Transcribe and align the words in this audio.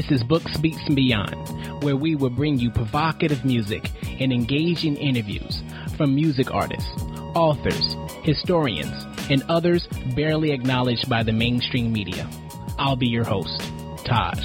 This 0.00 0.22
is 0.22 0.24
Books, 0.24 0.56
Beats, 0.56 0.80
and 0.86 0.96
Beyond, 0.96 1.82
where 1.82 1.94
we 1.94 2.14
will 2.14 2.30
bring 2.30 2.58
you 2.58 2.70
provocative 2.70 3.44
music 3.44 3.90
and 4.18 4.32
engaging 4.32 4.96
interviews 4.96 5.62
from 5.98 6.14
music 6.14 6.50
artists, 6.50 6.90
authors, 7.34 7.96
historians, 8.22 9.04
and 9.30 9.42
others 9.50 9.86
barely 10.16 10.52
acknowledged 10.52 11.06
by 11.10 11.22
the 11.22 11.34
mainstream 11.34 11.92
media. 11.92 12.26
I'll 12.78 12.96
be 12.96 13.08
your 13.08 13.24
host, 13.24 13.60
Taj. 14.06 14.38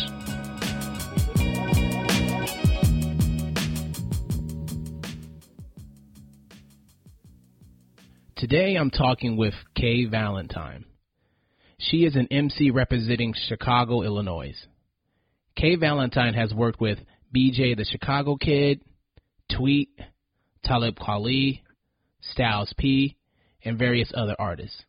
Today 8.36 8.76
I'm 8.76 8.92
talking 8.92 9.38
with 9.38 9.54
Kay 9.74 10.04
Valentine. 10.04 10.84
She 11.78 12.04
is 12.04 12.18
an 12.18 12.28
MC 12.30 12.72
representing 12.72 13.34
Chicago, 13.48 14.02
Illinois. 14.02 14.54
Kay 15.56 15.76
Valentine 15.76 16.34
has 16.34 16.54
worked 16.54 16.82
with 16.82 17.00
BJ 17.34 17.78
the 17.78 17.86
Chicago 17.90 18.36
Kid, 18.36 18.82
Tweet, 19.56 19.90
Talib 20.64 20.98
Kweli, 20.98 21.62
Styles 22.22 22.74
P, 22.78 23.16
and 23.64 23.80
various 23.80 24.12
other 24.16 24.36
artists. 24.38 24.84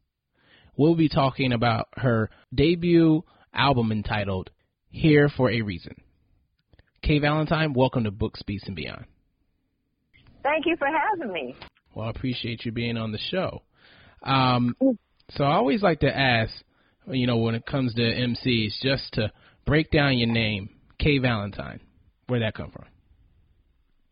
We'll 0.77 0.97
be 0.97 1.09
talking 1.09 1.53
about 1.53 1.89
her 1.97 2.31
debut 2.55 3.23
album 3.55 3.93
entitled 3.93 4.51
Here 4.91 5.29
for 5.29 5.51
a 5.51 5.63
Reason. 5.63 5.95
Kay 7.03 7.21
Valentine, 7.21 7.73
welcome 7.73 8.05
to 8.05 8.11
Books, 8.11 8.43
Beats, 8.43 8.67
and 8.67 8.75
Beyond. 8.75 9.05
Thank 10.43 10.67
you 10.67 10.77
for 10.77 10.89
having 10.89 11.33
me. 11.33 11.55
Well, 11.95 12.07
I 12.07 12.11
appreciate 12.11 12.65
you 12.65 12.73
being 12.73 12.97
on 12.97 13.13
the 13.13 13.19
show. 13.31 13.63
Um, 14.23 14.75
so 15.31 15.45
I 15.45 15.55
always 15.55 15.83
like 15.83 16.01
to 16.01 16.15
ask, 16.17 16.53
you 17.09 17.27
know, 17.27 17.37
when 17.39 17.55
it 17.55 17.65
comes 17.65 17.95
to 17.95 18.03
MCs, 18.03 18.81
just 18.83 19.13
to 19.15 19.33
break 19.67 19.91
down 19.91 20.17
your 20.17 20.29
name, 20.29 20.71
Kay 20.99 21.19
Valentine. 21.19 21.81
Where'd 22.29 22.43
that 22.43 22.55
come 22.55 22.71
from? 22.71 22.87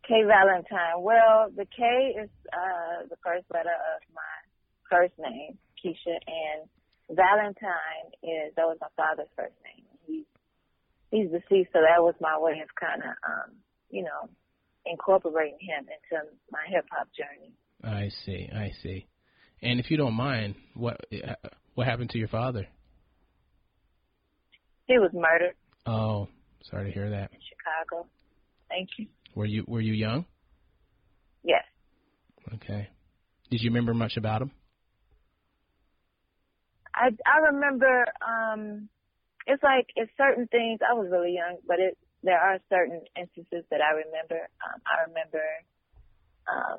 Kay 0.07 0.23
Valentine. 0.27 1.01
Well, 1.01 1.49
the 1.57 1.65
K 1.65 2.15
is 2.23 2.29
uh, 2.53 3.07
the 3.09 3.17
first 3.25 3.47
letter 3.53 3.73
of 3.73 4.03
my 4.15 4.35
first 4.91 5.15
name, 5.19 5.57
Keisha, 5.83 6.19
and 6.27 6.69
Valentine 7.17 8.13
is 8.23 8.53
that 8.57 8.67
was 8.67 8.77
my 8.81 8.89
father's 8.97 9.29
first 9.37 9.55
name. 9.65 9.85
He's 10.07 10.27
he's 11.11 11.31
deceased, 11.31 11.71
so 11.73 11.81
that 11.81 12.03
was 12.03 12.15
my 12.21 12.39
way 12.39 12.61
of 12.63 12.69
kind 12.79 13.03
of, 13.03 13.15
um, 13.25 13.57
you 13.91 14.03
know, 14.03 14.29
incorporating 14.85 15.59
him 15.61 15.87
into 15.89 16.27
my 16.51 16.65
hip 16.69 16.85
hop 16.91 17.09
journey. 17.17 17.53
I 17.83 18.11
see, 18.25 18.49
I 18.55 18.73
see. 18.83 19.07
And 19.63 19.81
if 19.81 19.91
you 19.91 19.97
don't 19.97 20.15
mind, 20.15 20.57
what 20.75 21.01
what 21.75 21.87
happened 21.87 22.11
to 22.11 22.19
your 22.19 22.29
father? 22.29 22.67
He 24.87 24.99
was 24.99 25.11
murdered. 25.15 25.55
Oh, 25.87 26.29
sorry 26.71 26.87
to 26.87 26.93
hear 26.93 27.11
that. 27.11 27.31
In 27.33 27.39
Chicago. 27.41 28.07
Thank 28.69 28.91
you. 28.99 29.07
Were 29.35 29.47
you 29.47 29.65
were 29.67 29.81
you 29.81 29.93
young? 29.93 30.27
Yes. 31.43 31.65
Okay. 32.55 32.89
Did 33.51 33.63
you 33.63 33.71
remember 33.71 33.95
much 33.95 34.17
about 34.17 34.43
him? 34.43 34.51
I 36.95 37.11
I 37.27 37.39
remember 37.53 38.05
um 38.21 38.89
it's 39.47 39.63
like 39.63 39.89
it's 39.97 40.11
certain 40.17 40.47
things 40.49 40.81
I 40.81 40.95
was 40.95 41.09
really 41.11 41.35
young, 41.35 41.59
but 41.67 41.79
it 41.81 41.99
there 42.23 42.41
are 42.41 42.59
certain 42.71 43.03
instances 43.17 43.65
that 43.71 43.81
I 43.81 43.93
remember. 43.93 44.49
Um 44.65 44.81
I 44.87 45.09
remember 45.09 45.45
um 46.49 46.79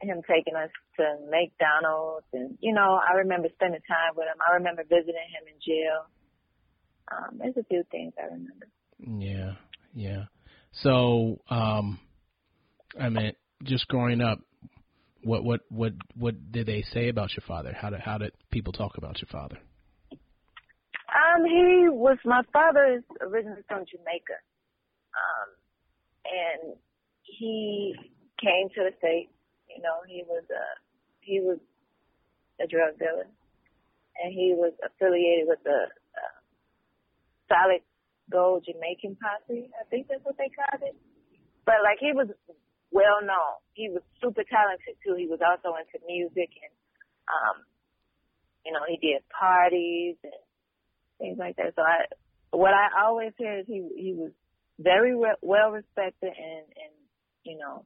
him 0.00 0.22
taking 0.28 0.54
us 0.54 0.70
to 0.96 1.04
McDonald's 1.30 2.26
and 2.32 2.58
you 2.60 2.72
know, 2.72 2.98
I 2.98 3.14
remember 3.18 3.48
spending 3.54 3.80
time 3.88 4.14
with 4.14 4.26
him. 4.26 4.38
I 4.42 4.54
remember 4.54 4.82
visiting 4.82 5.28
him 5.32 5.48
in 5.48 5.58
jail. 5.60 6.06
Um, 7.10 7.38
there's 7.38 7.56
a 7.56 7.64
few 7.64 7.84
things 7.90 8.12
I 8.18 8.26
remember. 8.26 8.66
Yeah, 8.98 9.52
yeah. 9.94 10.24
So, 10.72 11.40
um, 11.48 11.98
I 13.00 13.08
mean, 13.08 13.32
just 13.62 13.88
growing 13.88 14.20
up, 14.20 14.40
what 15.22 15.44
what 15.44 15.60
what 15.68 15.92
what 16.16 16.52
did 16.52 16.66
they 16.66 16.82
say 16.92 17.08
about 17.08 17.30
your 17.36 17.44
father? 17.46 17.72
How 17.72 17.90
did 17.90 18.00
how 18.00 18.18
did 18.18 18.32
people 18.50 18.72
talk 18.72 18.96
about 18.96 19.20
your 19.20 19.28
father? 19.30 19.58
Um, 21.08 21.44
he 21.44 21.88
was 21.88 22.18
my 22.24 22.42
father 22.52 22.84
is 22.98 23.02
originally 23.20 23.62
from 23.66 23.84
Jamaica, 23.90 24.38
um, 25.16 25.48
and 26.24 26.76
he 27.22 27.94
came 28.40 28.68
to 28.74 28.84
the 28.84 28.92
states. 28.98 29.32
You 29.74 29.82
know, 29.82 30.00
he 30.06 30.22
was 30.26 30.44
a 30.50 30.64
he 31.20 31.40
was 31.40 31.58
a 32.60 32.66
drug 32.66 32.98
dealer, 32.98 33.26
and 34.22 34.32
he 34.32 34.54
was 34.54 34.72
affiliated 34.84 35.48
with 35.48 35.62
the 35.64 35.86
Solid 37.48 37.82
Gold 38.30 38.64
Jamaican 38.68 39.16
Posse. 39.16 39.72
I 39.72 39.84
think 39.90 40.08
that's 40.08 40.24
what 40.24 40.36
they 40.36 40.52
called 40.52 40.84
it. 40.84 40.96
But 41.64 41.80
like 41.82 41.98
he 42.00 42.12
was 42.12 42.28
well 42.90 43.20
known. 43.20 43.60
He 43.74 43.88
was 43.88 44.02
super 44.22 44.44
talented 44.44 44.96
too. 45.04 45.16
He 45.16 45.26
was 45.26 45.40
also 45.40 45.76
into 45.76 46.00
music 46.06 46.52
and 46.60 46.74
um 47.28 47.64
you 48.64 48.72
know, 48.72 48.84
he 48.86 49.00
did 49.00 49.24
parties 49.32 50.16
and 50.22 50.40
things 51.18 51.38
like 51.38 51.56
that. 51.56 51.72
So 51.76 51.82
I 51.82 52.04
what 52.50 52.72
I 52.72 53.04
always 53.04 53.32
hear 53.36 53.60
is 53.60 53.66
he 53.66 53.84
he 53.96 54.12
was 54.14 54.32
very 54.78 55.14
re- 55.16 55.40
well 55.42 55.70
respected 55.70 56.32
and 56.32 56.64
and 56.68 56.94
you 57.44 57.58
know 57.58 57.84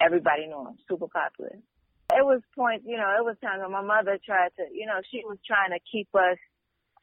everybody 0.00 0.46
knew 0.46 0.66
him, 0.66 0.76
super 0.88 1.08
popular. 1.08 1.56
It 2.12 2.24
was 2.24 2.42
points, 2.54 2.84
you 2.86 2.96
know, 2.96 3.08
it 3.16 3.24
was 3.24 3.36
times 3.40 3.62
when 3.62 3.72
my 3.72 3.80
mother 3.80 4.18
tried 4.20 4.52
to, 4.60 4.64
you 4.70 4.84
know, 4.84 5.00
she 5.10 5.22
was 5.24 5.38
trying 5.46 5.70
to 5.70 5.80
keep 5.90 6.08
us 6.14 6.36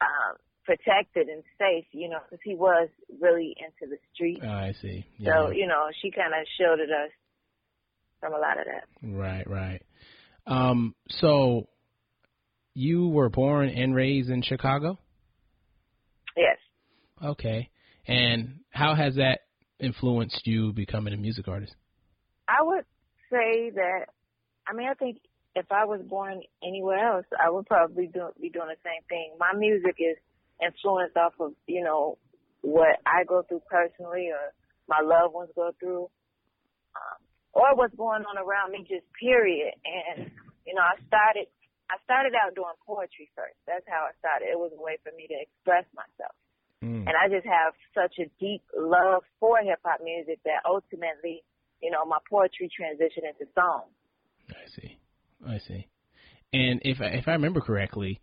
um 0.00 0.36
protected 0.70 1.28
and 1.28 1.42
safe, 1.58 1.84
you 1.90 2.08
know, 2.08 2.18
because 2.22 2.38
he 2.44 2.54
was 2.54 2.88
really 3.20 3.56
into 3.58 3.90
the 3.90 3.98
street. 4.14 4.40
Oh, 4.40 4.48
I 4.48 4.72
see. 4.80 5.04
Yeah. 5.18 5.32
So, 5.32 5.50
you 5.50 5.66
know, 5.66 5.88
she 6.00 6.12
kind 6.12 6.32
of 6.32 6.46
shielded 6.56 6.90
us 6.90 7.10
from 8.20 8.34
a 8.34 8.38
lot 8.38 8.60
of 8.60 8.66
that. 8.66 8.86
Right, 9.02 9.48
right. 9.50 9.82
Um, 10.46 10.94
so 11.08 11.66
you 12.74 13.08
were 13.08 13.28
born 13.28 13.68
and 13.68 13.96
raised 13.96 14.30
in 14.30 14.42
Chicago? 14.42 14.96
Yes. 16.36 16.58
Okay. 17.20 17.68
And 18.06 18.60
how 18.70 18.94
has 18.94 19.16
that 19.16 19.40
influenced 19.80 20.46
you 20.46 20.72
becoming 20.72 21.14
a 21.14 21.16
music 21.16 21.48
artist? 21.48 21.74
I 22.46 22.62
would 22.62 22.84
say 23.28 23.70
that, 23.74 24.06
I 24.68 24.72
mean, 24.74 24.88
I 24.88 24.94
think 24.94 25.18
if 25.56 25.66
I 25.72 25.84
was 25.84 26.00
born 26.02 26.42
anywhere 26.62 27.16
else, 27.16 27.26
I 27.44 27.50
would 27.50 27.66
probably 27.66 28.06
do, 28.06 28.28
be 28.40 28.50
doing 28.50 28.68
the 28.68 28.76
same 28.84 29.02
thing. 29.08 29.32
My 29.38 29.52
music 29.52 29.96
is 29.98 30.16
influenced 30.62 31.16
off 31.16 31.34
of, 31.40 31.52
you 31.66 31.82
know, 31.82 32.18
what 32.62 33.00
I 33.06 33.24
go 33.24 33.42
through 33.42 33.62
personally 33.68 34.28
or 34.28 34.52
my 34.88 35.00
loved 35.00 35.34
ones 35.34 35.50
go 35.56 35.72
through, 35.80 36.10
um, 36.96 37.18
or 37.52 37.74
what's 37.74 37.94
going 37.96 38.22
on 38.24 38.36
around 38.36 38.72
me 38.72 38.84
just 38.86 39.06
period. 39.18 39.72
And, 39.84 40.30
you 40.66 40.74
know, 40.74 40.82
I 40.82 41.00
started, 41.08 41.48
I 41.90 41.96
started 42.04 42.34
out 42.36 42.54
doing 42.54 42.74
poetry 42.86 43.30
first. 43.34 43.56
That's 43.66 43.86
how 43.88 44.06
I 44.06 44.12
started. 44.18 44.52
It 44.52 44.58
was 44.58 44.72
a 44.76 44.82
way 44.82 44.98
for 45.02 45.10
me 45.16 45.26
to 45.26 45.36
express 45.40 45.86
myself. 45.96 46.36
Mm. 46.84 47.08
And 47.08 47.14
I 47.16 47.28
just 47.28 47.46
have 47.46 47.74
such 47.94 48.18
a 48.18 48.30
deep 48.40 48.62
love 48.76 49.22
for 49.38 49.58
hip 49.58 49.80
hop 49.84 50.00
music 50.02 50.40
that 50.44 50.62
ultimately, 50.64 51.42
you 51.82 51.90
know, 51.90 52.04
my 52.04 52.18
poetry 52.28 52.70
transitioned 52.70 53.28
into 53.28 53.50
song. 53.54 53.88
I 54.50 54.68
see. 54.68 54.98
I 55.46 55.58
see. 55.58 55.88
And 56.52 56.80
if 56.82 57.00
I, 57.00 57.06
if 57.16 57.28
I 57.28 57.32
remember 57.32 57.60
correctly, 57.60 58.20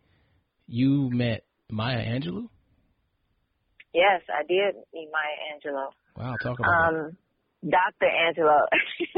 you 0.68 1.10
met 1.12 1.44
Maya 1.70 2.00
Angelou? 2.00 2.50
Yes, 3.94 4.22
I 4.30 4.44
did 4.48 4.76
meet 4.94 5.10
Maya 5.12 5.38
Angelou. 5.54 5.90
Wow, 6.16 6.36
talk 6.42 6.60
about 6.60 6.94
um, 6.94 7.18
Dr. 7.64 8.08
Angelo. 8.08 8.66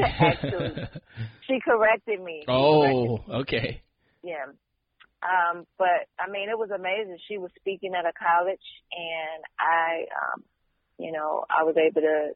Actually, 0.00 0.88
she 1.46 1.58
corrected 1.64 2.20
me. 2.22 2.44
Oh, 2.48 3.18
corrected 3.18 3.34
okay. 3.42 3.82
Yeah. 4.22 4.52
Um, 5.22 5.66
but 5.76 6.08
I 6.18 6.30
mean, 6.30 6.48
it 6.48 6.58
was 6.58 6.70
amazing. 6.70 7.18
She 7.28 7.36
was 7.36 7.50
speaking 7.60 7.92
at 7.94 8.06
a 8.06 8.12
college, 8.16 8.64
and 8.92 9.44
I, 9.58 10.08
um, 10.16 10.42
you 10.98 11.12
know, 11.12 11.44
I 11.50 11.64
was 11.64 11.76
able 11.76 12.00
to 12.00 12.32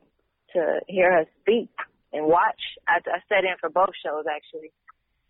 to 0.53 0.81
hear 0.87 1.11
her 1.11 1.25
speak 1.41 1.71
and 2.13 2.27
watch. 2.27 2.61
I, 2.87 3.01
I 3.01 3.19
sat 3.29 3.45
in 3.45 3.57
for 3.61 3.71
both 3.71 3.97
shows 4.05 4.25
actually, 4.29 4.71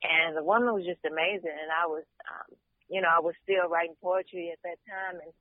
and 0.03 0.37
the 0.37 0.43
woman 0.43 0.75
was 0.75 0.85
just 0.85 1.05
amazing. 1.07 1.55
And 1.55 1.71
I 1.71 1.87
was, 1.87 2.05
um, 2.27 2.51
you 2.89 3.01
know, 3.01 3.09
I 3.09 3.21
was 3.21 3.35
still 3.43 3.69
writing 3.69 3.97
poetry 4.03 4.53
at 4.53 4.61
that 4.63 4.79
time, 4.85 5.21
and 5.21 5.33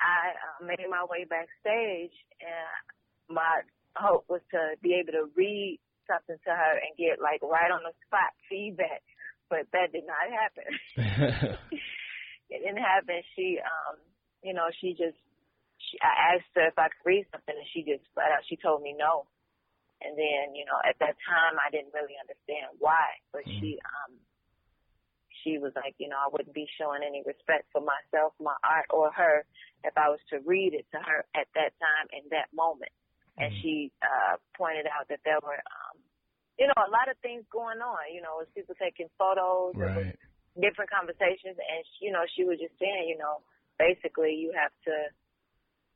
I 0.00 0.34
uh, 0.36 0.60
made 0.66 0.84
my 0.90 1.06
way 1.08 1.24
backstage, 1.24 2.14
and 2.42 2.72
my 3.30 3.62
hope 3.96 4.26
was 4.28 4.42
to 4.50 4.76
be 4.82 4.98
able 4.98 5.12
to 5.12 5.30
read 5.36 5.80
something 6.10 6.36
to 6.44 6.52
her 6.52 6.74
and 6.82 6.98
get 6.98 7.22
like 7.22 7.40
right 7.42 7.70
on 7.70 7.86
the 7.86 7.94
spot 8.04 8.34
feedback, 8.50 9.02
but 9.48 9.68
that 9.72 9.92
did 9.92 10.04
not 10.04 10.26
happen. 10.28 10.70
it 12.50 12.58
didn't 12.60 12.82
happen. 12.82 13.22
She, 13.36 13.62
um, 13.62 13.96
you 14.42 14.52
know, 14.52 14.68
she 14.82 14.92
just, 14.92 15.18
she, 15.78 15.96
I 16.02 16.36
asked 16.36 16.52
her 16.58 16.68
if 16.68 16.76
I 16.76 16.90
could 16.90 17.06
read 17.06 17.30
something, 17.30 17.54
and 17.54 17.70
she 17.72 17.86
just 17.86 18.04
flat 18.12 18.34
out, 18.34 18.44
she 18.48 18.58
told 18.58 18.82
me 18.82 18.94
no. 18.98 19.30
And 20.02 20.18
then, 20.18 20.58
you 20.58 20.66
know, 20.66 20.82
at 20.82 20.98
that 20.98 21.14
time, 21.22 21.62
I 21.62 21.70
didn't 21.70 21.94
really 21.94 22.18
understand 22.18 22.74
why, 22.82 23.22
but 23.30 23.46
she, 23.46 23.78
um, 23.86 24.18
she 25.42 25.58
was 25.58 25.72
like, 25.74 25.94
you 25.98 26.08
know, 26.08 26.18
I 26.18 26.30
wouldn't 26.30 26.54
be 26.54 26.66
showing 26.78 27.02
any 27.02 27.22
respect 27.26 27.66
for 27.70 27.82
myself, 27.82 28.32
my 28.40 28.56
art, 28.62 28.86
or 28.90 29.10
her 29.12 29.44
if 29.84 29.94
I 29.98 30.08
was 30.08 30.22
to 30.30 30.38
read 30.46 30.74
it 30.74 30.86
to 30.94 30.98
her 31.02 31.26
at 31.34 31.50
that 31.54 31.74
time 31.78 32.06
in 32.14 32.24
that 32.30 32.48
moment. 32.54 32.94
Mm-hmm. 33.36 33.42
And 33.42 33.48
she 33.62 33.90
uh, 34.02 34.38
pointed 34.56 34.86
out 34.86 35.08
that 35.10 35.20
there 35.24 35.40
were, 35.42 35.58
um, 35.58 35.96
you 36.58 36.66
know, 36.66 36.78
a 36.78 36.90
lot 36.90 37.10
of 37.10 37.16
things 37.20 37.42
going 37.50 37.82
on. 37.82 38.12
You 38.14 38.22
know, 38.22 38.38
was 38.38 38.50
people 38.54 38.76
taking 38.78 39.10
photos, 39.18 39.74
right. 39.74 40.14
different 40.58 40.90
conversations, 40.90 41.58
and 41.58 41.82
you 42.00 42.12
know, 42.12 42.22
she 42.36 42.44
was 42.44 42.60
just 42.60 42.76
saying, 42.78 43.08
you 43.08 43.18
know, 43.18 43.42
basically 43.78 44.36
you 44.36 44.52
have 44.54 44.72
to, 44.86 44.94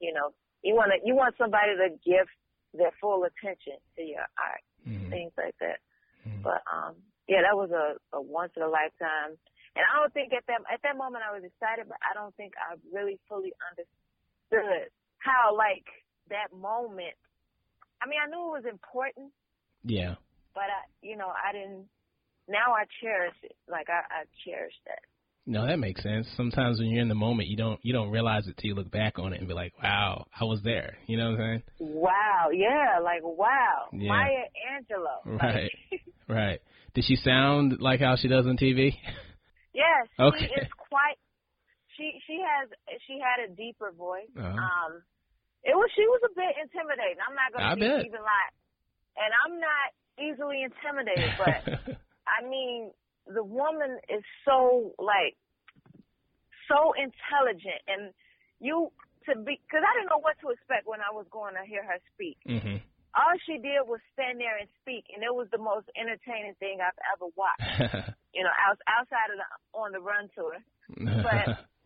you 0.00 0.12
know, 0.12 0.32
you 0.64 0.74
want 0.74 0.90
to, 0.90 0.98
you 1.06 1.14
want 1.14 1.36
somebody 1.38 1.76
to 1.76 1.94
give 2.02 2.26
their 2.74 2.92
full 3.00 3.24
attention 3.24 3.78
to 3.96 4.02
your 4.02 4.26
art, 4.36 4.64
mm-hmm. 4.82 5.10
things 5.10 5.32
like 5.36 5.54
that. 5.60 5.78
Mm-hmm. 6.26 6.42
But 6.42 6.64
um, 6.66 6.96
yeah, 7.28 7.42
that 7.42 7.56
was 7.56 7.70
a, 7.70 7.98
a 8.16 8.20
once 8.20 8.52
in 8.56 8.62
a 8.62 8.68
lifetime. 8.68 9.38
And 9.76 9.84
I 9.84 10.00
don't 10.00 10.12
think 10.14 10.32
at 10.32 10.46
that 10.48 10.64
at 10.72 10.80
that 10.82 10.96
moment 10.96 11.24
I 11.26 11.34
was 11.36 11.44
excited, 11.44 11.84
but 11.86 11.98
I 12.00 12.14
don't 12.14 12.34
think 12.36 12.54
I 12.56 12.80
really 12.88 13.20
fully 13.28 13.52
understood 13.70 14.88
how 15.18 15.54
like 15.56 15.84
that 16.30 16.54
moment. 16.54 17.18
I 18.00 18.08
mean, 18.08 18.18
I 18.22 18.28
knew 18.28 18.56
it 18.56 18.64
was 18.64 18.68
important. 18.68 19.32
Yeah. 19.84 20.16
But 20.54 20.72
I, 20.72 20.80
you 21.02 21.16
know, 21.16 21.28
I 21.28 21.52
didn't. 21.52 21.88
Now 22.48 22.72
I 22.72 22.84
cherish 23.02 23.36
it. 23.42 23.56
Like 23.68 23.88
I, 23.90 24.00
I 24.08 24.24
cherish 24.44 24.74
that. 24.86 25.04
No, 25.48 25.64
that 25.66 25.78
makes 25.78 26.02
sense. 26.02 26.26
Sometimes 26.36 26.80
when 26.80 26.88
you're 26.88 27.02
in 27.02 27.08
the 27.08 27.14
moment, 27.14 27.48
you 27.48 27.56
don't 27.56 27.78
you 27.82 27.92
don't 27.92 28.10
realize 28.10 28.48
it 28.48 28.56
till 28.56 28.68
you 28.68 28.74
look 28.74 28.90
back 28.90 29.18
on 29.18 29.32
it 29.32 29.38
and 29.38 29.46
be 29.46 29.54
like, 29.54 29.72
"Wow, 29.80 30.26
I 30.38 30.44
was 30.44 30.60
there." 30.64 30.96
You 31.06 31.16
know 31.16 31.30
what 31.30 31.40
I'm 31.40 31.46
saying? 31.46 31.62
Wow, 31.78 32.48
yeah, 32.52 32.98
like 33.02 33.20
wow, 33.22 33.88
yeah. 33.92 34.08
Maya 34.08 34.44
Angelou. 34.74 35.40
Right, 35.40 35.70
right. 36.28 36.60
Did 36.96 37.04
she 37.04 37.16
sound 37.20 37.76
like 37.78 38.00
how 38.00 38.16
she 38.16 38.26
does 38.26 38.48
on 38.48 38.56
TV? 38.56 38.96
Yes, 39.76 40.08
okay. 40.18 40.48
she 40.48 40.48
is 40.48 40.68
quite. 40.80 41.20
She 41.92 42.16
she 42.26 42.40
has 42.40 42.72
she 43.04 43.20
had 43.20 43.44
a 43.44 43.52
deeper 43.52 43.92
voice. 43.92 44.32
Uh-huh. 44.32 44.48
Um, 44.48 45.04
it 45.60 45.76
was 45.76 45.92
she 45.92 46.08
was 46.08 46.24
a 46.24 46.32
bit 46.32 46.56
intimidating. 46.56 47.20
I'm 47.20 47.36
not 47.36 47.52
gonna 47.52 47.68
I 47.68 47.74
be 47.76 48.08
even 48.08 48.24
lie, 48.24 48.52
and 49.20 49.28
I'm 49.44 49.60
not 49.60 49.86
easily 50.16 50.64
intimidated, 50.64 51.36
but 51.36 52.00
I 52.24 52.48
mean 52.48 52.92
the 53.28 53.44
woman 53.44 54.00
is 54.08 54.24
so 54.48 54.96
like 54.96 55.36
so 56.64 56.96
intelligent 56.96 57.84
and 57.92 58.16
you 58.58 58.88
to 59.28 59.36
be 59.36 59.60
because 59.60 59.84
I 59.84 59.92
didn't 60.00 60.08
know 60.08 60.24
what 60.24 60.40
to 60.40 60.48
expect 60.48 60.88
when 60.88 61.04
I 61.04 61.12
was 61.12 61.28
going 61.28 61.60
to 61.60 61.64
hear 61.68 61.84
her 61.84 62.00
speak. 62.16 62.40
Mm-hmm. 62.48 62.80
All 63.16 63.32
she 63.48 63.56
did 63.56 63.80
was 63.88 64.00
stand 64.12 64.38
there 64.38 64.60
and 64.60 64.68
speak, 64.84 65.08
and 65.14 65.24
it 65.24 65.32
was 65.32 65.48
the 65.50 65.58
most 65.58 65.88
entertaining 65.96 66.52
thing 66.60 66.84
I've 66.84 67.00
ever 67.16 67.32
watched. 67.32 68.12
you 68.36 68.44
know, 68.44 68.52
out, 68.52 68.76
outside 68.84 69.32
of 69.32 69.40
the 69.40 69.48
on 69.72 69.92
the 69.92 70.00
run 70.00 70.28
tour, 70.34 70.60
but. 71.24 71.64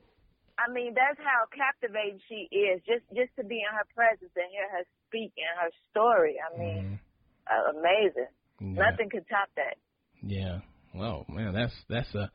I 0.60 0.70
mean, 0.70 0.92
that's 0.92 1.16
how 1.16 1.48
captivating 1.56 2.20
she 2.28 2.44
is. 2.54 2.82
Just 2.84 3.08
just 3.16 3.32
to 3.36 3.44
be 3.44 3.64
in 3.64 3.72
her 3.72 3.86
presence 3.94 4.28
and 4.36 4.44
hear 4.52 4.68
her 4.68 4.84
speak 5.08 5.32
and 5.40 5.56
her 5.56 5.70
story. 5.90 6.36
I 6.36 6.58
mean, 6.58 7.00
mm-hmm. 7.48 7.78
uh, 7.78 7.80
amazing. 7.80 8.28
Yeah. 8.60 8.90
Nothing 8.90 9.08
could 9.08 9.24
top 9.28 9.48
that. 9.56 9.76
Yeah. 10.22 10.60
Well, 10.94 11.24
man, 11.28 11.54
that's 11.54 11.72
that's 11.88 12.14
a, 12.14 12.30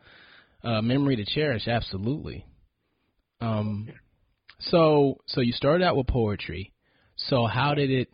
a 0.68 0.82
memory 0.82 1.18
to 1.18 1.26
cherish. 1.26 1.68
Absolutely. 1.68 2.46
Um, 3.42 3.90
so 4.60 5.18
so 5.28 5.42
you 5.42 5.52
started 5.52 5.86
out 5.86 5.96
with 5.96 6.08
poetry. 6.08 6.74
So 7.18 7.46
how 7.46 7.76
did 7.76 7.92
it? 7.92 8.10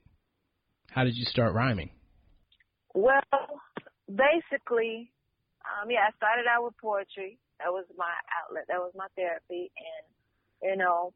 How 0.91 1.07
did 1.07 1.15
you 1.15 1.23
start 1.23 1.55
rhyming? 1.55 1.89
Well, 2.93 3.23
basically, 4.11 5.07
um, 5.63 5.87
yeah, 5.87 6.11
I 6.11 6.11
started 6.19 6.51
out 6.51 6.67
with 6.67 6.75
poetry. 6.75 7.39
That 7.63 7.71
was 7.71 7.87
my 7.95 8.11
outlet. 8.27 8.67
That 8.67 8.83
was 8.83 8.91
my 8.91 9.07
therapy, 9.15 9.71
and 9.71 10.03
you 10.59 10.75
know, 10.75 11.15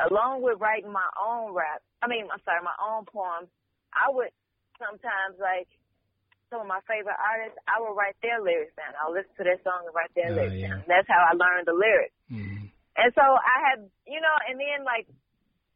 along 0.00 0.40
with 0.40 0.56
writing 0.56 0.88
my 0.88 1.04
own 1.20 1.52
rap. 1.52 1.84
I 2.00 2.08
mean, 2.08 2.24
I'm 2.32 2.40
sorry, 2.48 2.64
my 2.64 2.78
own 2.80 3.04
poems. 3.04 3.52
I 3.92 4.08
would 4.08 4.32
sometimes 4.80 5.36
like 5.36 5.68
some 6.48 6.64
of 6.64 6.68
my 6.68 6.80
favorite 6.88 7.16
artists, 7.20 7.60
I 7.68 7.76
would 7.76 7.92
write 7.92 8.16
their 8.24 8.40
lyrics 8.40 8.72
down. 8.76 8.96
I'll 8.96 9.12
listen 9.12 9.32
to 9.36 9.44
their 9.44 9.60
song 9.60 9.84
and 9.84 9.92
write 9.92 10.12
their 10.16 10.32
oh, 10.32 10.36
lyrics 10.36 10.56
yeah. 10.56 10.80
down. 10.80 10.88
That's 10.88 11.08
how 11.08 11.20
I 11.20 11.36
learned 11.36 11.68
the 11.68 11.76
lyrics. 11.76 12.16
Mm-hmm. 12.32 12.72
And 12.72 13.10
so 13.12 13.24
I 13.24 13.56
had, 13.68 13.78
you 14.08 14.20
know, 14.20 14.36
and 14.48 14.56
then 14.56 14.84
like 14.84 15.08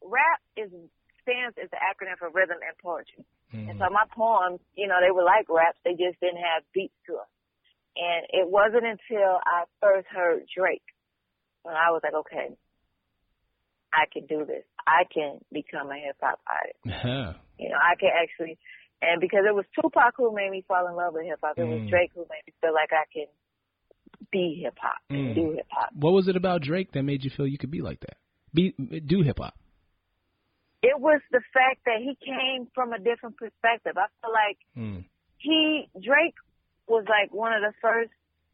rap 0.01 0.41
is 0.57 0.69
stands 1.27 1.59
is 1.59 1.67
the 1.69 1.77
acronym 1.83 2.15
for 2.15 2.31
rhythm 2.31 2.63
and 2.63 2.75
poetry. 2.79 3.27
Mm-hmm. 3.51 3.69
And 3.69 3.75
so 3.79 3.91
my 3.91 4.07
poems, 4.15 4.63
you 4.79 4.87
know, 4.87 5.03
they 5.03 5.11
were 5.11 5.27
like 5.27 5.51
raps. 5.51 5.77
They 5.83 5.91
just 5.91 6.19
didn't 6.23 6.39
have 6.39 6.63
beats 6.71 6.95
to 7.11 7.19
them. 7.19 7.31
And 7.99 8.23
it 8.31 8.47
wasn't 8.47 8.87
until 8.87 9.43
I 9.43 9.67
first 9.83 10.07
heard 10.07 10.47
Drake 10.47 10.85
when 11.63 11.75
I 11.75 11.91
was 11.91 11.99
like, 12.03 12.15
okay, 12.23 12.55
I 13.91 14.05
can 14.11 14.25
do 14.25 14.45
this. 14.45 14.63
I 14.87 15.03
can 15.11 15.43
become 15.51 15.91
a 15.91 15.99
hip 15.99 16.15
hop 16.21 16.39
artist. 16.47 16.79
Uh-huh. 16.87 17.33
You 17.59 17.69
know, 17.69 17.79
I 17.81 17.99
can 17.99 18.11
actually 18.15 18.57
and 19.01 19.21
because 19.21 19.45
it 19.47 19.53
was 19.53 19.65
Tupac 19.75 20.15
who 20.17 20.33
made 20.33 20.49
me 20.49 20.63
fall 20.67 20.87
in 20.87 20.95
love 20.95 21.13
with 21.13 21.25
hip 21.25 21.39
hop, 21.43 21.57
it 21.57 21.63
was 21.63 21.81
Mm. 21.81 21.89
Drake 21.89 22.11
who 22.15 22.21
made 22.21 22.41
me 22.47 22.53
feel 22.61 22.73
like 22.73 22.91
I 22.91 23.05
can 23.13 23.27
be 24.31 24.59
hip 24.61 24.77
hop 24.79 24.97
and 25.09 25.29
Mm. 25.29 25.35
do 25.35 25.51
hip 25.51 25.67
hop. 25.69 25.93
What 25.93 26.13
was 26.13 26.27
it 26.27 26.35
about 26.35 26.61
Drake 26.61 26.91
that 26.93 27.03
made 27.03 27.23
you 27.23 27.29
feel 27.29 27.47
you 27.47 27.57
could 27.57 27.71
be 27.71 27.81
like 27.81 27.99
that? 28.01 28.17
Be 28.53 28.71
do 28.71 29.21
hip 29.21 29.37
hop. 29.39 29.55
It 30.87 30.99
was 30.99 31.19
the 31.35 31.41
fact 31.51 31.83
that 31.85 31.99
he 31.99 32.15
came 32.23 32.67
from 32.73 32.93
a 32.93 32.99
different 32.99 33.35
perspective. 33.35 33.95
I 33.99 34.07
feel 34.21 34.31
like 34.31 34.59
Mm. 34.77 35.03
he 35.37 35.89
Drake 35.99 36.39
was 36.87 37.03
like 37.11 37.33
one 37.33 37.51
of 37.51 37.61
the 37.61 37.73
first 37.81 38.11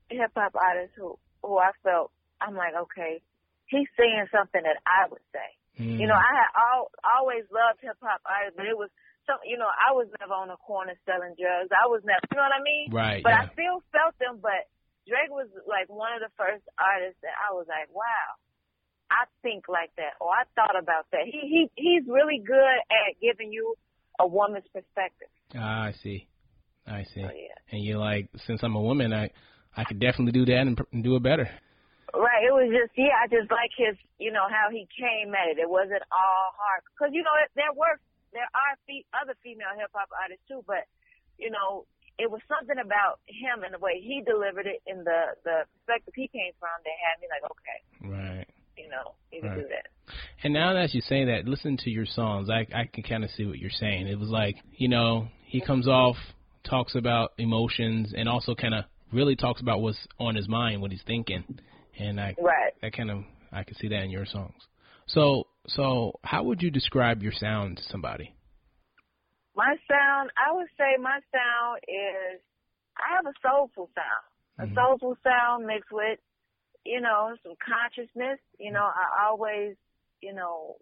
hip 0.10 0.32
hop 0.36 0.56
artists 0.58 0.96
who 0.98 1.18
who 1.46 1.58
I 1.60 1.72
felt 1.84 2.10
I'm 2.42 2.56
like, 2.56 2.74
okay, 2.74 3.22
he's 3.68 3.88
saying 3.96 4.28
something 4.32 4.64
that 4.64 4.80
I 4.88 5.08
would 5.12 5.22
say. 5.32 5.50
Mm. 5.80 6.00
You 6.00 6.08
know, 6.08 6.16
I 6.18 6.32
had 6.42 6.50
all, 6.58 6.92
always 7.04 7.44
loved 7.52 7.80
hip 7.82 7.98
hop 8.02 8.22
artists, 8.26 8.58
but 8.58 8.66
it 8.66 8.78
was 8.78 8.90
some, 9.26 9.40
you 9.48 9.58
know, 9.58 9.70
I 9.70 9.94
was 9.96 10.08
never 10.20 10.34
on 10.36 10.50
the 10.52 10.60
corner 10.60 10.96
selling 11.08 11.36
drugs. 11.40 11.72
I 11.72 11.88
was 11.88 12.04
never, 12.04 12.20
you 12.30 12.36
know 12.36 12.44
what 12.44 12.60
I 12.60 12.64
mean? 12.64 12.88
Right. 12.92 13.24
But 13.24 13.32
yeah. 13.32 13.48
I 13.48 13.54
still 13.56 13.80
felt 13.96 14.16
them. 14.20 14.40
But 14.44 14.68
Drake 15.08 15.32
was 15.32 15.48
like 15.64 15.88
one 15.88 16.12
of 16.12 16.20
the 16.20 16.32
first 16.36 16.64
artists 16.76 17.20
that 17.24 17.36
I 17.40 17.56
was 17.56 17.66
like, 17.72 17.88
wow, 17.96 18.28
I 19.14 19.30
think 19.46 19.70
like 19.70 19.94
that, 19.98 20.18
or 20.20 20.30
I 20.34 20.44
thought 20.58 20.74
about 20.74 21.06
that. 21.12 21.26
He 21.26 21.42
he 21.46 21.62
he's 21.76 22.04
really 22.08 22.42
good 22.42 22.78
at 22.90 23.22
giving 23.22 23.54
you 23.54 23.76
a 24.20 24.26
woman's 24.26 24.66
perspective. 24.74 25.30
Ah, 25.56 25.86
I 25.86 25.94
see. 26.02 26.28
I 26.88 27.04
see. 27.04 27.22
So, 27.22 27.30
yeah. 27.30 27.58
And 27.72 27.84
you're 27.84 28.02
like, 28.02 28.30
since 28.46 28.62
I'm 28.64 28.76
a 28.76 28.82
woman, 28.82 29.14
I 29.14 29.30
I 29.78 29.84
could 29.84 30.00
definitely 30.00 30.34
do 30.34 30.46
that 30.50 30.66
and, 30.66 30.80
and 30.92 31.04
do 31.04 31.16
it 31.16 31.24
better. 31.24 31.50
Right. 32.14 32.46
It 32.46 32.54
was 32.54 32.74
just 32.74 32.98
yeah. 32.98 33.14
I 33.22 33.30
just 33.30 33.50
like 33.54 33.72
his, 33.78 33.98
you 34.18 34.32
know, 34.32 34.50
how 34.50 34.74
he 34.74 34.90
came 34.98 35.34
at 35.38 35.54
it. 35.54 35.62
It 35.62 35.70
wasn't 35.70 36.04
all 36.10 36.50
hard 36.58 36.82
because 36.90 37.14
you 37.14 37.22
know 37.22 37.36
it, 37.46 37.54
there 37.54 37.74
were 37.74 38.02
there 38.34 38.50
are 38.50 38.74
fe- 38.90 39.06
other 39.14 39.38
female 39.46 39.78
hip 39.78 39.94
hop 39.94 40.10
artists 40.10 40.46
too, 40.50 40.66
but 40.66 40.90
you 41.38 41.54
know 41.54 41.86
it 42.20 42.30
was 42.30 42.42
something 42.46 42.78
about 42.78 43.18
him 43.26 43.66
and 43.66 43.74
the 43.74 43.82
way 43.82 43.98
he 43.98 44.22
delivered 44.22 44.70
it 44.70 44.82
in 44.86 45.02
the 45.02 45.34
the 45.42 45.66
perspective 45.74 46.14
he 46.14 46.30
came 46.30 46.54
from 46.62 46.74
that 46.86 46.98
had 47.02 47.18
me 47.18 47.28
like, 47.30 47.46
okay, 47.50 47.80
Right. 48.06 48.43
Know, 48.94 49.14
you 49.32 49.42
can 49.42 49.50
Right. 49.50 49.62
do 49.62 49.68
that. 49.70 49.88
And 50.44 50.54
now 50.54 50.74
that 50.74 50.94
you 50.94 51.02
say 51.02 51.26
that, 51.26 51.48
listen 51.48 51.78
to 51.78 51.90
your 51.90 52.06
songs. 52.06 52.50
I 52.50 52.68
I 52.74 52.86
can 52.92 53.04
kind 53.04 53.24
of 53.24 53.30
see 53.32 53.46
what 53.46 53.58
you're 53.58 53.70
saying. 53.72 54.08
It 54.08 54.20
was 54.20 54.30
like, 54.30 54.56
you 54.78 54.88
know, 54.88 55.28
he 55.46 55.62
comes 55.62 55.88
off, 55.88 56.18
talks 56.64 56.96
about 56.96 57.34
emotions, 57.38 58.14
and 58.16 58.28
also 58.30 58.54
kind 58.56 58.74
of 58.74 58.86
really 59.12 59.36
talks 59.36 59.62
about 59.62 59.82
what's 59.82 60.08
on 60.20 60.36
his 60.36 60.48
mind, 60.48 60.82
what 60.82 60.92
he's 60.92 61.04
thinking, 61.06 61.44
and 61.98 62.20
I 62.20 62.36
Right. 62.40 62.74
that 62.82 62.94
kind 62.94 63.12
of 63.12 63.24
I 63.52 63.64
can 63.64 63.76
see 63.76 63.88
that 63.90 64.04
in 64.04 64.10
your 64.10 64.26
songs. 64.26 64.62
So 65.08 65.48
so 65.68 66.20
how 66.24 66.44
would 66.44 66.62
you 66.62 66.72
describe 66.72 67.24
your 67.24 67.32
sound 67.34 67.78
to 67.78 67.84
somebody? 67.84 68.34
My 69.56 69.76
sound, 69.88 70.32
I 70.36 70.52
would 70.52 70.68
say 70.78 70.98
my 71.00 71.20
sound 71.32 71.80
is 71.88 72.42
I 72.98 73.16
have 73.16 73.26
a 73.26 73.34
soulful 73.42 73.90
sound. 73.96 74.26
A 74.60 74.66
Mhm. 74.68 74.76
soulful 74.76 75.16
sound 75.24 75.66
mixed 75.66 75.92
with, 75.92 76.20
you 76.86 77.02
know, 77.02 77.36
some 77.44 77.54
consciousness. 77.60 78.40
You 78.60 78.72
know, 78.72 78.84
I 78.84 79.28
always, 79.28 79.76
you 80.22 80.34
know, 80.34 80.76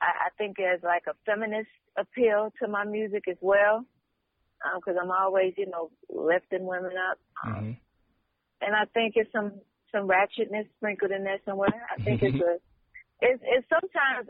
I, 0.00 0.26
I 0.26 0.28
think 0.38 0.56
there's 0.56 0.82
like 0.82 1.04
a 1.08 1.14
feminist 1.26 1.68
appeal 1.96 2.52
to 2.62 2.68
my 2.68 2.84
music 2.84 3.24
as 3.28 3.36
well. 3.40 3.84
Because 4.76 4.98
I'm 5.00 5.10
always, 5.10 5.54
you 5.56 5.66
know, 5.66 5.90
lifting 6.10 6.66
women 6.66 6.92
up. 7.10 7.18
Um, 7.46 7.64
hmm 7.64 7.70
and 8.60 8.76
I 8.76 8.84
think 8.92 9.14
it's 9.16 9.32
some 9.32 9.52
some 9.92 10.06
ratchetness 10.06 10.68
sprinkled 10.76 11.10
in 11.10 11.24
there 11.24 11.40
somewhere. 11.44 11.74
I 11.90 12.00
think 12.02 12.22
it's 12.22 12.36
a 12.50 12.60
it's 13.20 13.42
it's 13.42 13.66
sometimes 13.68 14.28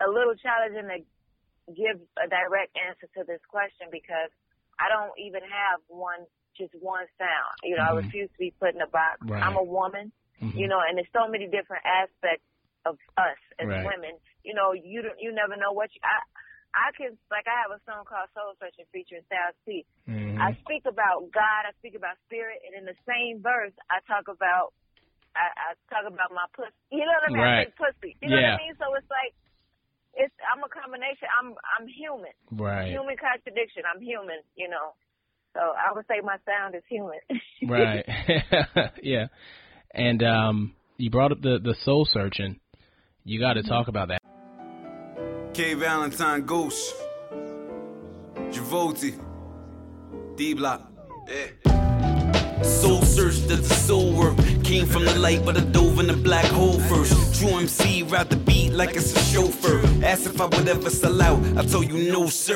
a 0.00 0.08
little 0.08 0.34
challenging 0.38 0.88
to 0.88 0.98
give 1.74 2.00
a 2.18 2.26
direct 2.26 2.74
answer 2.78 3.06
to 3.18 3.22
this 3.26 3.42
question 3.50 3.92
because 3.92 4.32
I 4.78 4.88
don't 4.88 5.12
even 5.20 5.42
have 5.44 5.82
one 5.86 6.24
just 6.56 6.74
one 6.80 7.06
sound. 7.18 7.54
You 7.62 7.76
know, 7.76 7.82
I 7.84 7.92
Mhm. 7.92 8.04
refuse 8.04 8.30
to 8.30 8.38
be 8.38 8.50
put 8.58 8.74
in 8.74 8.80
a 8.80 8.86
box. 8.86 9.20
Right. 9.22 9.42
I'm 9.42 9.56
a 9.56 9.62
woman, 9.62 10.12
hmm 10.38 10.56
you 10.58 10.66
know, 10.68 10.80
and 10.80 10.96
there's 10.98 11.10
so 11.12 11.28
many 11.28 11.46
different 11.46 11.84
aspects 11.84 12.44
of 12.86 12.98
us 13.16 13.38
as 13.58 13.68
Right. 13.68 13.84
women. 13.84 14.18
You 14.42 14.54
know, 14.54 14.72
you 14.72 15.02
don't 15.02 15.18
you 15.20 15.32
never 15.32 15.56
know 15.56 15.72
what 15.72 15.94
you 15.94 16.00
I 16.02 16.20
I 16.72 16.92
can 16.92 17.18
like 17.30 17.46
I 17.46 17.56
have 17.62 17.70
a 17.72 17.80
song 17.84 18.04
called 18.04 18.30
Soul 18.32 18.54
Searching 18.58 18.86
featuring 18.92 19.22
Styles 19.24 19.56
P. 19.66 19.84
Mhm. 20.08 20.38
I 20.40 20.52
speak 20.64 20.86
about 20.86 21.30
God, 21.30 21.66
I 21.66 21.72
speak 21.78 21.94
about 21.94 22.16
spirit, 22.26 22.62
and 22.64 22.74
in 22.74 22.84
the 22.84 22.96
same 23.06 23.42
verse, 23.42 23.74
I 23.90 24.00
talk 24.06 24.28
about 24.28 24.72
I, 25.36 25.46
I 25.56 25.74
talk 25.90 26.06
about 26.06 26.32
my 26.32 26.46
pussy. 26.54 26.74
You 26.90 27.04
know 27.06 27.12
what 27.12 27.30
I 27.30 27.30
mean? 27.30 27.42
Right. 27.42 27.68
I 27.68 27.70
pussy. 27.76 28.16
You 28.20 28.30
know 28.30 28.38
Yeah. 28.38 28.54
what 28.54 28.60
I 28.60 28.64
mean? 28.66 28.74
So 28.76 28.94
it's 28.94 29.10
like 29.10 29.34
it's 30.14 30.34
I'm 30.50 30.62
a 30.64 30.68
combination. 30.68 31.28
I'm 31.38 31.54
I'm 31.78 31.86
human. 31.86 32.32
Right. 32.50 32.88
Human 32.90 33.16
contradiction. 33.16 33.84
I'm 33.86 34.00
human. 34.00 34.42
You 34.56 34.68
know. 34.68 34.94
So 35.54 35.60
I 35.60 35.92
would 35.94 36.06
say 36.06 36.20
my 36.22 36.36
sound 36.46 36.74
is 36.74 36.82
human. 36.88 37.18
Right. 37.62 38.06
yeah. 39.02 39.26
And 39.92 40.22
um 40.22 40.74
you 40.96 41.10
brought 41.10 41.32
up 41.32 41.42
the 41.42 41.58
the 41.62 41.74
soul 41.84 42.06
searching. 42.06 42.58
You 43.24 43.38
got 43.38 43.54
to 43.54 43.62
talk 43.62 43.88
about 43.88 44.08
that. 44.08 44.22
K 45.52 45.74
Valentine 45.74 46.46
Ghost. 46.46 46.94
Javoti. 48.50 49.20
D 50.36 50.54
Block. 50.54 50.90
Yeah. 51.28 52.62
Soul 52.62 53.02
search 53.02 53.46
does 53.46 53.68
the 53.68 53.74
soul 53.74 54.14
work. 54.16 54.36
Came 54.64 54.86
from 54.86 55.04
the 55.04 55.18
light, 55.18 55.44
but 55.44 55.56
I 55.56 55.60
dove 55.60 55.98
in 55.98 56.06
the 56.06 56.16
black 56.16 56.46
hole 56.46 56.78
first. 56.80 57.19
True 57.40 57.56
MC, 57.56 58.02
ride 58.02 58.28
the 58.28 58.36
beat 58.36 58.74
like 58.74 58.96
it's 58.96 59.16
a 59.16 59.18
chauffeur. 59.18 59.80
Ask 60.04 60.26
if 60.26 60.38
I 60.42 60.44
would 60.44 60.68
ever 60.68 60.90
sell 60.90 61.22
out. 61.22 61.42
I 61.56 61.64
told 61.64 61.88
you 61.90 62.12
no, 62.12 62.26
sir. 62.26 62.54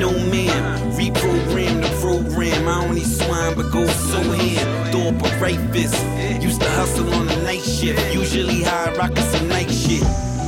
No 0.00 0.10
man. 0.10 0.92
Reprogram 0.98 1.80
the 1.80 1.96
program. 2.00 2.66
I 2.66 2.92
need 2.92 3.06
swine, 3.06 3.54
but 3.54 3.70
go 3.70 3.86
so 3.86 4.20
hand. 4.20 4.90
Throw 4.90 5.10
up 5.10 5.22
a 5.22 5.40
right 5.40 5.60
fist. 5.70 5.94
Used 6.42 6.60
to 6.60 6.68
hustle 6.70 7.14
on 7.14 7.28
the 7.28 7.36
night 7.44 7.62
shift. 7.62 8.12
Usually 8.12 8.64
high 8.64 8.92
rockin' 8.96 9.22
some 9.30 9.46
night 9.46 9.70
shit. 9.70 10.02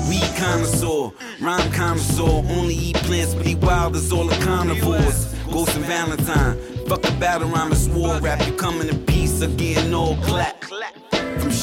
Weed 0.08 0.28
connoisseur, 0.36 1.12
rhyme 1.40 1.70
connoisseur. 1.70 2.42
Only 2.50 2.74
eat 2.74 2.96
plants, 2.96 3.36
but 3.36 3.46
eat 3.46 3.58
wild 3.58 3.94
as 3.94 4.10
all 4.10 4.24
the 4.24 4.44
carnivores. 4.44 5.32
Ghost 5.52 5.76
and 5.76 5.84
Valentine, 5.84 6.58
fuck 6.88 7.08
a 7.08 7.12
battle 7.20 7.48
rhyme, 7.50 7.70
it's 7.70 7.86
war 7.86 8.18
rap. 8.18 8.44
You 8.44 8.54
coming 8.54 8.88
in 8.88 9.06
peace 9.06 9.38
getting 9.38 9.94
all 9.94 10.16
clap. 10.16 10.56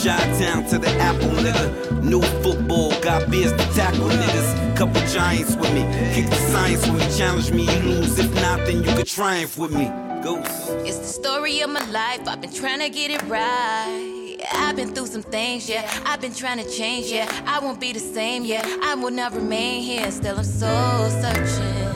Chi 0.01 0.17
Town 0.39 0.65
to 0.69 0.79
the 0.79 0.89
Apple, 0.99 1.29
nigga. 1.43 2.01
No 2.01 2.21
football, 2.41 2.89
got 3.01 3.29
beers 3.29 3.51
to 3.51 3.65
tackle 3.73 4.09
niggas. 4.09 4.75
Couple 4.75 5.01
giants 5.07 5.55
with 5.55 5.73
me, 5.73 5.81
kick 6.13 6.29
the 6.29 6.35
science 6.51 6.87
when 6.87 6.99
you 6.99 7.17
challenge 7.17 7.51
me. 7.51 7.63
You 7.63 7.79
lose, 7.83 8.17
if 8.17 8.33
not, 8.35 8.65
then 8.65 8.83
you 8.83 8.91
could 8.95 9.07
triumph 9.07 9.57
with 9.57 9.71
me. 9.71 9.85
Ghost. 10.23 10.49
It's 10.87 10.97
the 10.97 11.05
story 11.05 11.61
of 11.61 11.69
my 11.69 11.85
life. 11.91 12.27
I've 12.27 12.41
been 12.41 12.53
trying 12.53 12.79
to 12.79 12.89
get 12.89 13.11
it 13.11 13.21
right. 13.23 14.39
I've 14.51 14.75
been 14.75 14.93
through 14.93 15.07
some 15.07 15.23
things, 15.23 15.69
yeah. 15.69 15.89
I've 16.05 16.21
been 16.21 16.33
trying 16.33 16.63
to 16.63 16.69
change, 16.69 17.07
yeah. 17.07 17.29
I 17.45 17.59
won't 17.59 17.79
be 17.79 17.93
the 17.93 17.99
same, 17.99 18.45
yeah. 18.45 18.63
I 18.83 18.95
will 18.95 19.11
not 19.11 19.33
remain 19.33 19.83
here. 19.83 20.09
Still, 20.11 20.37
I'm 20.37 20.43
soul 20.43 21.09
searching. 21.21 21.92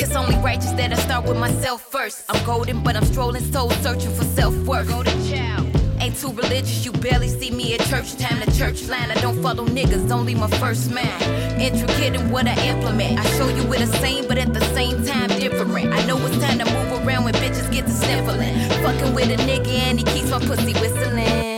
It's 0.00 0.14
only 0.14 0.36
righteous 0.36 0.72
that 0.72 0.92
I 0.92 0.96
start 0.96 1.24
with 1.26 1.38
myself 1.38 1.82
first. 1.82 2.24
I'm 2.28 2.44
golden, 2.44 2.82
but 2.82 2.96
I'm 2.96 3.04
strolling, 3.04 3.42
soul 3.52 3.70
searching 3.70 4.12
for 4.14 4.24
self 4.24 4.54
worth. 4.64 4.88
Golden 4.88 5.18
child. 5.28 5.66
Ain't 6.00 6.16
too 6.16 6.32
religious, 6.32 6.84
you 6.84 6.92
barely 6.92 7.28
see 7.28 7.50
me 7.50 7.74
at 7.74 7.80
church 7.80 8.16
time. 8.16 8.38
The 8.38 8.50
church 8.52 8.88
line, 8.88 9.10
I 9.10 9.14
don't 9.20 9.42
follow 9.42 9.66
niggas, 9.66 10.10
only 10.10 10.34
my 10.34 10.48
first 10.58 10.90
man. 10.90 11.60
Intricate 11.60 12.14
in 12.14 12.30
what 12.30 12.46
I 12.46 12.54
implement. 12.66 13.18
I 13.18 13.24
show 13.36 13.48
you 13.48 13.64
we're 13.64 13.80
the 13.80 13.98
same, 13.98 14.28
but 14.28 14.38
at 14.38 14.54
the 14.54 14.64
same 14.74 15.04
time 15.04 15.28
different. 15.28 15.92
I 15.92 16.06
know 16.06 16.16
it's 16.26 16.38
time 16.38 16.58
to 16.58 16.64
move 16.64 17.06
around 17.06 17.24
when 17.24 17.34
bitches 17.34 17.70
get 17.72 17.86
to 17.86 17.92
sniffling. 17.92 18.54
Fucking 18.82 19.14
with 19.14 19.30
a 19.30 19.42
nigga 19.42 19.68
and 19.68 19.98
he 19.98 20.04
keeps 20.04 20.30
my 20.30 20.38
pussy 20.38 20.74
whistling. 20.74 21.57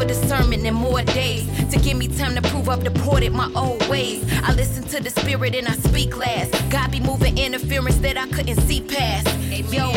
For 0.00 0.06
discernment 0.06 0.64
and 0.64 0.74
more 0.74 1.02
days 1.02 1.44
to 1.68 1.78
give 1.78 1.98
me 1.98 2.08
time 2.08 2.34
to 2.34 2.40
prove 2.40 2.70
I've 2.70 2.82
deported 2.82 3.34
my 3.34 3.52
old 3.54 3.86
ways. 3.86 4.24
I 4.42 4.54
listen 4.54 4.82
to 4.84 5.02
the 5.02 5.10
spirit 5.10 5.54
and 5.54 5.68
I 5.68 5.72
speak 5.72 6.16
last. 6.16 6.54
God 6.70 6.90
be 6.90 7.00
moving 7.00 7.36
interference 7.36 7.98
that 7.98 8.16
I 8.16 8.26
couldn't 8.28 8.62
see 8.62 8.80
past. 8.80 9.28
Yo, 9.70 9.92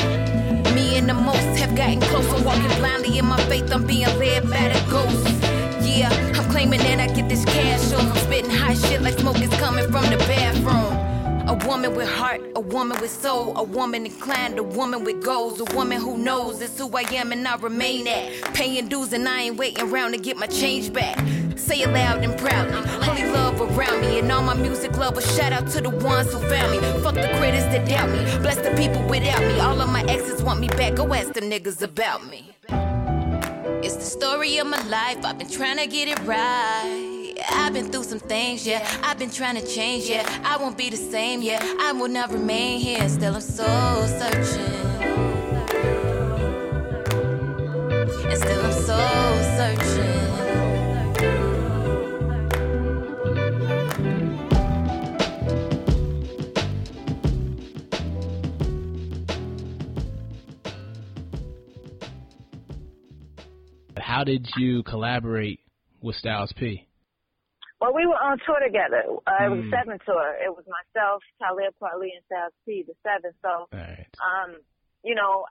me 0.76 0.98
and 0.98 1.08
the 1.08 1.14
most 1.14 1.58
have 1.58 1.74
gotten 1.74 2.02
closer. 2.02 2.44
Walking 2.44 2.68
blindly 2.80 3.18
in 3.18 3.26
my 3.26 3.40
faith, 3.46 3.72
I'm 3.72 3.88
being 3.88 4.08
led 4.20 4.44
by 4.50 4.68
the 4.74 4.92
ghost. 4.92 5.26
Yeah, 5.88 6.12
I'm 6.36 6.52
claiming 6.52 6.82
that 6.82 7.00
I 7.00 7.08
get 7.14 7.30
this 7.30 7.46
cash. 7.46 7.94
I'm 7.94 8.14
spitting 8.18 8.52
hot 8.52 8.76
shit 8.76 9.02
like 9.02 9.18
smoke 9.20 9.40
is 9.40 9.58
coming 9.58 9.90
from 9.90 10.04
the 10.08 10.18
bathroom. 10.18 11.03
A 11.46 11.54
woman 11.68 11.94
with 11.94 12.08
heart, 12.08 12.42
a 12.56 12.60
woman 12.62 12.98
with 13.02 13.12
soul, 13.12 13.58
a 13.58 13.64
woman 13.64 14.06
inclined, 14.06 14.58
a 14.58 14.64
woman 14.64 15.04
with 15.04 15.22
goals, 15.22 15.60
a 15.60 15.66
woman 15.76 16.00
who 16.00 16.18
knows 16.18 16.62
it's 16.62 16.80
who 16.80 16.90
I 16.96 17.02
am 17.02 17.34
and 17.34 17.46
I 17.46 17.58
remain 17.58 18.08
at. 18.08 18.54
Paying 18.54 18.88
dues 18.88 19.12
and 19.12 19.28
I 19.28 19.42
ain't 19.42 19.58
waiting 19.58 19.84
around 19.84 20.14
to 20.14 20.18
get 20.18 20.38
my 20.38 20.48
change 20.48 20.94
back. 20.94 21.20
Say 21.58 21.82
it 21.82 21.90
loud 21.90 22.24
and 22.24 22.38
proudly. 22.38 22.90
Holy 23.04 23.30
love 23.30 23.60
around 23.60 24.00
me 24.02 24.20
and 24.20 24.32
all 24.32 24.42
my 24.42 24.54
music 24.54 24.96
lovers. 24.96 25.26
Shout 25.36 25.52
out 25.52 25.68
to 25.72 25.82
the 25.82 25.90
ones 25.90 26.32
who 26.32 26.40
found 26.48 26.72
me. 26.72 26.80
Fuck 27.04 27.16
the 27.16 27.30
critics 27.38 27.66
that 27.66 27.86
doubt 27.90 28.10
me. 28.10 28.20
Bless 28.40 28.58
the 28.58 28.74
people 28.78 29.06
without 29.10 29.42
me. 29.42 29.60
All 29.60 29.82
of 29.82 29.90
my 29.90 30.04
exes 30.04 30.42
want 30.42 30.62
me 30.62 30.70
back. 30.70 30.96
Go 30.96 31.14
ask 31.14 31.34
them 31.34 31.50
niggas 31.50 31.82
about 31.82 32.26
me. 32.26 32.56
It's 33.84 33.98
the 33.98 34.06
story 34.06 34.60
of 34.60 34.68
my 34.68 34.82
life. 34.88 35.26
I've 35.26 35.38
been 35.38 35.50
trying 35.50 35.78
to 35.78 35.88
get 35.88 36.08
it 36.08 36.20
right. 36.26 37.03
I've 37.50 37.74
been 37.74 37.92
through 37.92 38.04
some 38.04 38.20
things, 38.20 38.66
yeah. 38.68 38.88
I've 39.04 39.18
been 39.18 39.30
trying 39.32 39.56
to 39.56 39.66
change, 39.66 40.10
yeah. 40.10 40.24
I 40.44 40.58
won't 40.58 40.78
be 40.78 40.90
the 40.90 40.98
same, 40.98 41.42
yeah. 41.42 41.60
I 41.80 41.92
will 41.92 42.08
not 42.08 42.32
remain 42.32 42.80
here. 42.80 43.08
Still, 43.10 43.36
I'm 43.36 43.42
soul 43.42 44.08
searching. 44.08 44.74
And 48.30 48.38
still, 48.38 48.66
I'm 48.66 48.72
soul 48.74 49.44
searching. 49.58 50.24
How 63.98 64.24
did 64.24 64.48
you 64.58 64.84
collaborate 64.84 65.60
with 66.02 66.16
Styles 66.16 66.54
P? 66.54 66.88
Well, 67.84 67.92
we 67.92 68.08
were 68.08 68.16
on 68.16 68.40
tour 68.48 68.64
together. 68.64 69.04
Uh, 69.28 69.44
It 69.44 69.52
was 69.52 69.60
Mm. 69.60 69.68
a 69.68 69.76
seven 69.76 70.00
tour. 70.08 70.40
It 70.40 70.56
was 70.56 70.64
myself, 70.72 71.20
Talib 71.38 71.76
Kweli, 71.76 72.16
and 72.16 72.24
Styles 72.32 72.56
P, 72.64 72.84
the 72.88 72.96
seven. 73.04 73.36
So, 73.44 73.68
right. 73.76 74.08
um, 74.24 74.64
you 75.04 75.14
know, 75.16 75.46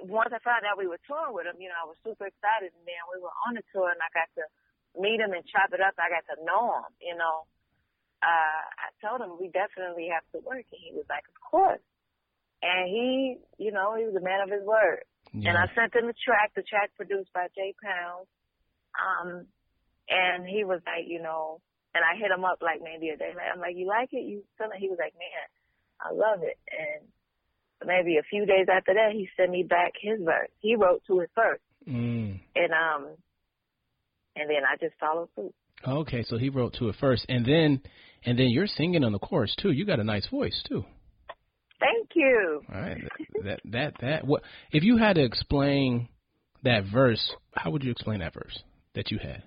once 0.00 0.32
I 0.32 0.38
found 0.38 0.64
out 0.64 0.78
we 0.80 0.86
were 0.88 0.96
touring 1.06 1.34
with 1.36 1.44
him, 1.44 1.60
you 1.60 1.68
know, 1.68 1.76
I 1.76 1.84
was 1.84 1.98
super 2.02 2.24
excited. 2.24 2.72
And 2.72 2.86
then 2.88 3.02
we 3.12 3.20
were 3.20 3.36
on 3.46 3.52
the 3.52 3.62
tour, 3.70 3.90
and 3.92 4.00
I 4.00 4.08
got 4.16 4.32
to 4.40 4.48
meet 4.98 5.20
him 5.20 5.34
and 5.36 5.44
chop 5.46 5.74
it 5.74 5.82
up. 5.82 5.92
I 6.00 6.08
got 6.08 6.24
to 6.32 6.42
know 6.42 6.72
him. 6.72 6.88
You 7.04 7.16
know, 7.20 7.44
uh, 8.22 8.62
I 8.80 8.88
told 9.04 9.20
him 9.20 9.36
we 9.36 9.48
definitely 9.48 10.08
have 10.08 10.24
to 10.32 10.38
work, 10.40 10.64
and 10.72 10.80
he 10.80 10.92
was 10.96 11.04
like, 11.10 11.28
"Of 11.28 11.38
course." 11.38 11.84
And 12.62 12.88
he, 12.88 13.36
you 13.58 13.72
know, 13.72 13.92
he 13.94 14.06
was 14.06 14.16
a 14.16 14.24
man 14.24 14.40
of 14.40 14.48
his 14.48 14.64
word. 14.64 15.04
And 15.34 15.58
I 15.58 15.66
sent 15.74 15.94
him 15.94 16.06
the 16.06 16.14
track, 16.14 16.54
the 16.54 16.62
track 16.62 16.94
produced 16.96 17.30
by 17.34 17.48
Jay 17.54 17.74
Pounds. 17.82 18.28
Um, 18.96 19.48
and 20.08 20.48
he 20.48 20.64
was 20.64 20.80
like, 20.86 21.04
you 21.06 21.20
know, 21.20 21.60
and 21.94 22.02
I 22.04 22.18
hit 22.18 22.30
him 22.30 22.44
up 22.44 22.58
like 22.62 22.80
maybe 22.82 23.10
a 23.10 23.16
day 23.16 23.28
later. 23.30 23.50
I'm 23.52 23.60
like, 23.60 23.76
you 23.76 23.86
like 23.86 24.10
it? 24.12 24.24
You 24.26 24.42
feel 24.58 24.68
it? 24.74 24.78
He 24.80 24.88
was 24.88 24.98
like, 24.98 25.14
man, 25.14 25.46
I 26.00 26.12
love 26.12 26.42
it. 26.42 26.58
And 26.70 27.06
maybe 27.86 28.16
a 28.18 28.22
few 28.28 28.46
days 28.46 28.66
after 28.72 28.94
that, 28.94 29.12
he 29.12 29.28
sent 29.36 29.50
me 29.50 29.62
back 29.62 29.92
his 30.00 30.18
verse. 30.24 30.48
He 30.60 30.74
wrote 30.76 31.02
to 31.06 31.20
it 31.20 31.30
first, 31.34 31.62
Mm. 31.88 32.40
and 32.56 32.72
um, 32.72 33.08
and 34.36 34.48
then 34.50 34.64
I 34.66 34.76
just 34.80 34.94
followed 34.98 35.28
suit. 35.36 35.54
Okay, 35.86 36.22
so 36.22 36.38
he 36.38 36.48
wrote 36.48 36.74
to 36.78 36.88
it 36.88 36.96
first, 36.98 37.26
and 37.28 37.44
then 37.44 37.82
and 38.24 38.38
then 38.38 38.48
you're 38.48 38.66
singing 38.66 39.04
on 39.04 39.12
the 39.12 39.18
chorus 39.18 39.54
too. 39.60 39.70
You 39.70 39.84
got 39.84 40.00
a 40.00 40.04
nice 40.04 40.26
voice 40.28 40.62
too. 40.66 40.84
Thank 41.78 42.10
you. 42.14 42.62
All 42.74 42.80
right, 42.80 43.02
that 43.44 43.60
that 43.66 43.94
that 44.00 44.26
what 44.26 44.42
if 44.72 44.82
you 44.82 44.96
had 44.96 45.16
to 45.16 45.22
explain 45.24 46.08
that 46.62 46.84
verse? 46.90 47.34
How 47.54 47.70
would 47.70 47.84
you 47.84 47.90
explain 47.90 48.20
that 48.20 48.32
verse 48.32 48.58
that 48.94 49.10
you 49.10 49.18
had? 49.18 49.42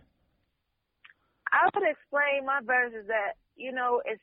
I 1.52 1.70
would 1.74 1.88
explain 1.88 2.46
my 2.46 2.60
verse 2.64 2.94
is 2.94 3.08
that, 3.08 3.38
you 3.56 3.72
know, 3.72 4.02
it's 4.06 4.22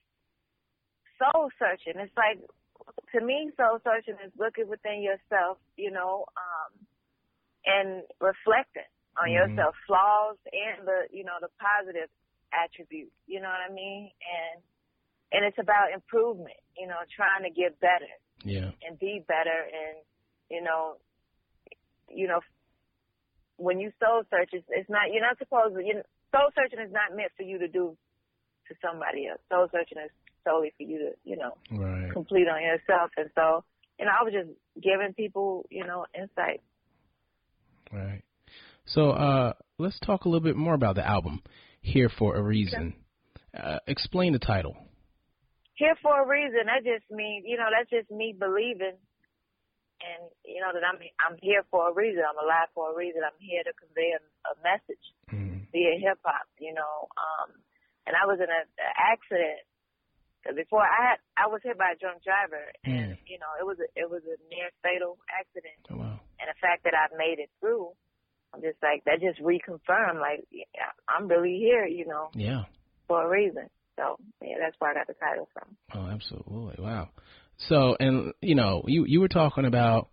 soul 1.18 1.50
searching. 1.58 2.00
It's 2.00 2.16
like, 2.16 2.40
to 3.12 3.20
me, 3.24 3.50
soul 3.56 3.78
searching 3.84 4.16
is 4.24 4.32
looking 4.38 4.68
within 4.68 5.02
yourself, 5.02 5.58
you 5.76 5.90
know, 5.90 6.26
um, 6.36 6.86
and 7.66 8.02
reflecting 8.20 8.88
on 9.16 9.28
Mhm. 9.28 9.34
yourself, 9.34 9.76
flaws 9.86 10.36
and 10.52 10.86
the, 10.86 11.08
you 11.10 11.24
know, 11.24 11.38
the 11.40 11.48
positive 11.60 12.10
attributes, 12.52 13.14
you 13.26 13.40
know 13.40 13.48
what 13.48 13.60
I 13.60 13.68
mean? 13.72 14.10
And, 14.20 14.62
and 15.32 15.44
it's 15.44 15.58
about 15.58 15.92
improvement, 15.92 16.56
you 16.76 16.86
know, 16.86 16.98
trying 17.14 17.42
to 17.42 17.50
get 17.50 17.78
better 17.80 18.10
Yeah. 18.44 18.72
and 18.82 18.98
be 18.98 19.20
better 19.20 19.68
and, 19.72 20.04
you 20.50 20.60
know, 20.62 20.98
you 22.08 22.26
know, 22.28 22.40
when 23.56 23.80
you 23.80 23.92
soul 23.98 24.24
search, 24.30 24.50
it's, 24.52 24.66
it's 24.68 24.90
not, 24.90 25.12
you're 25.12 25.22
not 25.22 25.38
supposed 25.38 25.74
to, 25.76 25.82
you 25.82 25.94
know, 25.94 26.02
soul 26.34 26.50
searching 26.54 26.80
is 26.84 26.90
not 26.92 27.14
meant 27.16 27.30
for 27.36 27.44
you 27.44 27.58
to 27.58 27.68
do 27.68 27.96
to 28.68 28.74
somebody 28.82 29.28
else. 29.28 29.40
Soul 29.48 29.68
searching 29.70 29.98
is 30.02 30.10
solely 30.42 30.72
for 30.76 30.82
you 30.82 30.98
to, 30.98 31.10
you 31.24 31.36
know, 31.36 31.54
Right. 31.70 32.10
complete 32.12 32.48
on 32.48 32.60
yourself. 32.62 33.10
And 33.16 33.30
so, 33.34 33.62
you 33.98 34.04
know, 34.06 34.12
I 34.18 34.24
was 34.24 34.32
just 34.32 34.50
giving 34.82 35.14
people, 35.14 35.66
you 35.70 35.84
know, 35.86 36.06
insight 36.18 36.60
Right. 37.92 38.22
So 38.86 39.10
uh, 39.10 39.52
let's 39.78 39.98
talk 40.00 40.24
a 40.24 40.28
little 40.28 40.42
bit 40.44 40.56
more 40.56 40.74
about 40.74 40.96
the 40.96 41.06
album, 41.06 41.42
Here 41.80 42.08
for 42.08 42.34
a 42.36 42.42
Reason. 42.42 42.94
Uh, 43.56 43.78
explain 43.86 44.32
the 44.32 44.38
title. 44.40 44.76
Here 45.74 45.94
for 46.02 46.22
a 46.22 46.26
reason. 46.26 46.66
That 46.66 46.82
just 46.84 47.08
means, 47.10 47.44
you 47.46 47.56
know, 47.56 47.66
that's 47.70 47.88
just 47.90 48.10
me 48.10 48.34
believing, 48.36 48.98
and 50.02 50.22
you 50.44 50.60
know 50.60 50.70
that 50.74 50.82
I'm 50.82 50.98
I'm 51.22 51.36
here 51.40 51.62
for 51.70 51.88
a 51.90 51.94
reason. 51.94 52.22
I'm 52.28 52.38
alive 52.38 52.68
for 52.74 52.92
a 52.92 52.96
reason. 52.96 53.22
I'm 53.24 53.38
here 53.38 53.62
to 53.62 53.72
convey 53.78 54.10
a, 54.14 54.20
a 54.50 54.54
message 54.62 55.04
Mm. 55.32 55.53
Via 55.74 55.98
hip 55.98 56.22
hop. 56.22 56.46
You 56.62 56.72
know, 56.78 57.10
um, 57.18 57.50
and 58.06 58.14
I 58.14 58.24
was 58.30 58.38
in 58.38 58.46
an 58.46 58.64
accident 58.94 59.66
because 60.38 60.54
before 60.56 60.86
I 60.86 61.10
had 61.12 61.18
I 61.34 61.50
was 61.50 61.60
hit 61.66 61.74
by 61.76 61.92
a 61.92 61.98
drunk 61.98 62.22
driver, 62.22 62.62
and 62.86 63.18
Mm. 63.18 63.26
you 63.26 63.38
know 63.42 63.50
it 63.58 63.66
was 63.66 63.78
a, 63.82 63.88
it 63.98 64.06
was 64.08 64.22
a 64.24 64.38
near 64.48 64.70
fatal 64.86 65.18
accident. 65.28 65.82
Oh, 65.90 65.98
wow. 65.98 66.20
and 66.38 66.46
the 66.46 66.58
fact 66.62 66.84
that 66.84 66.94
I've 66.94 67.16
made 67.18 67.42
it 67.42 67.50
through, 67.60 67.90
I'm 68.54 68.62
just 68.62 68.78
like 68.82 69.02
that 69.04 69.18
just 69.20 69.42
reconfirmed 69.42 70.20
like 70.20 70.46
yeah, 70.54 70.94
I'm 71.08 71.26
really 71.28 71.58
here, 71.58 71.86
you 71.86 72.06
know, 72.06 72.30
Yeah. 72.34 72.64
for 73.08 73.24
a 73.24 73.28
reason. 73.28 73.68
So 73.96 74.18
yeah, 74.42 74.56
that's 74.60 74.76
where 74.78 74.90
I 74.90 74.94
got 74.94 75.06
the 75.06 75.14
title 75.14 75.48
from. 75.54 75.76
Oh, 75.94 76.06
absolutely. 76.10 76.82
Wow. 76.82 77.08
So, 77.56 77.96
and 78.00 78.32
you 78.40 78.54
know, 78.54 78.82
you 78.86 79.04
you 79.06 79.20
were 79.20 79.28
talking 79.28 79.64
about 79.64 80.08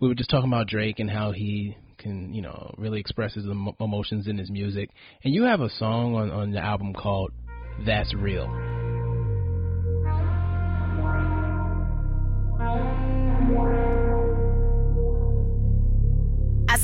we 0.00 0.08
were 0.08 0.14
just 0.14 0.30
talking 0.30 0.50
about 0.50 0.66
Drake 0.68 0.98
and 0.98 1.10
how 1.10 1.32
he 1.32 1.76
can, 2.02 2.34
you 2.34 2.42
know, 2.42 2.74
really 2.76 3.00
express 3.00 3.34
his 3.34 3.44
emo- 3.44 3.76
emotions 3.80 4.26
in 4.26 4.38
his 4.38 4.50
music. 4.50 4.90
And 5.24 5.32
you 5.34 5.44
have 5.44 5.60
a 5.60 5.70
song 5.70 6.14
on 6.14 6.30
on 6.30 6.50
the 6.50 6.60
album 6.60 6.92
called 6.94 7.32
That's 7.86 8.12
Real. 8.14 8.81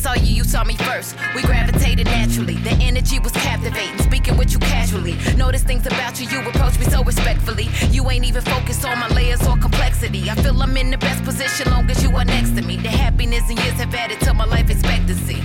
Saw 0.09 0.15
you, 0.23 0.35
you 0.37 0.45
saw 0.45 0.65
me 0.65 0.75
first. 0.77 1.17
We 1.35 1.43
gravitated 1.43 2.07
naturally. 2.07 2.55
The 2.55 2.71
energy 2.81 3.19
was 3.19 3.33
captivating, 3.33 3.99
speaking 3.99 4.37
with 4.39 4.53
you 4.53 4.59
casually. 4.59 5.15
Notice 5.37 5.63
things 5.63 5.87
about 5.87 6.19
you, 6.19 6.29
you 6.29 6.41
approach 6.49 6.79
me 6.79 6.87
so 6.87 7.05
respectfully. 7.05 7.69
You 7.91 8.09
ain't 8.11 8.25
even 8.25 8.43
focused 8.43 8.85
on 8.87 8.99
my 8.99 9.09
layers 9.09 9.47
or 9.47 9.57
complexity. 9.59 10.31
I 10.31 10.35
feel 10.37 10.63
I'm 10.63 10.77
in 10.77 10.91
the 10.91 10.99
best 10.99 11.23
position 11.25 11.71
long 11.71 11.91
as 11.91 12.03
you 12.03 12.11
are 12.17 12.25
next 12.25 12.57
to 12.57 12.63
me. 12.63 12.77
The 12.77 12.89
happiness 12.89 13.49
and 13.51 13.59
years 13.59 13.75
have 13.75 13.95
added 13.95 14.21
to 14.21 14.33
my 14.33 14.47
life 14.47 14.71
expectancy. 14.71 15.43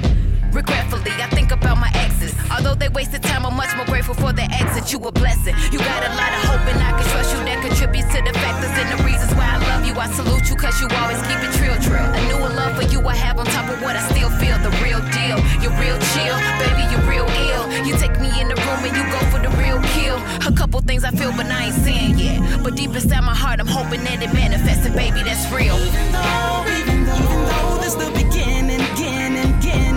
Regretfully, 0.53 1.09
I 1.17 1.27
think 1.33 1.49
about 1.49 1.77
my 1.81 1.89
exes. 1.95 2.29
Although 2.53 2.75
they 2.75 2.87
wasted 2.89 3.23
time, 3.23 3.43
I'm 3.43 3.57
much 3.57 3.75
more 3.75 3.87
grateful 3.87 4.13
for 4.13 4.31
the 4.33 4.45
exit. 4.53 4.93
You 4.93 4.99
a 5.01 5.11
blessing. 5.11 5.55
You 5.73 5.79
got 5.81 6.05
a 6.05 6.13
lot 6.13 6.29
of 6.29 6.41
hope, 6.45 6.65
and 6.69 6.77
I 6.77 6.93
can 6.93 7.09
trust 7.09 7.33
you. 7.33 7.41
That 7.41 7.57
contributes 7.65 8.13
to 8.13 8.21
the 8.21 8.33
factors 8.37 8.69
and 8.77 8.87
the 8.93 9.03
reasons 9.03 9.33
why 9.33 9.49
I 9.49 9.57
love 9.65 9.81
you. 9.81 9.97
I 9.97 10.05
salute 10.13 10.45
you, 10.45 10.55
cause 10.55 10.77
you 10.77 10.85
always 10.93 11.17
keep 11.25 11.41
it 11.41 11.49
trill, 11.57 11.73
trill. 11.81 12.05
A 12.05 12.21
new 12.29 12.37
love 12.37 12.77
for 12.77 12.85
you 12.85 13.01
I 13.01 13.15
have 13.17 13.39
on 13.41 13.47
top 13.49 13.65
of 13.73 13.81
what 13.81 13.97
I 13.97 14.05
still 14.13 14.29
feel. 14.37 14.53
The 14.61 14.69
real 14.85 15.01
deal. 15.09 15.41
You're 15.57 15.73
real 15.81 15.97
chill, 16.13 16.37
baby, 16.61 16.85
you're 16.93 17.07
real 17.09 17.25
ill. 17.49 17.65
You 17.81 17.97
take 17.97 18.13
me 18.21 18.29
in 18.37 18.45
the 18.45 18.57
room 18.61 18.85
and 18.85 18.93
you 18.93 19.03
go 19.09 19.21
for 19.33 19.41
the 19.41 19.49
real 19.57 19.81
kill. 19.97 20.21
A 20.45 20.53
couple 20.53 20.77
things 20.85 21.03
I 21.03 21.09
feel, 21.17 21.33
but 21.33 21.49
I 21.49 21.73
ain't 21.73 21.81
saying 21.81 22.21
yet. 22.21 22.61
But 22.61 22.77
deep 22.77 22.93
inside 22.93 23.25
my 23.25 23.33
heart, 23.33 23.57
I'm 23.59 23.65
hoping 23.65 24.05
that 24.05 24.21
it 24.21 24.29
manifests, 24.37 24.85
and 24.85 24.93
baby, 24.93 25.25
that's 25.25 25.49
real. 25.49 25.73
Even 25.81 26.13
though, 26.13 26.61
even 26.77 27.09
though, 27.09 27.25
even 27.25 27.41
though 27.49 27.81
this 27.81 27.97
the 27.97 28.09
beginning, 28.13 28.85
again 28.93 29.33
and 29.33 29.49
again 29.57 29.93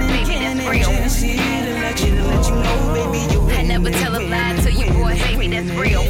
and 0.67 0.73
Baby, 0.73 0.85
again, 0.85 1.03
that's 1.03 1.23
and 1.23 1.31
real. 1.31 1.37
just 1.37 1.41
here 1.41 1.65
to 1.65 1.73
let 1.81 2.01
you, 2.01 2.17
to 2.17 2.25
let 2.25 2.49
you 2.49 2.55
know, 2.57 2.95
baby, 2.95 3.33
you 3.33 3.41
I 3.51 3.63
never 3.63 3.91
tell 3.91 4.17
a 4.17 4.23
lie 4.23 4.57
to 4.63 4.73
you, 4.73 4.87
boy, 4.93 5.15
baby, 5.15 5.49
that's 5.49 5.71
real. 5.79 6.03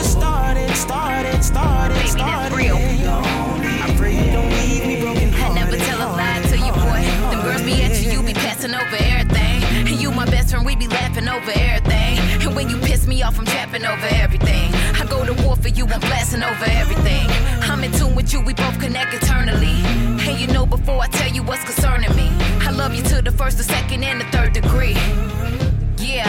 Started, 0.00 0.74
started, 0.74 1.42
started, 1.42 1.94
Baby, 1.94 2.10
that's 2.18 2.54
real. 2.54 2.76
I 2.76 3.94
pray 3.96 4.14
you 4.16 4.32
don't 4.32 4.50
leave 4.50 4.86
me 4.86 5.00
broken 5.00 5.32
I 5.34 5.54
never 5.54 5.76
tell 5.76 5.98
a 5.98 6.10
lie 6.16 6.42
to 6.48 6.56
you, 6.56 6.72
boy. 6.72 7.02
Them 7.30 7.42
girls 7.42 7.62
be 7.62 7.82
at 7.82 8.00
you, 8.02 8.12
you 8.12 8.22
be 8.22 8.32
passing 8.34 8.74
over 8.74 8.96
everything. 8.98 9.62
And 9.88 10.00
you, 10.00 10.10
my 10.10 10.24
best 10.26 10.50
friend, 10.50 10.64
we 10.64 10.76
be 10.76 10.88
laughing 10.88 11.28
over 11.28 11.50
everything. 11.54 12.18
And 12.42 12.54
when 12.56 12.68
you 12.68 12.78
piss 12.78 13.06
me 13.06 13.22
off, 13.22 13.38
I'm 13.38 13.46
trapping 13.46 13.84
over 13.84 14.06
everything. 14.12 14.72
To 15.20 15.34
war 15.44 15.54
for 15.54 15.68
you, 15.68 15.84
I'm 15.86 16.00
blasting 16.00 16.42
over 16.42 16.64
everything. 16.64 17.26
I'm 17.70 17.84
in 17.84 17.92
tune 17.92 18.16
with 18.16 18.32
you, 18.32 18.40
we 18.40 18.54
both 18.54 18.80
connect 18.80 19.14
eternally. 19.14 19.76
And 20.26 20.40
you 20.40 20.46
know 20.48 20.66
before 20.66 20.98
I 20.98 21.06
tell 21.08 21.30
you 21.30 21.42
what's 21.42 21.62
concerning 21.62 22.14
me, 22.16 22.28
I 22.66 22.70
love 22.70 22.94
you 22.94 23.02
to 23.02 23.22
the 23.22 23.30
first, 23.30 23.58
the 23.58 23.62
second, 23.62 24.02
and 24.02 24.20
the 24.20 24.24
third 24.32 24.54
degree. 24.54 24.96
Yeah. 25.98 26.26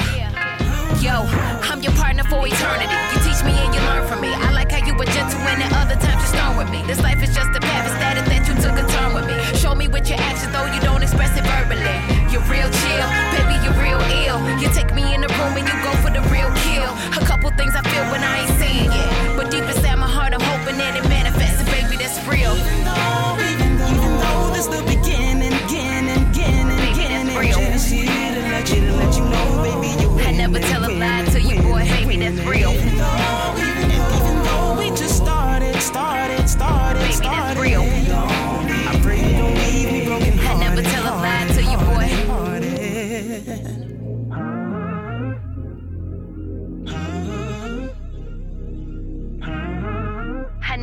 Yo, 1.01 1.23
I'm 1.71 1.81
your 1.81 1.93
partner 1.93 2.23
for 2.25 2.45
eternity. 2.45 2.93
You 3.13 3.19
teach 3.25 3.43
me 3.43 3.53
and 3.57 3.73
you 3.73 3.81
learn 3.81 4.05
from 4.07 4.21
me. 4.21 4.27
I 4.27 4.51
like 4.51 4.71
how 4.71 4.85
you 4.85 4.93
were 4.93 5.05
gentle 5.05 5.39
and 5.39 5.63
at 5.63 5.71
other 5.73 5.95
times 5.95 6.21
you're 6.21 6.37
stern 6.37 6.57
with 6.57 6.69
me. 6.69 6.83
This 6.85 7.01
life 7.01 7.23
is 7.23 7.33
just 7.33 7.49
a 7.55 7.59
path, 7.59 7.87
it's 7.87 7.95
status 7.95 8.27
that 8.27 8.45
you 8.45 8.53
took 8.61 8.77
a 8.77 8.85
turn 8.91 9.15
with 9.15 9.25
me. 9.25 9.57
Show 9.57 9.73
me 9.73 9.87
with 9.87 10.07
your 10.09 10.19
actions, 10.19 10.53
though 10.53 10.67
you 10.67 10.81
don't 10.81 11.01
express 11.01 11.35
it 11.39 11.45
verbally. 11.47 12.20
You're 12.31 12.39
real 12.47 12.71
chill, 12.71 13.07
baby, 13.35 13.59
you're 13.59 13.75
real 13.75 13.99
ill. 14.23 14.39
You 14.57 14.69
take 14.71 14.93
me 14.95 15.13
in 15.13 15.19
the 15.19 15.27
room 15.35 15.51
and 15.59 15.67
you 15.67 15.75
go 15.83 15.91
for 15.99 16.09
the 16.09 16.23
real 16.31 16.47
kill. 16.63 16.87
A 17.19 17.25
couple 17.27 17.49
things 17.59 17.75
I 17.75 17.81
feel 17.91 18.05
when 18.07 18.23
I 18.23 18.47
ain't 18.47 18.55
saying 18.57 18.85
yet. 18.85 19.35
But 19.35 19.51
deep 19.51 19.63
inside 19.63 19.97
my 19.97 20.07
heart, 20.07 20.33
I'm 20.33 20.39
hoping 20.39 20.77
that 20.77 20.95
it 20.95 21.03
manifests. 21.09 21.59
And 21.59 21.67
baby, 21.67 21.97
that's 21.99 22.15
real. 22.23 22.55
Even 22.55 22.87
though, 22.87 23.35
even 23.51 23.75
though, 23.75 23.91
even 23.91 24.11
though 24.23 24.47
this 24.55 24.67
the 24.67 24.79
beginning, 24.87 25.51
again 25.67 26.07
and 26.07 26.31
again 26.31 26.71
and 26.71 26.81
again, 26.95 27.27
and 27.27 27.37
real. 27.37 27.51
just 27.51 27.91
here 27.91 28.07
to 28.07 28.41
let 28.47 28.63
you, 28.71 28.79
let 28.95 29.11
you 29.11 29.25
know, 29.27 29.47
baby, 29.67 29.91
you 29.99 30.07
I 30.23 30.31
never 30.31 30.59
tell 30.59 30.87
a 30.87 30.91
lie 30.91 31.25
to 31.35 31.41
you, 31.41 31.61
boy, 31.61 31.83
baby, 31.83 32.15
that's 32.15 32.39
real. 32.47 32.71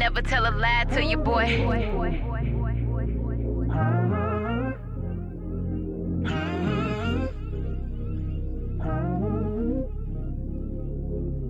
Never 0.08 0.22
tell 0.22 0.48
a 0.48 0.52
lie 0.56 0.84
to 0.84 1.04
you, 1.04 1.18
boy. 1.18 1.44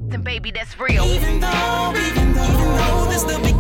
Then 0.09 0.23
baby, 0.23 0.51
that's 0.51 0.79
real. 0.81 1.05
Even 1.05 1.39
though, 1.39 1.95
even 1.95 2.33
though, 2.35 2.43
even 2.43 2.77
though 2.77 3.58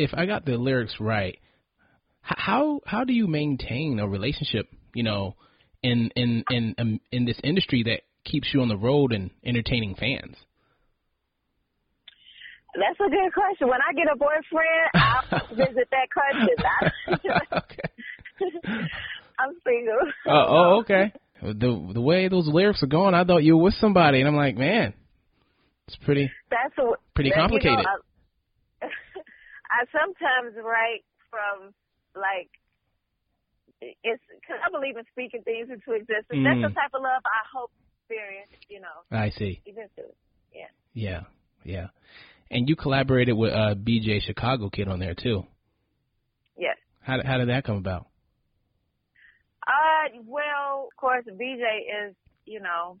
If 0.00 0.14
I 0.14 0.26
got 0.26 0.44
the 0.44 0.56
lyrics 0.56 0.96
right, 0.98 1.38
how 2.22 2.80
how 2.86 3.04
do 3.04 3.12
you 3.12 3.26
maintain 3.26 3.98
a 3.98 4.08
relationship, 4.08 4.66
you 4.94 5.02
know, 5.02 5.36
in 5.82 6.10
in 6.16 6.44
in 6.50 6.74
um, 6.78 7.00
in 7.12 7.24
this 7.24 7.38
industry 7.44 7.82
that 7.84 8.00
keeps 8.24 8.48
you 8.52 8.62
on 8.62 8.68
the 8.68 8.76
road 8.76 9.12
and 9.12 9.30
entertaining 9.44 9.94
fans? 9.94 10.36
That's 12.74 13.00
a 13.00 13.10
good 13.10 13.32
question. 13.34 13.68
When 13.68 13.80
I 13.80 13.92
get 13.92 14.06
a 14.10 14.16
boyfriend, 14.16 14.90
I'll 14.94 15.56
visit 15.56 15.88
that 15.90 16.08
question. 16.12 16.56
okay. 17.52 17.90
I'm 19.38 19.54
single. 19.64 20.12
Uh, 20.26 20.46
oh, 20.48 20.80
okay. 20.80 21.12
The 21.42 21.90
the 21.94 22.00
way 22.00 22.28
those 22.28 22.46
lyrics 22.46 22.82
are 22.82 22.86
going, 22.86 23.14
I 23.14 23.24
thought 23.24 23.42
you 23.42 23.56
were 23.56 23.64
with 23.64 23.74
somebody, 23.74 24.20
and 24.20 24.28
I'm 24.28 24.36
like, 24.36 24.56
man, 24.56 24.94
it's 25.88 25.96
pretty. 26.04 26.30
That's 26.50 26.76
a, 26.78 26.92
Pretty 27.14 27.30
that, 27.30 27.36
you 27.36 27.42
know, 27.42 27.48
complicated. 27.48 27.86
I 29.70 29.86
sometimes 29.92 30.56
write 30.62 31.04
from 31.30 31.72
like 32.14 32.50
it's 33.80 34.22
because 34.28 34.60
I 34.66 34.70
believe 34.70 34.96
in 34.96 35.04
speaking 35.12 35.42
things 35.42 35.70
into 35.70 35.92
existence. 35.92 36.42
That's 36.44 36.60
the 36.60 36.68
Mm. 36.68 36.74
type 36.74 36.92
of 36.92 37.00
love 37.02 37.22
I 37.24 37.42
hope 37.54 37.70
to 37.70 38.14
experience. 38.14 38.50
You 38.68 38.80
know, 38.80 38.98
I 39.10 39.30
see. 39.30 39.62
eventually. 39.64 40.14
Yeah. 40.52 40.68
Yeah, 40.92 41.20
yeah. 41.64 41.86
And 42.50 42.68
you 42.68 42.74
collaborated 42.76 43.36
with 43.36 43.52
uh, 43.52 43.74
BJ 43.76 44.20
Chicago 44.22 44.68
Kid 44.70 44.88
on 44.88 44.98
there 44.98 45.14
too. 45.14 45.46
Yes. 46.58 46.76
How 47.00 47.22
how 47.24 47.38
did 47.38 47.48
that 47.48 47.64
come 47.64 47.76
about? 47.76 48.08
Uh, 49.66 50.18
well, 50.26 50.88
of 50.90 50.96
course, 50.96 51.24
BJ 51.26 51.62
is, 52.08 52.14
you 52.44 52.60
know, 52.60 52.96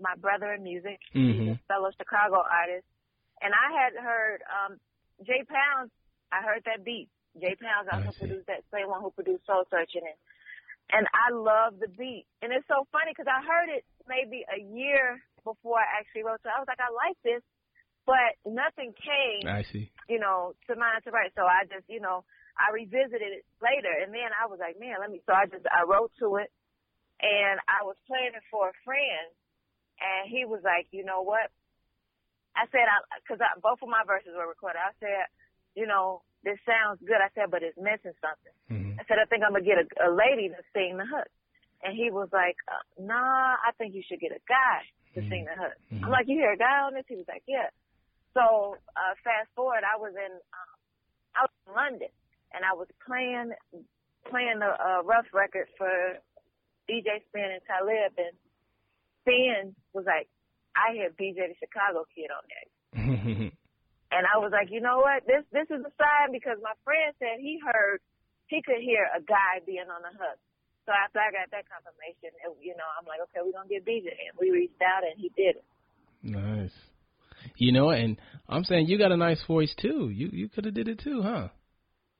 my 0.00 0.14
brother 0.16 0.52
in 0.54 0.62
music. 0.62 0.98
Mhm. 1.14 1.32
He's 1.40 1.48
a 1.52 1.60
fellow 1.68 1.90
Chicago 1.96 2.42
artist, 2.42 2.86
and 3.40 3.52
I 3.54 3.72
had 3.80 3.92
heard 4.02 4.42
um, 4.50 4.80
Jay 5.24 5.44
Pounds. 5.48 5.90
I 6.32 6.44
heard 6.44 6.62
that 6.66 6.84
beat. 6.84 7.08
Jay 7.36 7.54
Pounds 7.54 7.88
oh, 7.92 7.96
also 7.96 8.12
produced 8.18 8.48
that 8.48 8.66
same 8.72 8.88
one 8.88 9.00
who 9.00 9.10
produced 9.14 9.46
Soul 9.46 9.64
Searching, 9.70 10.02
and 10.02 10.18
and 10.90 11.04
I 11.12 11.30
love 11.36 11.76
the 11.78 11.88
beat. 11.88 12.24
And 12.40 12.48
it's 12.52 12.66
so 12.66 12.88
funny 12.88 13.12
because 13.12 13.28
I 13.28 13.44
heard 13.44 13.68
it 13.68 13.84
maybe 14.08 14.44
a 14.48 14.56
year 14.56 15.20
before 15.44 15.76
I 15.76 16.00
actually 16.00 16.24
wrote. 16.24 16.40
So 16.40 16.48
I 16.48 16.58
was 16.58 16.68
like, 16.68 16.80
I 16.80 16.88
like 16.88 17.20
this, 17.20 17.44
but 18.08 18.40
nothing 18.48 18.96
came 18.96 19.44
I 19.44 19.68
see. 19.68 19.92
you 20.08 20.16
know, 20.16 20.56
to 20.64 20.72
mind 20.76 21.04
to 21.04 21.12
write. 21.12 21.36
So 21.36 21.44
I 21.44 21.68
just, 21.68 21.84
you 21.92 22.00
know, 22.00 22.24
I 22.56 22.72
revisited 22.72 23.44
it 23.44 23.44
later, 23.60 23.92
and 23.92 24.10
then 24.10 24.32
I 24.32 24.48
was 24.48 24.58
like, 24.58 24.80
man, 24.80 24.98
let 24.98 25.12
me. 25.12 25.20
So 25.28 25.36
I 25.36 25.46
just 25.46 25.68
I 25.68 25.84
wrote 25.84 26.10
to 26.24 26.40
it, 26.40 26.50
and 27.20 27.60
I 27.68 27.84
was 27.84 28.00
playing 28.08 28.34
it 28.34 28.44
for 28.50 28.72
a 28.72 28.80
friend, 28.82 29.28
and 30.00 30.26
he 30.26 30.48
was 30.48 30.64
like, 30.64 30.88
you 30.90 31.04
know 31.04 31.22
what? 31.22 31.52
I 32.56 32.66
said, 32.74 32.88
I 32.88 32.98
because 33.22 33.38
I, 33.38 33.54
both 33.60 33.78
of 33.84 33.92
my 33.92 34.02
verses 34.02 34.34
were 34.34 34.48
recorded. 34.48 34.82
I 34.82 34.96
said, 34.98 35.30
you 35.78 35.86
know, 35.86 36.22
this 36.42 36.58
sounds 36.66 36.98
good. 37.06 37.22
I 37.22 37.30
said, 37.38 37.50
but 37.54 37.62
it's 37.62 37.78
missing 37.78 38.14
something. 38.18 38.54
Mhm. 38.70 38.98
I 38.98 39.04
said, 39.06 39.18
I 39.22 39.26
think 39.30 39.42
I'm 39.46 39.54
gonna 39.54 39.62
get 39.62 39.78
a, 39.78 39.86
a 40.06 40.10
lady 40.10 40.48
to 40.50 40.60
sing 40.74 40.98
the 40.98 41.06
hook. 41.06 41.30
And 41.86 41.94
he 41.94 42.10
was 42.10 42.28
like, 42.34 42.58
uh, 42.66 42.82
Nah, 42.98 43.54
I 43.62 43.70
think 43.78 43.94
you 43.94 44.02
should 44.02 44.18
get 44.18 44.32
a 44.34 44.42
guy 44.50 44.82
to 45.14 45.20
sing 45.30 45.46
the 45.46 45.54
hook. 45.54 45.78
I'm 46.02 46.10
like, 46.10 46.26
You 46.26 46.34
hear 46.42 46.52
a 46.52 46.58
guy 46.58 46.82
on 46.82 46.94
this? 46.94 47.06
He 47.06 47.14
was 47.14 47.28
like, 47.30 47.44
Yeah. 47.46 47.70
So 48.34 48.74
uh, 48.98 49.14
fast 49.22 49.48
forward, 49.54 49.82
I 49.86 49.96
was 49.98 50.12
in 50.18 50.32
um, 50.34 50.74
I 51.38 51.40
was 51.46 51.54
in 51.66 51.72
London, 51.74 52.12
and 52.54 52.64
I 52.66 52.74
was 52.74 52.88
playing 53.06 53.54
playing 54.30 54.60
a, 54.62 54.70
a 54.74 54.90
rough 55.06 55.26
record 55.32 55.68
for 55.78 56.18
DJ 56.90 57.22
Spin 57.30 57.50
and 57.54 57.62
Talib, 57.66 58.12
and 58.18 58.34
Spin 59.22 59.74
was 59.94 60.04
like, 60.06 60.28
I 60.76 60.94
hear 60.94 61.10
BJ 61.10 61.48
the 61.50 61.56
Chicago 61.58 62.04
Kid 62.14 62.30
on 62.30 62.44
there. 62.50 63.50
And 64.08 64.24
I 64.24 64.40
was 64.40 64.52
like, 64.52 64.72
you 64.72 64.80
know 64.80 65.04
what? 65.04 65.28
This 65.28 65.44
this 65.52 65.68
is 65.68 65.84
a 65.84 65.92
sign 66.00 66.32
because 66.32 66.56
my 66.64 66.72
friend 66.84 67.12
said 67.20 67.40
he 67.40 67.60
heard 67.60 68.00
he 68.48 68.64
could 68.64 68.80
hear 68.80 69.04
a 69.12 69.20
guy 69.20 69.60
being 69.64 69.88
on 69.88 70.00
the 70.00 70.12
hook. 70.16 70.40
So 70.88 70.96
after 70.96 71.20
I 71.20 71.28
got 71.28 71.52
that 71.52 71.68
confirmation, 71.68 72.32
it, 72.32 72.48
you 72.64 72.72
know, 72.72 72.88
I'm 72.96 73.04
like, 73.04 73.20
okay, 73.28 73.44
we're 73.44 73.52
gonna 73.52 73.68
get 73.68 73.84
BJ, 73.84 74.08
and 74.08 74.32
we 74.40 74.48
reached 74.48 74.80
out 74.80 75.04
and 75.04 75.20
he 75.20 75.28
did 75.36 75.60
it. 75.60 75.66
nice. 76.24 76.72
You 77.60 77.70
know, 77.76 77.90
and 77.90 78.16
I'm 78.48 78.64
saying 78.64 78.88
you 78.88 78.98
got 78.98 79.12
a 79.12 79.20
nice 79.20 79.44
voice 79.46 79.72
too. 79.76 80.08
You 80.08 80.32
you 80.32 80.48
could 80.48 80.64
have 80.64 80.74
did 80.74 80.88
it 80.88 81.04
too, 81.04 81.20
huh? 81.22 81.52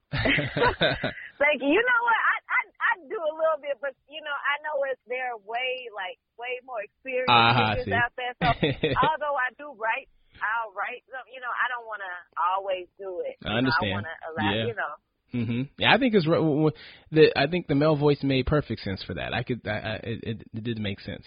like 0.13 1.61
you. 1.61 1.81
Know 1.81 2.01
what? 2.05 2.21
I 2.21 2.37
I 2.45 2.61
I 2.69 2.93
do 3.09 3.19
a 3.19 3.35
little 3.35 3.61
bit, 3.65 3.81
but 3.81 3.97
you 4.07 4.21
know, 4.21 4.37
I 4.37 4.55
know 4.61 4.77
it's 4.93 5.01
there 5.09 5.33
way 5.49 5.89
like 5.97 6.21
way 6.37 6.61
more 6.69 6.85
experienced 6.85 7.33
ah, 7.33 7.75
singers 7.75 7.97
out 7.97 8.13
there. 8.21 8.35
So 8.37 8.49
although 9.09 9.37
I 9.37 9.49
do 9.57 9.75
write, 9.81 10.09
I'll 10.43 10.73
write. 10.73 11.03
some- 11.11 11.27
You 11.33 11.41
know, 11.41 11.49
I 11.53 11.67
don't 11.69 11.87
want 11.87 12.01
to 12.03 12.15
always 12.41 12.87
do 12.99 13.23
it. 13.27 13.37
I 13.45 13.49
You 13.49 13.53
know, 13.53 13.59
understand. 13.59 13.93
I 13.93 13.95
want 13.95 14.07
to 14.07 14.17
allow. 14.31 14.55
Yeah. 14.55 14.67
You 14.67 14.75
know. 14.75 14.93
hmm 15.33 15.63
Yeah, 15.79 15.93
I 15.95 15.99
think 15.99 16.15
it's 16.15 16.27
re- 16.27 16.37
w- 16.37 16.57
w- 16.71 16.77
the 17.11 17.39
I 17.39 17.47
think 17.49 17.67
the 17.67 17.75
male 17.75 17.97
voice 17.97 18.23
made 18.23 18.47
perfect 18.47 18.81
sense 18.83 19.03
for 19.03 19.15
that. 19.15 19.35
I 19.35 19.43
could 19.43 19.61
I, 19.67 19.71
I 19.71 19.95
it, 20.03 20.19
it 20.23 20.43
it 20.55 20.65
did 20.65 20.79
make 20.79 21.01
sense. 21.01 21.25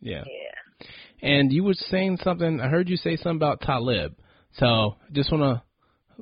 Yeah. 0.00 0.24
Yeah. 0.26 0.86
And 1.22 1.52
you 1.52 1.62
were 1.64 1.74
saying 1.74 2.18
something. 2.22 2.60
I 2.60 2.68
heard 2.68 2.88
you 2.88 2.96
say 2.96 3.16
something 3.16 3.36
about 3.36 3.60
Talib. 3.60 4.16
So 4.54 4.96
just 5.12 5.30
want 5.30 5.42
to 5.44 5.62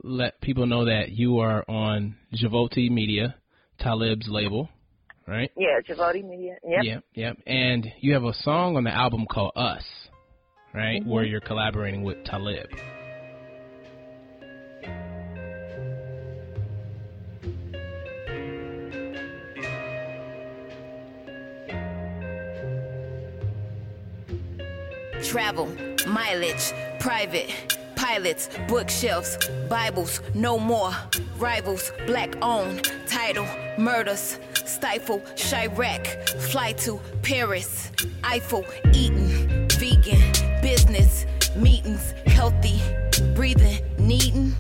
let 0.03 0.41
people 0.41 0.67
know 0.67 0.85
that 0.85 1.11
you 1.11 1.39
are 1.39 1.65
on 1.69 2.17
Javoti 2.35 2.91
Media, 2.91 3.35
Talib's 3.81 4.29
label, 4.29 4.69
right? 5.27 5.51
Yeah, 5.57 5.81
Javoti 5.89 6.23
Media. 6.23 6.57
Yep. 6.63 6.85
Yep. 6.85 7.05
Yep. 7.15 7.37
And 7.47 7.87
you 8.01 8.13
have 8.15 8.25
a 8.25 8.35
song 8.35 8.77
on 8.77 8.85
the 8.85 8.95
album 8.95 9.27
called 9.31 9.53
Us, 9.57 9.85
right? 10.75 11.01
Mm-hmm. 11.01 11.11
Where 11.11 11.25
you're 11.25 11.41
collaborating 11.41 12.03
with 12.03 12.25
Talib. 12.25 12.71
Travel, 25.23 25.69
mileage, 26.09 26.73
private, 26.99 27.77
pilots, 27.95 28.49
bookshelves, 28.67 29.39
Bibles, 29.69 30.21
no 30.35 30.59
more. 30.59 30.93
Rivals, 31.37 31.93
black 32.07 32.35
owned, 32.43 32.91
title, 33.07 33.47
murders, 33.79 34.39
stifle, 34.55 35.21
Chiraq, 35.37 36.29
fly 36.51 36.73
to 36.73 37.01
Paris, 37.23 37.93
Eiffel, 38.25 38.65
Eaton, 38.93 39.29
vegan, 39.29 39.29
business, 39.29 39.30
meetings, 41.61 42.13
healthy, 42.27 42.81
breathing, 43.35 43.83
needing, 43.99 44.53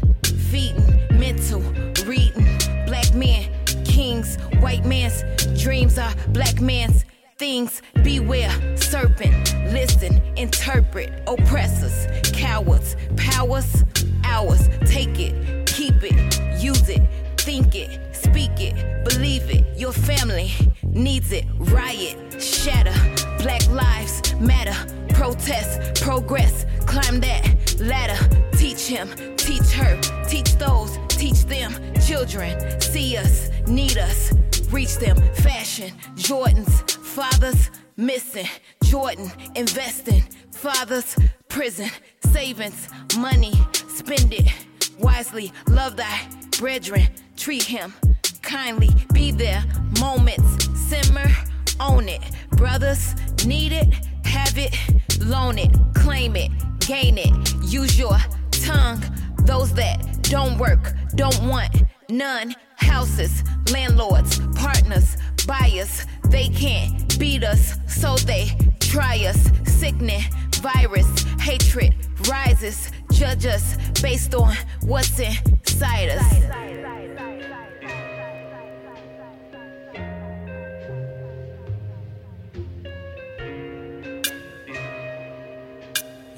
feeding, 0.51 1.07
mental, 1.19 1.61
reading, 2.05 2.59
black 2.87 3.15
men, 3.15 3.49
kings, 3.85 4.37
white 4.61 4.85
man's 4.85 5.23
dreams 5.63 5.99
are 5.99 6.13
black 6.29 6.61
man's 6.61 7.05
things. 7.39 7.81
Beware, 8.05 8.77
serpent, 8.77 9.55
listen, 9.73 10.23
interpret, 10.37 11.23
oppressors, 11.27 12.07
cowards, 12.33 12.97
powers, 13.17 13.85
ours. 14.25 14.69
Take 14.85 15.19
it, 15.19 15.67
keep 15.67 16.03
it, 16.03 16.63
use 16.63 16.89
it, 16.89 17.03
think 17.39 17.75
it, 17.75 18.15
speak 18.15 18.53
it, 18.59 19.05
believe 19.05 19.49
it. 19.51 19.65
Your 19.79 19.93
family 19.93 20.53
needs 20.83 21.33
it. 21.33 21.47
Riot, 21.59 22.43
shatter, 22.43 22.95
black 23.39 23.67
lives 23.71 24.35
matter. 24.35 25.00
Protest, 25.21 26.03
progress, 26.03 26.65
climb 26.87 27.21
that 27.21 27.79
ladder. 27.79 28.19
Teach 28.57 28.87
him, 28.87 29.07
teach 29.37 29.71
her, 29.73 30.01
teach 30.27 30.55
those, 30.57 30.97
teach 31.09 31.45
them. 31.45 31.75
Children 32.07 32.81
see 32.81 33.19
us, 33.19 33.51
need 33.67 33.99
us, 33.99 34.33
reach 34.71 34.97
them. 34.97 35.19
Fashion, 35.35 35.93
Jordans, 36.15 36.91
fathers 37.05 37.71
missing. 37.99 38.49
Jordan, 38.83 39.31
investing, 39.57 40.23
fathers, 40.53 41.15
prison, 41.49 41.91
savings, 42.33 42.89
money, 43.19 43.53
spend 43.75 44.33
it 44.33 44.51
wisely. 44.99 45.53
Love 45.69 45.97
thy 45.97 46.19
brethren, 46.59 47.09
treat 47.37 47.65
him 47.65 47.93
kindly. 48.41 48.89
Be 49.13 49.33
there, 49.33 49.63
moments, 50.01 50.67
simmer, 50.89 51.31
own 51.79 52.09
it. 52.09 52.23
Brothers 52.53 53.15
need 53.45 53.73
it, 53.73 53.95
have 54.25 54.57
it, 54.59 54.77
loan 55.21 55.59
it, 55.59 55.71
claim 55.95 56.37
it, 56.37 56.51
gain 56.81 57.19
it. 57.19 57.33
Use 57.65 57.99
your 57.99 58.19
tongue. 58.51 59.03
Those 59.45 59.73
that 59.75 60.23
don't 60.23 60.59
work, 60.59 60.93
don't 61.15 61.43
want 61.45 61.83
none. 62.09 62.55
Houses, 62.77 63.43
landlords, 63.73 64.41
partners, 64.55 65.17
buyers, 65.47 66.07
they 66.29 66.49
can't 66.49 67.19
beat 67.19 67.45
us, 67.45 67.77
so 67.87 68.17
they 68.17 68.51
try 68.81 69.25
us. 69.27 69.51
Sickening, 69.65 70.23
virus, 70.57 71.25
hatred 71.41 71.95
rises. 72.29 72.91
Judge 73.13 73.47
us 73.47 73.77
based 74.01 74.35
on 74.35 74.55
what's 74.83 75.19
inside 75.19 76.11
us. 76.11 77.00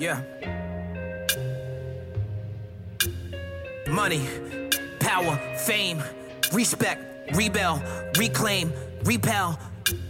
Yeah. 0.03 0.21
Money, 3.89 4.27
power, 4.99 5.37
fame, 5.65 6.03
respect, 6.53 7.37
rebel, 7.37 7.81
reclaim, 8.19 8.73
repel, 9.05 9.57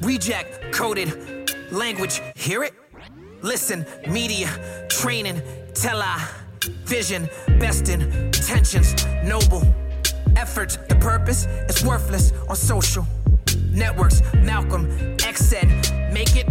reject, 0.00 0.72
coded, 0.72 1.52
language, 1.70 2.22
hear 2.36 2.62
it? 2.62 2.72
Listen, 3.42 3.84
media, 4.08 4.48
training, 4.88 5.42
tell 5.74 6.00
I, 6.00 6.26
vision, 6.86 7.28
best 7.60 7.90
intentions, 7.90 8.94
noble, 9.24 9.62
effort, 10.36 10.78
the 10.88 10.96
purpose 10.96 11.44
is 11.68 11.84
worthless 11.84 12.32
on 12.48 12.56
social 12.56 13.06
networks. 13.68 14.22
Malcolm, 14.36 14.88
X 15.22 15.44
said, 15.44 15.68
make 16.14 16.34
it 16.34 16.48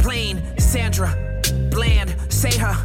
plain, 0.00 0.42
Sandra, 0.58 1.40
bland, 1.70 2.14
say 2.50 2.58
her 2.58 2.76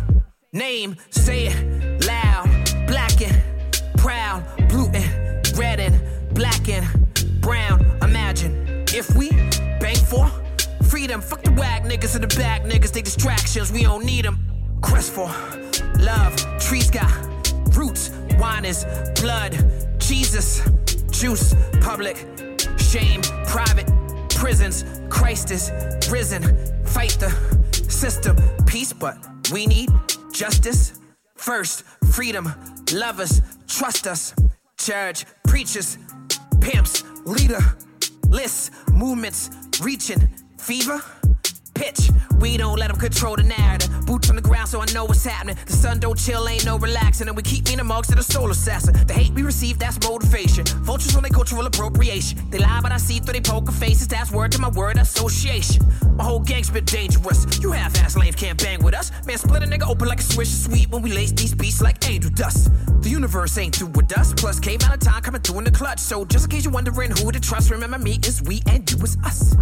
name, 0.54 0.96
say 1.10 1.48
it 1.48 2.06
loud, 2.08 2.48
black 2.88 3.22
and 3.22 3.44
proud, 3.98 4.42
blue 4.70 4.88
and 4.94 5.58
red 5.58 5.82
and 5.82 6.00
black 6.34 6.70
and 6.70 6.88
brown. 7.42 7.86
Imagine 8.02 8.86
if 8.94 9.14
we 9.18 9.32
bang 9.82 9.98
for 9.98 10.32
freedom, 10.88 11.20
fuck 11.20 11.44
the 11.44 11.52
wag 11.52 11.84
niggas 11.84 12.16
in 12.16 12.22
the 12.22 12.34
back, 12.38 12.64
niggas, 12.64 12.94
they 12.94 13.02
distractions, 13.02 13.70
we 13.70 13.84
don't 13.84 14.06
need 14.06 14.24
them. 14.24 14.40
Quest 14.80 15.12
for 15.12 15.28
love, 16.00 16.34
trees 16.62 16.90
got 16.90 17.12
roots, 17.76 18.12
wine 18.40 18.64
is 18.64 18.86
blood, 19.20 19.52
Jesus, 19.98 20.62
juice, 21.12 21.54
public, 21.82 22.26
shame, 22.78 23.22
private, 23.46 23.92
prisons, 24.30 24.86
Christ 25.10 25.52
is 25.52 25.70
risen, 26.10 26.44
fight 26.86 27.18
the 27.20 27.30
system. 27.90 28.38
Peace, 28.66 28.94
but 28.94 29.18
we 29.52 29.66
need 29.66 29.90
justice. 30.32 31.00
First, 31.36 31.84
freedom, 32.12 32.54
lovers, 32.94 33.42
trust 33.68 34.08
us. 34.08 34.34
Church, 34.78 35.26
preachers, 35.48 35.98
pimps, 36.62 37.04
leader, 37.26 37.60
lists, 38.28 38.72
movements, 38.92 39.50
reaching, 39.82 40.30
fever 40.58 41.02
pitch. 41.80 42.12
We 42.40 42.58
don't 42.58 42.78
let 42.78 42.90
them 42.90 43.00
control 43.00 43.36
the 43.38 43.44
narrative. 43.44 43.90
Boots 44.06 44.30
on 44.30 44.36
the 44.36 44.42
ground, 44.42 44.68
so 44.68 44.82
I 44.82 44.86
know 44.94 45.06
what's 45.06 45.24
happening. 45.24 45.56
The 45.66 45.74
sun 45.74 46.00
don't 46.00 46.18
chill, 46.18 46.48
ain't 46.48 46.66
no 46.66 46.78
relaxing. 46.78 47.28
And 47.28 47.38
we 47.38 47.44
keep 47.44 47.66
being 47.66 47.80
amongst 47.80 48.16
the 48.16 48.22
soul 48.22 48.52
assassin. 48.52 48.94
The 49.08 49.14
hate 49.14 49.34
we 49.34 49.44
receive, 49.44 49.80
that's 49.80 49.98
motivation. 50.08 50.66
Vultures 50.84 51.16
on 51.16 51.24
their 51.24 51.32
cultural 51.32 51.66
appropriation. 51.66 52.38
They 52.50 52.60
lie, 52.60 52.82
but 52.82 52.92
I 52.92 52.98
see 52.98 53.20
through 53.20 53.34
their 53.34 53.42
poker 53.42 53.72
faces. 53.72 54.08
That's 54.08 54.32
word 54.32 54.52
to 54.54 54.60
my 54.60 54.70
word 54.70 54.98
association. 54.98 55.86
My 56.16 56.26
whole 56.26 56.42
gang's 56.42 56.70
been 56.70 56.86
dangerous. 56.86 57.46
You 57.62 57.72
half 57.72 57.98
ass 58.04 58.18
lames 58.18 58.36
can't 58.36 58.62
bang 58.62 58.84
with 58.84 58.94
us. 58.94 59.12
Man, 59.26 59.38
split 59.38 59.64
a 59.64 59.66
nigga 59.66 59.88
open 59.88 60.08
like 60.08 60.20
a 60.20 60.24
swish 60.24 60.50
sweet 60.50 60.90
when 60.90 61.02
we 61.02 61.12
lace 61.14 61.32
these 61.32 61.56
beats 61.56 61.82
like 61.82 61.98
angel 62.10 62.32
dust. 62.32 62.72
The 63.02 63.10
universe 63.10 63.58
ain't 63.58 63.76
through 63.76 63.94
with 64.00 64.18
us. 64.18 64.34
Plus, 64.34 64.60
came 64.60 64.80
out 64.84 64.94
of 64.94 65.00
time 65.00 65.22
coming 65.22 65.42
through 65.42 65.60
in 65.60 65.64
the 65.64 65.72
clutch. 65.72 66.00
So, 66.00 66.26
just 66.26 66.46
in 66.46 66.52
case 66.52 66.66
you're 66.66 66.74
wondering 66.74 67.12
who 67.12 67.32
to 67.32 67.40
trust, 67.40 67.72
remember 67.72 68.00
me 68.00 68.20
is 68.26 68.42
we 68.44 68.62
and 68.68 68.90
you 68.92 68.98
is 68.98 69.18
us. 69.24 69.56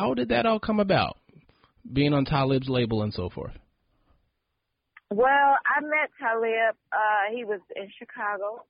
How 0.00 0.14
did 0.14 0.30
that 0.32 0.46
all 0.46 0.56
come 0.56 0.80
about? 0.80 1.20
Being 1.84 2.14
on 2.16 2.24
Talib's 2.24 2.70
label 2.72 3.02
and 3.02 3.12
so 3.12 3.28
forth. 3.28 3.52
Well, 5.12 5.60
I 5.60 5.84
met 5.84 6.08
Talib. 6.16 6.72
Uh, 6.88 7.36
he 7.36 7.44
was 7.44 7.60
in 7.76 7.84
Chicago, 8.00 8.64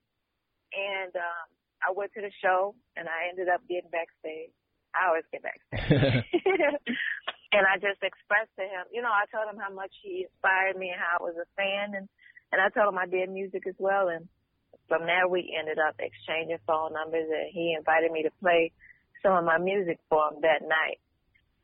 and 0.75 1.15
um, 1.15 1.47
I 1.87 1.95
went 1.95 2.11
to 2.19 2.21
the 2.21 2.35
show, 2.43 2.75
and 2.99 3.07
I 3.07 3.31
ended 3.31 3.47
up 3.47 3.63
getting 3.71 3.95
backstage. 3.95 4.51
I 4.91 5.07
always 5.07 5.23
get 5.31 5.47
backstage. 5.47 6.27
and 7.55 7.63
I 7.63 7.79
just 7.79 8.03
expressed 8.03 8.51
to 8.59 8.67
him, 8.67 8.91
you 8.91 8.99
know, 8.99 9.15
I 9.15 9.31
told 9.31 9.47
him 9.47 9.63
how 9.63 9.71
much 9.71 9.95
he 10.03 10.27
inspired 10.27 10.75
me 10.75 10.91
and 10.91 10.99
how 10.99 11.23
I 11.23 11.31
was 11.31 11.39
a 11.39 11.47
fan, 11.55 11.95
and 11.95 12.11
and 12.51 12.59
I 12.59 12.75
told 12.75 12.91
him 12.91 12.99
I 12.99 13.07
did 13.07 13.31
music 13.31 13.71
as 13.71 13.79
well. 13.79 14.11
And 14.11 14.27
from 14.91 15.07
there, 15.07 15.31
we 15.31 15.55
ended 15.55 15.79
up 15.79 15.95
exchanging 16.03 16.59
phone 16.67 16.91
numbers, 16.91 17.31
and 17.31 17.55
he 17.55 17.79
invited 17.79 18.11
me 18.11 18.27
to 18.27 18.35
play 18.43 18.75
some 19.23 19.39
of 19.39 19.47
my 19.47 19.63
music 19.63 20.03
for 20.11 20.27
him 20.35 20.43
that 20.43 20.67
night. 20.67 20.99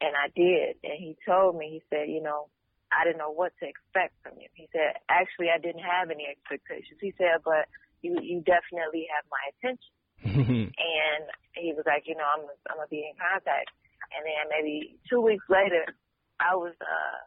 And 0.00 0.12
I 0.12 0.28
did. 0.34 0.76
And 0.84 0.98
he 0.98 1.16
told 1.24 1.56
me, 1.56 1.80
he 1.80 1.82
said, 1.88 2.08
you 2.08 2.20
know, 2.20 2.48
I 2.92 3.04
didn't 3.04 3.18
know 3.18 3.32
what 3.32 3.52
to 3.60 3.66
expect 3.66 4.14
from 4.22 4.38
you. 4.38 4.48
He 4.54 4.68
said, 4.72 5.00
actually, 5.08 5.50
I 5.50 5.58
didn't 5.58 5.82
have 5.82 6.10
any 6.10 6.28
expectations. 6.28 7.00
He 7.00 7.12
said, 7.18 7.42
but 7.44 7.66
you, 8.02 8.16
you 8.22 8.44
definitely 8.44 9.08
have 9.10 9.24
my 9.28 9.44
attention. 9.56 9.94
and 10.72 11.22
he 11.56 11.72
was 11.72 11.84
like, 11.84 12.04
you 12.06 12.16
know, 12.16 12.24
I'm, 12.24 12.44
I'm 12.70 12.80
gonna 12.80 12.92
be 12.92 13.04
in 13.04 13.16
contact. 13.18 13.72
And 14.16 14.22
then 14.24 14.48
maybe 14.48 14.96
two 15.10 15.20
weeks 15.20 15.44
later, 15.50 15.84
I 16.40 16.54
was, 16.54 16.76
uh, 16.80 17.20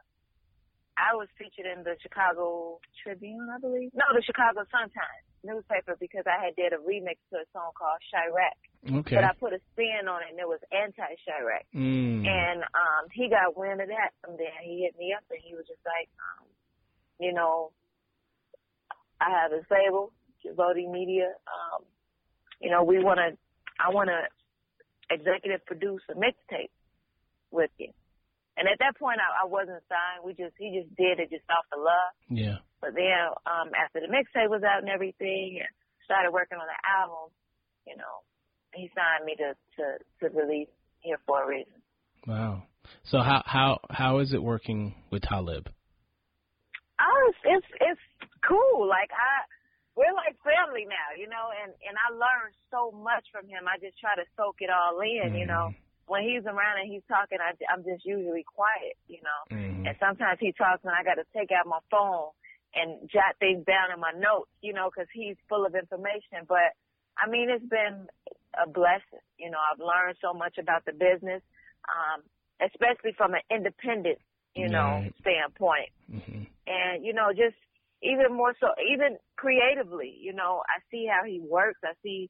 I 0.98 1.16
was 1.16 1.28
featured 1.38 1.70
in 1.70 1.84
the 1.84 1.98
Chicago 2.02 2.80
Tribune, 3.04 3.50
I 3.50 3.60
believe. 3.60 3.92
No, 3.94 4.06
the 4.14 4.24
Chicago 4.24 4.64
Sun 4.72 4.90
Times 4.90 5.29
newspaper 5.44 5.98
because 6.00 6.24
I 6.28 6.44
had 6.44 6.56
did 6.56 6.74
a 6.74 6.82
remix 6.82 7.18
to 7.32 7.44
a 7.44 7.48
song 7.54 7.72
called 7.78 8.00
Chiraq. 8.12 8.60
Okay. 9.04 9.16
But 9.16 9.24
I 9.24 9.34
put 9.40 9.54
a 9.54 9.60
spin 9.74 10.08
on 10.08 10.22
it 10.24 10.32
and 10.32 10.40
it 10.40 10.48
was 10.48 10.60
anti 10.72 11.16
Chiraq. 11.26 11.66
Mm. 11.76 12.28
And 12.28 12.64
um 12.64 13.08
he 13.12 13.30
got 13.30 13.58
wind 13.58 13.82
of 13.82 13.88
that 13.90 14.16
from 14.22 14.38
there. 14.38 14.56
He 14.64 14.84
hit 14.84 14.98
me 14.98 15.14
up 15.16 15.24
and 15.30 15.40
he 15.44 15.56
was 15.56 15.66
just 15.68 15.84
like, 15.86 16.10
um, 16.20 16.48
you 17.20 17.34
know, 17.34 17.72
I 19.20 19.30
have 19.30 19.52
a 19.52 19.62
label, 19.68 20.14
Voting 20.56 20.92
Media. 20.92 21.34
Um, 21.48 21.84
you 22.62 22.72
know, 22.72 22.84
we 22.84 23.04
wanna 23.04 23.36
I 23.80 23.90
wanna 23.92 24.28
executive 25.10 25.66
produce 25.66 26.02
a 26.10 26.16
mixtape 26.16 26.72
with 27.52 27.72
you. 27.78 27.92
And 28.58 28.68
at 28.68 28.80
that 28.80 28.98
point 29.00 29.20
I, 29.20 29.44
I 29.44 29.48
wasn't 29.48 29.84
signed. 29.88 30.24
We 30.24 30.34
just 30.34 30.56
he 30.58 30.80
just 30.80 30.96
did 30.96 31.20
it 31.20 31.30
just 31.30 31.48
off 31.50 31.66
the 31.72 31.80
love. 31.80 32.12
Yeah. 32.30 32.58
But 32.82 32.96
then 32.96 33.34
um 33.46 33.72
after 33.76 34.00
the 34.00 34.08
mixtape 34.08 34.50
was 34.50 34.64
out 34.64 34.82
and 34.82 34.90
everything 34.90 35.60
and 35.60 35.70
started 36.06 36.32
working 36.32 36.58
on 36.58 36.68
the 36.68 36.80
album, 36.88 37.30
you 37.86 37.96
know, 37.98 38.24
he 38.74 38.90
signed 38.96 39.26
me 39.26 39.36
to 39.36 39.54
to 39.78 39.86
to 40.22 40.38
release 40.38 40.72
here 41.02 41.20
for 41.26 41.44
a 41.44 41.48
reason. 41.48 41.80
Wow. 42.28 42.64
So 43.04 43.20
how 43.20 43.44
how 43.46 43.80
how 43.90 44.20
is 44.20 44.34
it 44.34 44.42
working 44.42 44.96
with 45.12 45.24
Talib? 45.24 45.70
Oh, 47.00 47.32
it's 47.32 47.40
it's, 47.46 47.72
it's 47.82 48.06
cool. 48.48 48.88
Like 48.88 49.12
I 49.12 49.46
we're 49.96 50.16
like 50.16 50.40
family 50.48 50.88
now, 50.88 51.12
you 51.20 51.28
know, 51.28 51.52
and 51.52 51.76
and 51.84 51.96
I 52.00 52.08
learned 52.16 52.56
so 52.72 52.96
much 52.96 53.28
from 53.32 53.48
him. 53.48 53.68
I 53.68 53.76
just 53.84 54.00
try 54.00 54.16
to 54.16 54.24
soak 54.40 54.64
it 54.64 54.70
all 54.72 55.00
in, 55.02 55.36
you 55.36 55.46
know. 55.46 55.76
When 56.08 56.26
he's 56.26 56.42
around 56.50 56.82
and 56.82 56.90
he's 56.90 57.06
talking, 57.06 57.38
I, 57.38 57.54
I'm 57.70 57.86
just 57.86 58.02
usually 58.02 58.42
quiet, 58.42 58.98
you 59.06 59.22
know. 59.22 59.40
Mhm. 59.54 59.86
And 59.86 59.96
sometimes 60.02 60.42
he 60.42 60.50
talks 60.58 60.82
and 60.82 60.90
I 60.90 61.06
got 61.06 61.22
to 61.22 61.28
take 61.38 61.54
out 61.54 61.70
my 61.70 61.78
phone 61.92 62.34
and 62.76 63.10
jot 63.10 63.36
things 63.40 63.66
down 63.66 63.92
in 63.94 64.00
my 64.00 64.12
notes, 64.12 64.52
you 64.62 64.74
know, 64.74 64.90
because 64.94 65.10
he's 65.14 65.36
full 65.48 65.66
of 65.66 65.76
information. 65.76 66.46
But 66.48 66.76
I 67.18 67.30
mean, 67.30 67.50
it's 67.50 67.66
been 67.66 68.08
a 68.56 68.70
blessing. 68.70 69.24
You 69.38 69.50
know, 69.52 69.58
I've 69.58 69.80
learned 69.80 70.18
so 70.22 70.34
much 70.34 70.58
about 70.58 70.86
the 70.86 70.94
business, 70.94 71.42
um, 71.90 72.22
especially 72.62 73.14
from 73.18 73.34
an 73.34 73.42
independent, 73.50 74.20
you 74.56 74.70
know, 74.70 75.02
Right. 75.02 75.14
standpoint. 75.22 75.90
Mhm. 76.12 76.48
And 76.68 77.06
you 77.06 77.14
know, 77.14 77.34
just 77.34 77.58
even 78.02 78.34
more 78.34 78.56
so, 78.60 78.74
even 78.80 79.18
creatively, 79.36 80.10
you 80.10 80.34
know, 80.34 80.64
I 80.68 80.80
see 80.92 81.06
how 81.06 81.24
he 81.26 81.40
works. 81.40 81.80
I 81.84 81.94
see 82.04 82.30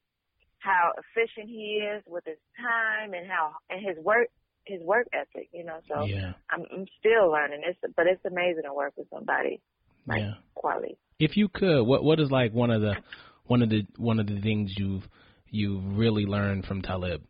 how 0.58 0.92
efficient 0.98 1.48
he 1.48 1.78
is 1.78 2.02
with 2.06 2.24
his 2.24 2.38
time 2.56 3.14
and 3.14 3.30
how 3.30 3.56
and 3.68 3.80
his 3.84 3.98
work 3.98 4.28
his 4.66 4.82
work 4.82 5.06
ethic. 5.12 5.48
You 5.52 5.64
know, 5.64 5.80
so 5.88 6.06
Yeah. 6.06 6.32
I'm, 6.50 6.64
I'm 6.72 6.86
still 6.98 7.30
learning. 7.30 7.62
It's 7.64 7.78
but 7.94 8.06
it's 8.06 8.24
amazing 8.24 8.64
to 8.64 8.74
work 8.74 8.94
with 8.96 9.08
somebody 9.10 9.60
like 10.06 10.20
Yeah. 10.20 10.34
quality. 10.54 10.96
If 11.18 11.36
you 11.36 11.48
could, 11.48 11.82
what 11.82 12.02
what 12.02 12.20
is 12.20 12.30
like 12.30 12.52
one 12.52 12.70
of 12.70 12.80
the 12.80 12.96
one 13.44 13.62
of 13.62 13.68
the 13.68 13.86
one 13.96 14.20
of 14.20 14.26
the 14.26 14.40
things 14.40 14.72
you've 14.76 15.06
you've 15.50 15.98
really 15.98 16.24
learned 16.24 16.64
from 16.66 16.82
Talib? 16.82 17.22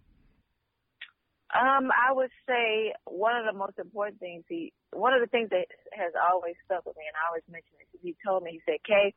Um, 1.52 1.90
I 1.90 2.12
would 2.12 2.30
say 2.46 2.94
one 3.06 3.34
of 3.34 3.44
the 3.44 3.58
most 3.58 3.78
important 3.78 4.20
things 4.20 4.44
he, 4.48 4.72
one 4.92 5.12
of 5.12 5.20
the 5.20 5.26
things 5.26 5.50
that 5.50 5.66
has 5.92 6.12
always 6.30 6.54
stuck 6.64 6.86
with 6.86 6.96
me, 6.96 7.02
and 7.08 7.16
I 7.18 7.26
always 7.28 7.42
mention 7.50 7.74
it, 7.80 7.88
he 8.00 8.14
told 8.24 8.44
me, 8.44 8.52
he 8.52 8.60
said, 8.64 8.78
Kay, 8.86 9.14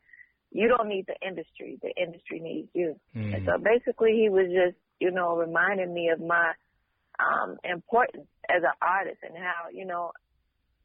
you 0.50 0.68
don't 0.68 0.90
need 0.90 1.06
the 1.06 1.16
industry, 1.26 1.78
the 1.82 1.94
industry 1.96 2.40
needs 2.40 2.70
you. 2.74 2.96
Mm. 3.16 3.36
And 3.36 3.46
so 3.46 3.58
basically 3.62 4.18
he 4.18 4.30
was 4.30 4.48
just, 4.50 4.78
you 5.00 5.12
know, 5.12 5.36
reminding 5.38 5.94
me 5.94 6.10
of 6.10 6.20
my, 6.20 6.54
um, 7.20 7.58
importance 7.64 8.28
as 8.50 8.64
an 8.64 8.74
artist 8.82 9.20
and 9.22 9.38
how, 9.38 9.70
you 9.72 9.86
know, 9.86 10.12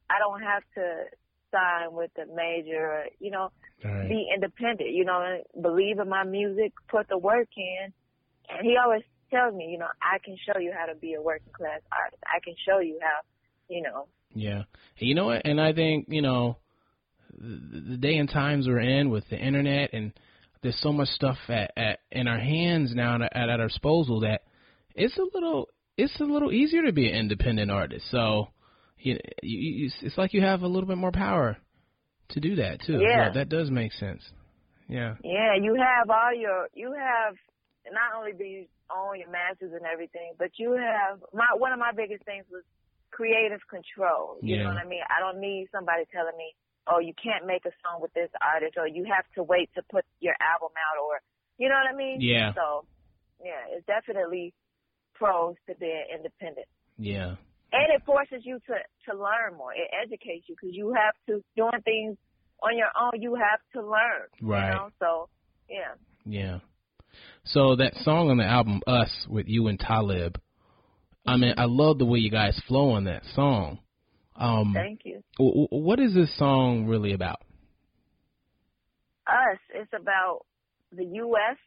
I 0.09 0.19
don't 0.19 0.41
have 0.41 0.61
to 0.75 1.05
sign 1.51 1.93
with 1.93 2.11
the 2.15 2.25
major, 2.33 3.05
you 3.19 3.31
know, 3.31 3.51
Right. 3.83 4.09
be 4.09 4.27
independent, 4.33 4.89
you 4.91 5.05
know, 5.05 5.41
believe 5.61 5.99
in 5.99 6.09
my 6.09 6.23
music, 6.25 6.73
put 6.89 7.07
the 7.07 7.17
work 7.17 7.47
in. 7.55 7.93
And 8.49 8.67
he 8.67 8.75
always 8.75 9.03
tells 9.31 9.55
me, 9.55 9.69
you 9.71 9.77
know, 9.77 9.87
I 10.01 10.17
can 10.23 10.35
show 10.45 10.59
you 10.59 10.73
how 10.77 10.85
to 10.85 10.95
be 10.95 11.13
a 11.13 11.21
working 11.21 11.53
class 11.53 11.79
artist. 11.91 12.21
I 12.25 12.39
can 12.43 12.55
show 12.67 12.79
you 12.79 12.99
how, 13.01 13.19
you 13.69 13.81
know. 13.81 14.07
Yeah. 14.33 14.63
You 14.97 15.15
know 15.15 15.27
what? 15.27 15.43
And 15.45 15.61
I 15.61 15.71
think, 15.71 16.07
you 16.09 16.21
know, 16.21 16.57
the, 17.37 17.97
day 17.97 18.17
and 18.17 18.29
times 18.29 18.67
we're 18.67 18.79
in 18.79 19.09
with 19.09 19.23
the 19.29 19.37
internet 19.37 19.91
and 19.93 20.11
there's 20.61 20.79
so 20.81 20.91
much 20.91 21.07
stuff 21.09 21.37
at, 21.47 21.71
at 21.77 21.99
in 22.11 22.27
our 22.27 22.39
hands 22.39 22.93
now 22.93 23.15
at, 23.15 23.35
at 23.35 23.49
our 23.49 23.67
disposal 23.67 24.21
that 24.21 24.41
it's 24.93 25.17
a 25.17 25.25
little 25.33 25.69
it's 25.97 26.19
a 26.19 26.23
little 26.23 26.51
easier 26.51 26.83
to 26.83 26.91
be 26.91 27.09
an 27.09 27.15
independent 27.15 27.71
artist. 27.71 28.05
So, 28.11 28.49
you, 28.99 29.17
you, 29.41 29.85
you 29.85 29.91
it's 30.01 30.17
like 30.17 30.33
you 30.33 30.41
have 30.41 30.61
a 30.61 30.67
little 30.67 30.87
bit 30.87 30.97
more 30.97 31.11
power 31.11 31.57
to 32.29 32.39
do 32.39 32.55
that 32.57 32.81
too. 32.85 32.99
Yeah. 32.99 33.31
that 33.33 33.49
does 33.49 33.69
make 33.71 33.93
sense. 33.93 34.21
Yeah. 34.87 35.15
Yeah, 35.23 35.55
you 35.61 35.75
have 35.75 36.09
all 36.09 36.33
your, 36.33 36.67
you 36.73 36.93
have, 36.93 37.35
not 37.91 38.17
only 38.17 38.33
do 38.33 38.43
you 38.43 38.65
own 38.89 39.19
your 39.19 39.29
masters 39.29 39.71
and 39.73 39.85
everything, 39.85 40.33
but 40.37 40.49
you 40.57 40.73
have, 40.73 41.19
my, 41.33 41.45
one 41.57 41.71
of 41.71 41.79
my 41.79 41.91
biggest 41.95 42.25
things 42.25 42.45
was 42.51 42.63
creative 43.11 43.61
control. 43.69 44.37
You 44.41 44.57
Yeah. 44.57 44.63
know 44.63 44.69
what 44.69 44.81
I 44.81 44.87
mean? 44.87 45.05
I 45.09 45.19
don't 45.19 45.39
need 45.39 45.69
somebody 45.71 46.05
telling 46.11 46.37
me, 46.37 46.53
oh, 46.87 46.99
you 46.99 47.13
can't 47.21 47.45
make 47.45 47.65
a 47.65 47.73
song 47.85 48.01
with 48.01 48.13
this 48.13 48.29
artist 48.41 48.77
or 48.77 48.87
you 48.87 49.05
have 49.05 49.25
to 49.35 49.43
wait 49.43 49.69
to 49.75 49.81
put 49.91 50.05
your 50.19 50.33
album 50.41 50.73
out 50.73 50.97
or, 51.01 51.21
you 51.57 51.69
know 51.69 51.75
what 51.75 51.93
I 51.93 51.95
mean? 51.95 52.17
Yeah. 52.21 52.53
So, 52.53 52.85
yeah, 53.43 53.69
it's 53.77 53.85
definitely 53.85 54.53
pros 55.13 55.55
to 55.67 55.75
being 55.75 56.05
independent. 56.13 56.67
Yeah. 56.97 57.35
And 57.71 57.93
it 57.93 58.03
forces 58.05 58.41
you 58.43 58.59
to 58.67 58.73
to 59.11 59.17
learn 59.17 59.57
more. 59.57 59.73
It 59.73 59.89
educates 60.03 60.45
you 60.47 60.55
because 60.59 60.75
you 60.75 60.93
have 60.93 61.13
to 61.27 61.43
doing 61.55 61.81
things 61.83 62.17
on 62.63 62.77
your 62.77 62.89
own. 62.99 63.21
You 63.21 63.35
have 63.35 63.59
to 63.73 63.81
learn. 63.81 64.27
Right. 64.41 64.69
You 64.69 64.73
know? 64.75 64.89
So 64.99 65.29
yeah. 65.69 65.93
Yeah. 66.25 66.59
So 67.45 67.75
that 67.77 67.95
song 68.03 68.29
on 68.29 68.37
the 68.37 68.45
album 68.45 68.81
Us 68.87 69.09
with 69.29 69.47
you 69.47 69.67
and 69.67 69.79
Talib, 69.79 70.39
I 71.25 71.37
mean, 71.37 71.53
I 71.57 71.65
love 71.65 71.97
the 71.97 72.05
way 72.05 72.19
you 72.19 72.31
guys 72.31 72.59
flow 72.67 72.91
on 72.91 73.05
that 73.05 73.23
song. 73.35 73.79
Um 74.35 74.73
Thank 74.73 75.01
you. 75.05 75.23
w- 75.37 75.67
w- 75.67 75.83
what 75.85 75.99
is 75.99 76.13
this 76.13 76.35
song 76.37 76.85
really 76.85 77.13
about? 77.13 77.41
Us. 79.27 79.59
It's 79.73 79.91
about 79.93 80.45
the 80.91 81.05
U.S. 81.05 81.57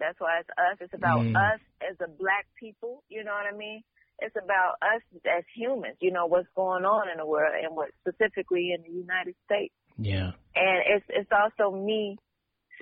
That's 0.00 0.18
why 0.18 0.40
it's 0.40 0.48
us. 0.50 0.78
It's 0.80 0.94
about 0.94 1.20
Mm. 1.20 1.36
us 1.36 1.60
as 1.82 1.96
a 2.00 2.08
black 2.08 2.46
people. 2.58 3.02
You 3.08 3.24
know 3.24 3.32
what 3.32 3.52
I 3.52 3.56
mean? 3.56 3.82
It's 4.18 4.34
about 4.36 4.74
us 4.82 5.02
as 5.26 5.44
humans. 5.54 5.96
You 6.00 6.10
know 6.10 6.26
what's 6.26 6.48
going 6.56 6.84
on 6.84 7.08
in 7.10 7.18
the 7.18 7.26
world 7.26 7.52
and 7.62 7.76
what 7.76 7.90
specifically 8.00 8.72
in 8.74 8.82
the 8.82 8.90
United 8.98 9.34
States. 9.44 9.74
Yeah. 9.98 10.32
and 10.54 10.78
it's 10.86 11.06
it's 11.08 11.30
also 11.32 11.74
me 11.74 12.18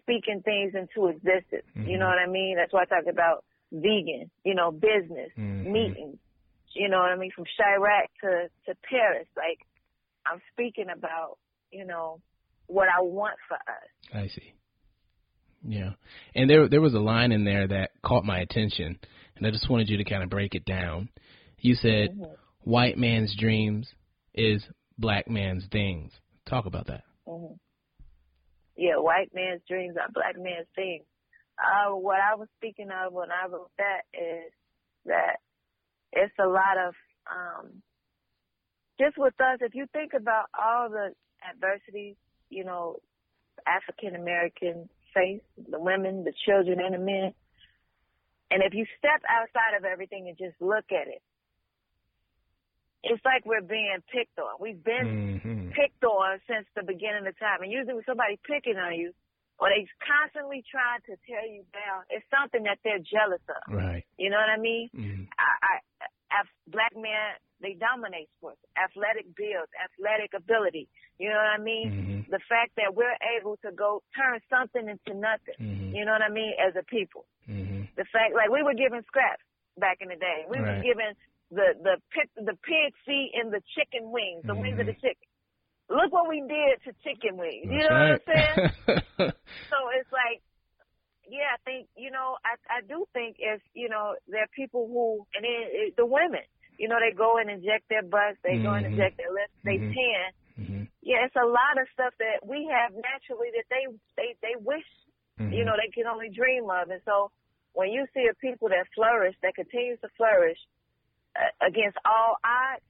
speaking 0.01 0.43
things 0.45 0.75
into 0.75 1.09
existence. 1.09 1.65
You 1.75 1.97
know 1.99 2.07
what 2.07 2.19
I 2.19 2.27
mean? 2.27 2.57
That's 2.57 2.73
why 2.73 2.83
I 2.83 2.85
talk 2.87 3.07
about 3.09 3.45
vegan, 3.73 4.31
you 4.45 4.55
know, 4.55 4.71
business, 4.73 5.31
Mhm. 5.39 5.67
meetings. 5.67 6.19
You 6.73 6.89
know 6.89 6.99
what 6.99 7.11
I 7.13 7.17
mean? 7.17 7.31
From 7.31 7.45
Chiraq 7.45 8.09
to 8.23 8.51
to 8.67 8.75
Paris, 8.89 9.29
like 9.37 9.61
I'm 10.27 10.41
speaking 10.53 10.89
about, 10.91 11.39
you 11.71 11.85
know, 11.85 12.21
what 12.67 12.89
I 12.89 13.01
want 13.03 13.39
for 13.49 13.55
us. 13.57 13.91
I 14.13 14.27
see. 14.29 14.53
Yeah. 15.63 15.93
And 16.35 16.49
there 16.51 16.69
there 16.69 16.81
was 16.81 16.95
a 16.95 17.01
line 17.01 17.33
in 17.33 17.45
there 17.45 17.67
that 17.69 17.91
caught 18.03 18.25
my 18.25 18.41
attention 18.41 18.99
and 19.37 19.47
I 19.47 19.51
just 19.51 19.69
wanted 19.69 19.89
you 19.89 19.97
to 19.99 20.05
kind 20.05 20.23
of 20.23 20.31
break 20.31 20.55
it 20.55 20.65
down. 20.65 21.09
You 21.59 21.75
said 21.75 22.11
white 22.61 22.99
man's 22.99 23.35
dreams 23.37 23.89
is 24.35 24.63
black 24.99 25.29
man's 25.29 25.65
things. 25.71 26.13
Talk 26.49 26.67
about 26.67 26.87
that. 26.89 27.05
hmm 27.27 27.55
Yeah, 28.77 28.97
white 28.97 29.31
man's 29.35 29.63
dreams 29.69 29.97
are 29.97 30.11
black 30.13 30.37
man's 30.37 30.69
things. 30.75 31.05
Uh, 31.59 31.95
what 31.95 32.19
I 32.21 32.35
was 32.35 32.49
speaking 32.59 32.89
of 32.91 33.13
when 33.13 33.29
I 33.31 33.47
wrote 33.49 33.71
that 33.79 34.03
is 34.13 34.53
that 35.07 35.37
it's 36.13 36.35
a 36.41 36.47
lot 36.47 36.79
of 36.89 36.95
um, 37.31 37.83
just 39.01 39.17
with 39.19 39.35
us. 39.41 39.59
If 39.61 39.75
you 39.75 39.87
think 39.93 40.13
about 40.15 40.47
all 40.59 40.89
the 40.91 41.11
adversities, 41.49 42.17
you 42.51 42.65
know, 42.65 42.99
African 43.67 44.21
American 44.21 44.89
face, 45.15 45.43
the 45.71 45.79
women, 45.79 46.25
the 46.25 46.33
children, 46.45 46.79
and 46.81 46.95
the 46.95 46.99
men, 46.99 47.35
and 48.55 48.63
if 48.63 48.73
you 48.73 48.87
step 48.97 49.19
outside 49.27 49.75
of 49.77 49.85
everything 49.85 50.29
and 50.31 50.39
just 50.39 50.55
look 50.63 50.87
at 50.95 51.09
it, 51.11 51.19
it's 53.03 53.21
like 53.27 53.45
we're 53.45 53.67
being 53.67 53.99
picked 54.15 54.39
on. 54.39 54.55
We've 54.63 54.79
been 54.83 55.41
hmm 55.43 55.61
picked 55.75 56.05
on 56.07 56.39
since 56.47 56.71
the 56.79 56.87
beginning 56.87 57.27
of 57.27 57.35
time. 57.43 57.59
And 57.67 57.73
usually 57.73 57.95
when 57.99 58.07
somebody 58.07 58.39
picking 58.47 58.79
on 58.79 58.95
you 58.95 59.11
or 59.59 59.67
they 59.75 59.91
constantly 59.99 60.63
trying 60.71 61.03
to 61.11 61.19
tear 61.27 61.43
you 61.51 61.67
down, 61.75 62.07
it's 62.15 62.23
something 62.31 62.63
that 62.63 62.79
they're 62.87 63.03
jealous 63.03 63.43
of. 63.51 63.75
Right. 63.75 64.07
You 64.17 64.31
know 64.31 64.39
what 64.39 64.55
I 64.55 64.61
mean? 64.63 64.87
Mhm. 64.95 65.27
I, 65.35 65.83
I, 66.31 66.47
black 66.71 66.95
men, 66.95 67.35
they 67.59 67.75
dominate 67.75 68.31
sports, 68.39 68.63
athletic 68.79 69.35
builds, 69.35 69.71
athletic 69.83 70.31
ability. 70.31 70.87
You 71.19 71.31
know 71.31 71.43
what 71.43 71.59
I 71.59 71.63
mean? 71.63 71.91
Mhm. 71.91 72.31
The 72.31 72.39
fact 72.47 72.79
that 72.79 72.95
we're 72.95 73.19
able 73.37 73.57
to 73.67 73.73
go 73.75 74.03
turn 74.15 74.39
something 74.49 74.87
into 74.87 75.13
nothing. 75.19 75.59
Mhm. 75.59 75.91
You 75.91 76.05
know 76.05 76.13
what 76.15 76.23
I 76.23 76.31
mean? 76.31 76.55
As 76.55 76.77
a 76.79 76.85
people, 76.87 77.27
Mhm. 77.51 77.74
The 77.97 78.05
fact 78.13 78.35
like 78.35 78.51
we 78.51 78.63
were 78.63 78.75
given 78.75 79.03
scraps 79.07 79.43
back 79.79 79.99
in 80.01 80.09
the 80.09 80.17
day. 80.17 80.45
We 80.49 80.61
Right. 80.61 80.77
were 80.79 80.83
given 80.83 81.15
the 81.51 81.75
the 81.83 81.97
pig, 82.11 82.29
the 82.37 82.57
pig 82.63 82.95
feet 83.07 83.33
and 83.35 83.53
the 83.53 83.63
chicken 83.75 84.11
wings, 84.11 84.45
the 84.47 84.55
wings 84.57 84.79
of 84.79 84.87
the 84.87 84.99
chicken. 84.99 85.29
Look 85.91 86.13
what 86.13 86.29
we 86.29 86.41
did 86.41 86.81
to 86.89 86.91
chicken 87.05 87.37
wings. 87.37 87.69
You 87.71 87.85
know 87.85 87.93
right. 87.95 88.19
what 88.19 88.19
I'm 88.19 88.25
saying? 88.27 88.59
so 89.71 89.77
it's 89.95 90.11
like, 90.11 90.41
yeah, 91.29 91.55
I 91.55 91.59
think 91.65 91.89
you 91.97 92.11
know, 92.11 92.37
I 92.45 92.57
I 92.69 92.81
do 92.87 93.07
think 93.13 93.37
if 93.39 93.61
you 93.75 93.89
know 93.89 94.17
there 94.29 94.43
are 94.45 94.53
people 94.57 94.89
who 94.89 95.27
and 95.35 95.45
then 95.45 95.63
it, 95.71 95.97
the 95.97 96.07
women, 96.07 96.45
you 96.79 96.89
know, 96.89 96.99
they 96.99 97.15
go 97.15 97.39
and 97.39 97.51
inject 97.51 97.89
their 97.89 98.03
butts, 98.05 98.39
they 98.43 98.59
go 98.59 98.73
and 98.75 98.85
Mhm. 98.87 98.93
inject 98.93 99.17
their 99.19 99.33
lips, 99.33 99.55
they 99.65 99.79
Mhm. 99.79 99.93
tan. 99.95 100.27
Mhm. 100.59 100.89
Yeah, 101.03 101.27
it's 101.29 101.37
a 101.37 101.45
lot 101.47 101.77
of 101.77 101.87
stuff 101.93 102.15
that 102.19 102.47
we 102.47 102.65
have 102.73 102.93
naturally 102.97 103.53
that 103.55 103.69
they 103.69 103.85
they 104.17 104.35
they 104.41 104.57
wish 104.57 104.87
you 105.53 105.63
Mhm. 105.63 105.67
know 105.69 105.77
they 105.77 105.93
can 105.93 106.07
only 106.07 106.31
dream 106.31 106.71
of, 106.71 106.89
and 106.91 107.03
so 107.05 107.31
when 107.75 107.91
you 107.91 108.07
see 108.15 108.27
a 108.31 108.35
people 108.35 108.69
that 108.69 108.87
flourish, 108.95 109.35
that 109.43 109.55
continues 109.55 109.99
to 110.01 110.09
flourish 110.17 110.59
uh, 111.37 111.67
against 111.67 111.99
all 112.05 112.37
odds, 112.45 112.83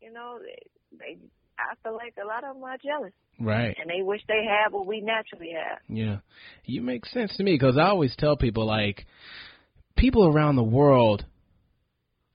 you 0.00 0.12
know, 0.12 0.38
they, 0.40 0.62
they 0.98 1.18
I 1.58 1.74
feel 1.82 1.94
like 1.94 2.14
a 2.22 2.26
lot 2.26 2.44
of 2.44 2.54
them 2.54 2.64
are 2.64 2.78
jealous 2.78 3.12
Right. 3.38 3.76
and 3.80 3.88
they 3.88 4.02
wish 4.02 4.20
they 4.28 4.44
had 4.44 4.72
what 4.72 4.86
we 4.86 5.00
naturally 5.00 5.52
have. 5.52 5.78
Yeah, 5.88 6.18
you 6.64 6.82
make 6.82 7.06
sense 7.06 7.34
to 7.36 7.42
me 7.42 7.52
because 7.52 7.76
I 7.78 7.88
always 7.88 8.14
tell 8.16 8.36
people 8.36 8.66
like 8.66 9.06
people 9.96 10.26
around 10.26 10.56
the 10.56 10.62
world, 10.62 11.24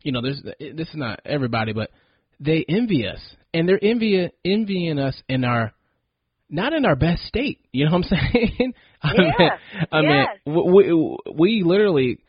you 0.01 0.11
know, 0.11 0.21
there's 0.21 0.41
this 0.43 0.89
is 0.89 0.95
not 0.95 1.19
everybody, 1.25 1.73
but 1.73 1.91
they 2.39 2.65
envy 2.67 3.07
us 3.07 3.19
and 3.53 3.69
they're 3.69 3.83
envy 3.83 4.29
envying 4.43 4.97
us 4.99 5.21
in 5.29 5.43
our 5.43 5.73
not 6.49 6.73
in 6.73 6.85
our 6.85 6.95
best 6.95 7.23
state. 7.23 7.59
You 7.71 7.85
know 7.85 7.91
what 7.91 8.05
I'm 8.11 8.17
saying? 8.33 8.73
I 9.01 9.11
Yeah, 9.13 9.21
mean, 9.37 9.49
I 9.91 10.01
mean, 10.01 10.09
yes. 10.11 10.39
we, 10.45 11.17
we 11.37 11.63
literally 11.63 12.19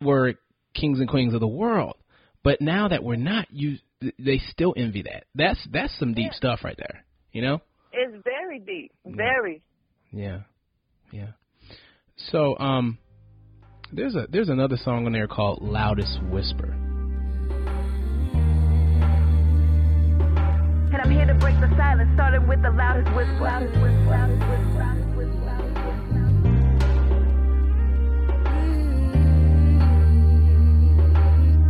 were 0.00 0.34
kings 0.74 1.00
and 1.00 1.08
queens 1.08 1.34
of 1.34 1.40
the 1.40 1.46
world, 1.48 1.96
but 2.42 2.60
now 2.60 2.88
that 2.88 3.02
we're 3.02 3.16
not, 3.16 3.46
you 3.50 3.76
they 4.18 4.38
still 4.38 4.74
envy 4.76 5.02
that. 5.02 5.24
That's 5.34 5.66
that's 5.72 5.98
some 5.98 6.12
deep 6.14 6.32
Yeah. 6.32 6.36
stuff 6.36 6.60
right 6.64 6.76
there. 6.76 7.04
You 7.32 7.42
know? 7.42 7.60
It's 7.92 8.22
very 8.24 8.58
deep, 8.60 8.92
very. 9.06 9.62
Yeah, 10.12 10.40
yeah. 11.12 11.30
So, 12.30 12.58
um, 12.58 12.98
there's 13.92 14.14
a 14.14 14.26
there's 14.30 14.48
another 14.48 14.76
song 14.76 15.06
on 15.06 15.12
there 15.12 15.26
called 15.28 15.62
"Loudest 15.62 16.22
Whisper." 16.24 16.85
And 20.96 21.04
I'm 21.04 21.10
here 21.10 21.26
to 21.26 21.34
break 21.34 21.60
the 21.60 21.68
silence, 21.76 22.08
starting 22.14 22.48
with 22.48 22.62
the 22.62 22.70
loudest 22.70 23.14
whisper. 23.14 23.44
Loudest 23.44 23.76
whisper. 23.82 24.00
Loudest 24.08 24.48
whisper. 24.48 24.80
Loudest 24.80 25.12
whisper. 25.14 25.52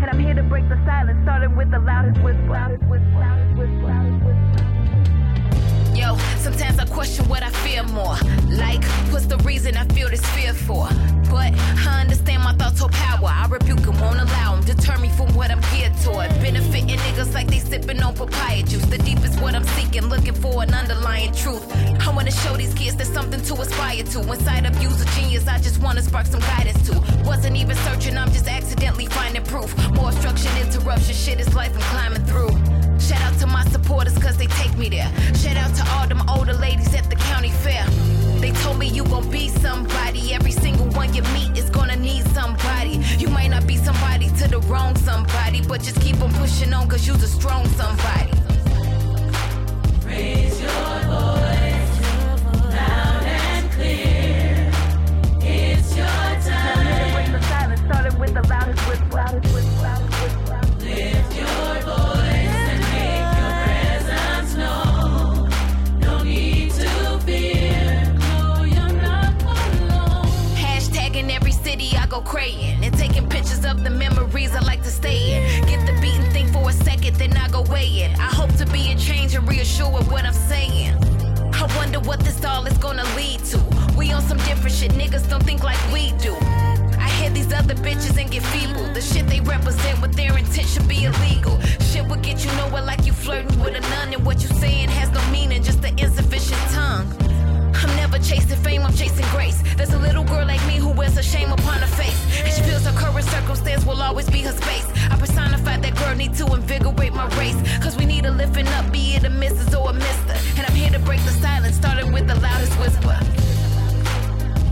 And 0.00 0.10
I'm 0.12 0.20
here 0.20 0.34
to 0.34 0.44
break 0.44 0.68
the 0.68 0.78
silence, 0.86 1.18
starting 1.24 1.56
with 1.56 1.72
the 1.72 1.80
loudest 1.80 2.22
whisper. 2.22 2.52
Loudest 2.52 2.84
whisper. 2.84 3.18
Loudest 3.18 3.58
whisper. 3.58 3.82
Loudest 3.82 4.24
whisper. 4.24 4.35
Sometimes 6.46 6.78
I 6.78 6.84
question 6.84 7.28
what 7.28 7.42
I 7.42 7.50
fear 7.50 7.82
more. 7.82 8.14
Like, 8.46 8.84
what's 9.10 9.26
the 9.26 9.36
reason 9.38 9.76
I 9.76 9.84
feel 9.86 10.08
this 10.08 10.24
fear 10.26 10.54
for? 10.54 10.86
But 11.28 11.52
I 11.84 12.02
understand 12.02 12.44
my 12.44 12.52
thoughts 12.52 12.78
hold 12.78 12.92
power. 12.92 13.26
I 13.26 13.48
rebuke 13.50 13.80
them, 13.80 13.98
won't 13.98 14.20
allow 14.20 14.54
them. 14.54 14.64
Deter 14.64 14.96
me 14.98 15.08
from 15.08 15.34
what 15.34 15.50
I'm 15.50 15.60
geared 15.72 15.92
toward. 16.04 16.28
Benefiting 16.38 17.00
niggas 17.00 17.34
like 17.34 17.48
they 17.48 17.58
sipping 17.58 18.00
on 18.00 18.14
papaya 18.14 18.62
juice. 18.62 18.86
The 18.86 18.98
deep 18.98 19.18
is 19.24 19.36
what 19.40 19.56
I'm 19.56 19.64
seeking, 19.74 20.06
looking 20.06 20.34
for 20.34 20.62
an 20.62 20.72
underlying 20.72 21.34
truth. 21.34 21.64
I 22.06 22.14
wanna 22.14 22.30
show 22.30 22.56
these 22.56 22.74
kids 22.74 22.94
there's 22.94 23.12
something 23.12 23.40
to 23.40 23.54
aspire 23.54 24.04
to. 24.04 24.20
Inside 24.20 24.66
of 24.66 24.80
you's 24.80 25.00
a 25.00 25.06
genius, 25.16 25.48
I 25.48 25.58
just 25.58 25.82
wanna 25.82 26.02
spark 26.02 26.26
some 26.26 26.42
guidance 26.42 26.80
to. 26.88 26.94
Wasn't 27.24 27.56
even 27.56 27.74
searching, 27.78 28.16
I'm 28.16 28.30
just 28.30 28.46
accidentally 28.46 29.06
finding 29.06 29.42
proof. 29.42 29.76
More 29.94 30.10
obstruction, 30.10 30.56
interruption, 30.58 31.12
shit 31.12 31.40
is 31.40 31.52
life 31.56 31.74
I'm 31.74 31.82
climbing 31.90 32.24
through. 32.24 32.75
Shout 33.06 33.22
out 33.22 33.38
to 33.38 33.46
my 33.46 33.64
supporters 33.66 34.18
cause 34.18 34.36
they 34.36 34.48
take 34.48 34.76
me 34.76 34.88
there. 34.88 35.08
Shout 35.36 35.56
out 35.56 35.72
to 35.76 35.84
all 35.92 36.08
them 36.08 36.22
older 36.28 36.54
ladies 36.54 36.92
at 36.92 37.08
the 37.08 37.14
county 37.14 37.50
fair. 37.50 37.84
They 38.40 38.50
told 38.50 38.80
me 38.80 38.88
you 38.88 39.04
gon' 39.04 39.30
be 39.30 39.48
somebody. 39.48 40.34
Every 40.34 40.50
single 40.50 40.86
one 40.86 41.14
you 41.14 41.22
meet 41.34 41.56
is 41.56 41.70
gonna 41.70 41.94
need 41.94 42.26
somebody. 42.34 43.00
You 43.16 43.28
might 43.28 43.50
not 43.50 43.64
be 43.64 43.76
somebody 43.76 44.28
to 44.38 44.48
the 44.48 44.58
wrong 44.66 44.96
somebody, 44.96 45.62
but 45.62 45.82
just 45.82 46.00
keep 46.00 46.20
on 46.20 46.32
pushing 46.34 46.72
on 46.72 46.88
cause 46.88 47.06
you's 47.06 47.22
a 47.22 47.28
strong 47.28 47.64
somebody. 47.80 48.45
I 77.58 78.34
hope 78.34 78.54
to 78.56 78.66
be 78.66 78.92
a 78.92 78.96
change 78.96 79.34
and 79.34 79.48
reassure 79.48 79.90
with 79.90 80.10
what 80.12 80.26
I'm 80.26 80.34
saying. 80.34 80.92
I 81.54 81.66
wonder 81.78 82.00
what 82.00 82.20
this 82.20 82.44
all 82.44 82.66
is 82.66 82.76
gonna 82.76 83.04
lead 83.16 83.42
to. 83.44 83.58
We 83.96 84.12
on 84.12 84.20
some 84.20 84.36
different 84.38 84.76
shit, 84.76 84.90
niggas 84.92 85.26
don't 85.30 85.42
think 85.42 85.64
like 85.64 85.78
we 85.90 86.12
do. 86.18 86.34
I 86.98 87.08
hear 87.18 87.30
these 87.30 87.50
other 87.54 87.74
bitches 87.74 88.20
and 88.20 88.30
get 88.30 88.42
feeble. 88.42 88.92
The 88.92 89.00
shit 89.00 89.26
they 89.26 89.40
represent 89.40 90.02
with 90.02 90.12
their 90.12 90.36
intent 90.36 90.68
should 90.68 90.86
be 90.86 91.04
illegal. 91.04 91.58
Shit 91.80 92.06
will 92.06 92.16
get 92.16 92.44
you 92.44 92.52
nowhere 92.58 92.82
like 92.82 93.06
you 93.06 93.14
flirting 93.14 93.58
with 93.60 93.74
a 93.74 93.80
nun, 93.80 94.12
and 94.12 94.24
what 94.26 94.42
you 94.42 94.48
saying 94.48 94.90
has 94.90 95.10
no 95.10 95.22
meaning, 95.30 95.62
just 95.62 95.82
an 95.82 95.98
insufficient 95.98 96.60
tongue. 96.72 97.25
I'm 97.82 97.94
never 97.96 98.18
chasing 98.18 98.56
fame, 98.58 98.82
I'm 98.82 98.94
chasing 98.94 99.26
grace. 99.30 99.62
There's 99.76 99.92
a 99.92 99.98
little 99.98 100.24
girl 100.24 100.46
like 100.46 100.64
me 100.66 100.76
who 100.76 100.88
wears 100.90 101.16
a 101.16 101.22
shame 101.22 101.52
upon 101.52 101.78
her 101.78 101.86
face. 101.86 102.18
And 102.44 102.52
she 102.52 102.62
feels 102.62 102.84
her 102.84 102.92
current 102.92 103.24
circumstance 103.26 103.84
will 103.84 104.00
always 104.00 104.28
be 104.30 104.40
her 104.42 104.52
space. 104.52 104.86
I 105.10 105.16
personified 105.16 105.82
that 105.82 105.94
girl, 105.96 106.14
need 106.14 106.34
to 106.34 106.46
invigorate 106.54 107.12
my 107.12 107.28
race. 107.36 107.56
Cause 107.82 107.96
we 107.96 108.06
need 108.06 108.24
a 108.24 108.30
lifting 108.30 108.68
up, 108.68 108.90
be 108.92 109.14
it 109.14 109.24
a 109.24 109.28
Mrs. 109.28 109.78
or 109.78 109.90
a 109.90 109.92
Mister. 109.92 110.34
And 110.56 110.66
I'm 110.66 110.74
here 110.74 110.90
to 110.90 110.98
break 111.00 111.22
the 111.24 111.32
silence, 111.32 111.76
starting 111.76 112.12
with 112.12 112.26
the 112.26 112.34
loudest 112.40 112.72
whisper. 112.80 113.18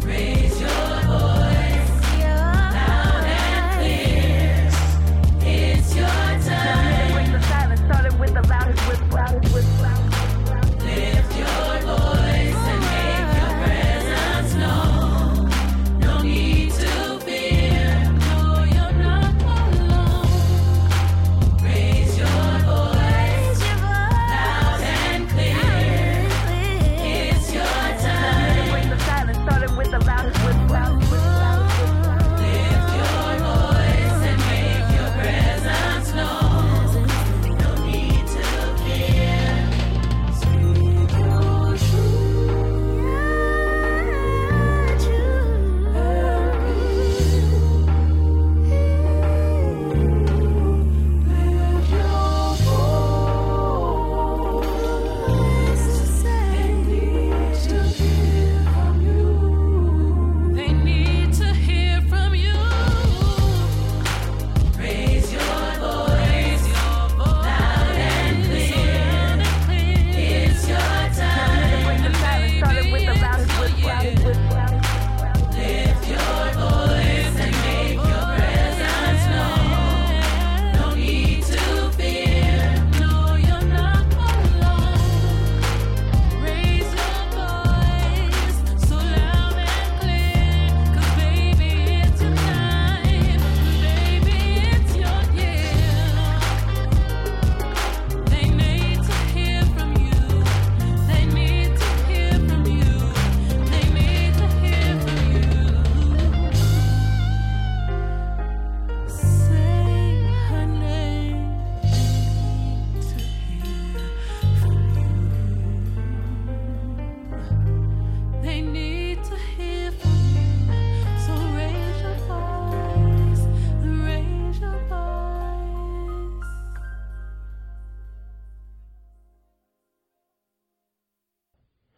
Raise 0.07 0.61
your 0.61 0.71
voice, 1.09 1.91
loud 2.21 3.25
and 3.25 3.81
clear. 3.81 4.71
It's 5.41 5.95
your 5.95 6.07
time. 6.07 6.84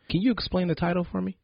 Can 0.09 0.21
you 0.23 0.31
explain 0.33 0.69
the 0.69 0.75
title 0.75 1.05
for 1.11 1.21
me? 1.21 1.37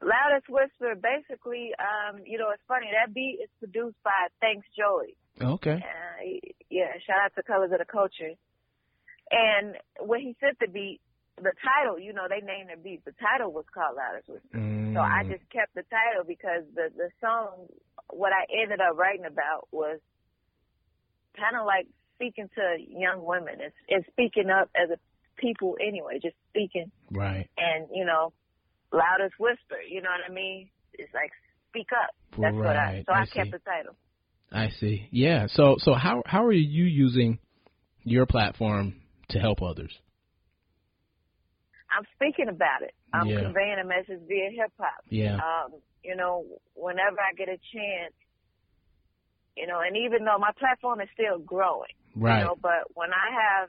Loudest 0.00 0.48
whisper. 0.48 0.94
Basically, 0.94 1.70
um, 1.78 2.20
you 2.24 2.38
know, 2.38 2.50
it's 2.52 2.62
funny. 2.68 2.86
That 2.92 3.14
beat 3.14 3.38
is 3.42 3.50
produced 3.58 3.96
by 4.04 4.28
Thanks 4.40 4.66
Joey. 4.76 5.16
Okay. 5.40 5.82
Uh, 5.82 6.50
yeah, 6.70 6.92
shout 7.06 7.16
out 7.24 7.32
to 7.36 7.42
Colors 7.42 7.70
of 7.72 7.78
the 7.78 7.84
Culture. 7.84 8.32
And 9.30 9.76
when 10.00 10.20
he 10.20 10.36
sent 10.40 10.58
the 10.60 10.68
beat, 10.68 11.00
the 11.36 11.52
title, 11.60 11.98
you 11.98 12.12
know, 12.12 12.24
they 12.28 12.40
named 12.40 12.70
the 12.72 12.80
beat. 12.80 13.04
The 13.04 13.12
title 13.20 13.52
was 13.52 13.64
called 13.72 13.96
Loudest 13.96 14.28
Whisper. 14.28 14.56
So 14.94 15.00
I 15.00 15.24
Mm. 15.24 15.36
just 15.36 15.44
kept 15.50 15.74
the 15.74 15.82
title 15.84 16.24
because 16.24 16.64
the 16.74 16.88
the 16.96 17.10
song, 17.20 17.68
what 18.08 18.32
I 18.32 18.46
ended 18.48 18.80
up 18.80 18.96
writing 18.96 19.26
about 19.26 19.68
was 19.70 20.00
kind 21.36 21.56
of 21.56 21.66
like 21.66 21.86
speaking 22.14 22.48
to 22.54 22.76
young 22.80 23.22
women. 23.22 23.60
It's 23.60 23.76
it's 23.88 24.06
speaking 24.08 24.48
up 24.48 24.70
as 24.74 24.88
a 24.88 24.96
people 25.36 25.76
anyway, 25.80 26.18
just 26.22 26.36
speaking 26.50 26.90
Right. 27.10 27.48
and 27.56 27.88
you 27.92 28.04
know, 28.04 28.32
loudest 28.92 29.34
whisper. 29.38 29.80
You 29.88 30.02
know 30.02 30.10
what 30.10 30.30
I 30.30 30.32
mean? 30.32 30.68
It's 30.94 31.12
like 31.14 31.30
speak 31.70 31.88
up. 31.92 32.10
That's 32.38 32.54
what 32.54 32.76
I. 32.76 33.04
So 33.06 33.12
I, 33.12 33.22
I 33.22 33.26
kept 33.26 33.52
the 33.52 33.58
title. 33.58 33.96
I 34.52 34.68
see. 34.80 35.08
Yeah. 35.10 35.46
So 35.48 35.76
so 35.78 35.94
how 35.94 36.22
how 36.26 36.44
are 36.44 36.52
you 36.52 36.84
using 36.84 37.38
your 38.04 38.26
platform 38.26 39.02
to 39.30 39.38
help 39.38 39.62
others? 39.62 39.92
I'm 41.90 42.04
speaking 42.14 42.48
about 42.48 42.82
it. 42.82 42.94
I'm 43.12 43.26
Yeah. 43.26 43.42
conveying 43.42 43.78
a 43.80 43.84
message 43.84 44.20
via 44.26 44.50
hip 44.50 44.72
hop. 44.78 45.04
Yeah. 45.08 45.36
Um, 45.36 45.80
you 46.02 46.16
know, 46.16 46.44
whenever 46.74 47.18
I 47.20 47.32
get 47.36 47.48
a 47.48 47.58
chance, 47.72 48.14
you 49.56 49.66
know, 49.66 49.80
and 49.80 49.96
even 49.96 50.24
though 50.24 50.38
my 50.38 50.52
platform 50.58 51.00
is 51.00 51.08
still 51.14 51.38
growing, 51.38 51.94
Right. 52.14 52.38
you 52.38 52.44
know, 52.44 52.54
but 52.60 52.94
when 52.94 53.10
I 53.12 53.30
have 53.32 53.68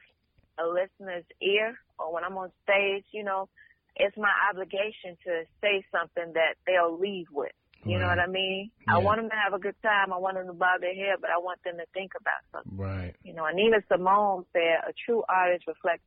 a 0.60 0.66
listener's 0.66 1.26
ear 1.42 1.78
or 2.00 2.14
when 2.14 2.24
I'm 2.24 2.38
on 2.38 2.52
stage, 2.64 3.06
you 3.12 3.24
know, 3.24 3.50
it's 3.96 4.16
my 4.18 4.32
obligation 4.50 5.18
to 5.26 5.44
say 5.62 5.84
something 5.92 6.34
that 6.34 6.56
they'll 6.66 6.98
leave 6.98 7.28
with. 7.32 7.52
You 7.86 8.00
know 8.00 8.08
what 8.08 8.20
I 8.20 8.28
mean? 8.28 8.72
I 8.90 8.98
want 9.00 9.22
them 9.22 9.30
to 9.30 9.40
have 9.40 9.54
a 9.54 9.62
good 9.62 9.78
time. 9.82 10.12
I 10.12 10.18
want 10.18 10.36
them 10.36 10.48
to 10.48 10.54
bob 10.54 10.82
their 10.82 10.94
head, 10.94 11.22
but 11.22 11.30
I 11.30 11.40
want 11.40 11.64
them 11.64 11.78
to 11.78 11.88
think 11.94 12.12
about 12.20 12.44
something. 12.52 12.76
Right. 12.76 13.16
You 13.24 13.34
know, 13.34 13.48
Anina 13.48 13.80
Simone 13.88 14.44
said, 14.52 14.84
a 14.84 14.92
true 15.06 15.24
artist 15.30 15.64
reflects 15.68 16.04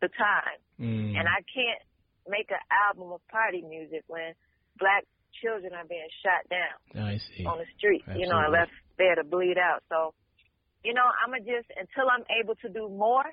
the 0.00 0.08
time. 0.08 0.58
Mm. 0.80 1.18
And 1.18 1.28
I 1.28 1.44
can't 1.52 1.82
make 2.28 2.48
an 2.50 2.62
album 2.72 3.12
of 3.12 3.20
party 3.28 3.60
music 3.60 4.04
when 4.06 4.32
black 4.78 5.04
children 5.42 5.74
are 5.74 5.84
being 5.84 6.08
shot 6.24 6.48
down 6.48 6.80
I 6.96 7.18
see. 7.18 7.44
on 7.44 7.58
the 7.58 7.68
street, 7.76 8.02
you 8.16 8.24
know, 8.24 8.40
and 8.40 8.54
Absolutely. 8.54 8.58
left 8.58 8.72
there 8.96 9.14
to 9.16 9.24
bleed 9.24 9.58
out. 9.58 9.82
So, 9.88 10.14
you 10.84 10.94
know, 10.94 11.04
I'm 11.04 11.30
going 11.30 11.44
to 11.44 11.50
just, 11.50 11.68
until 11.76 12.08
I'm 12.08 12.24
able 12.40 12.54
to 12.64 12.68
do 12.68 12.88
more 12.88 13.26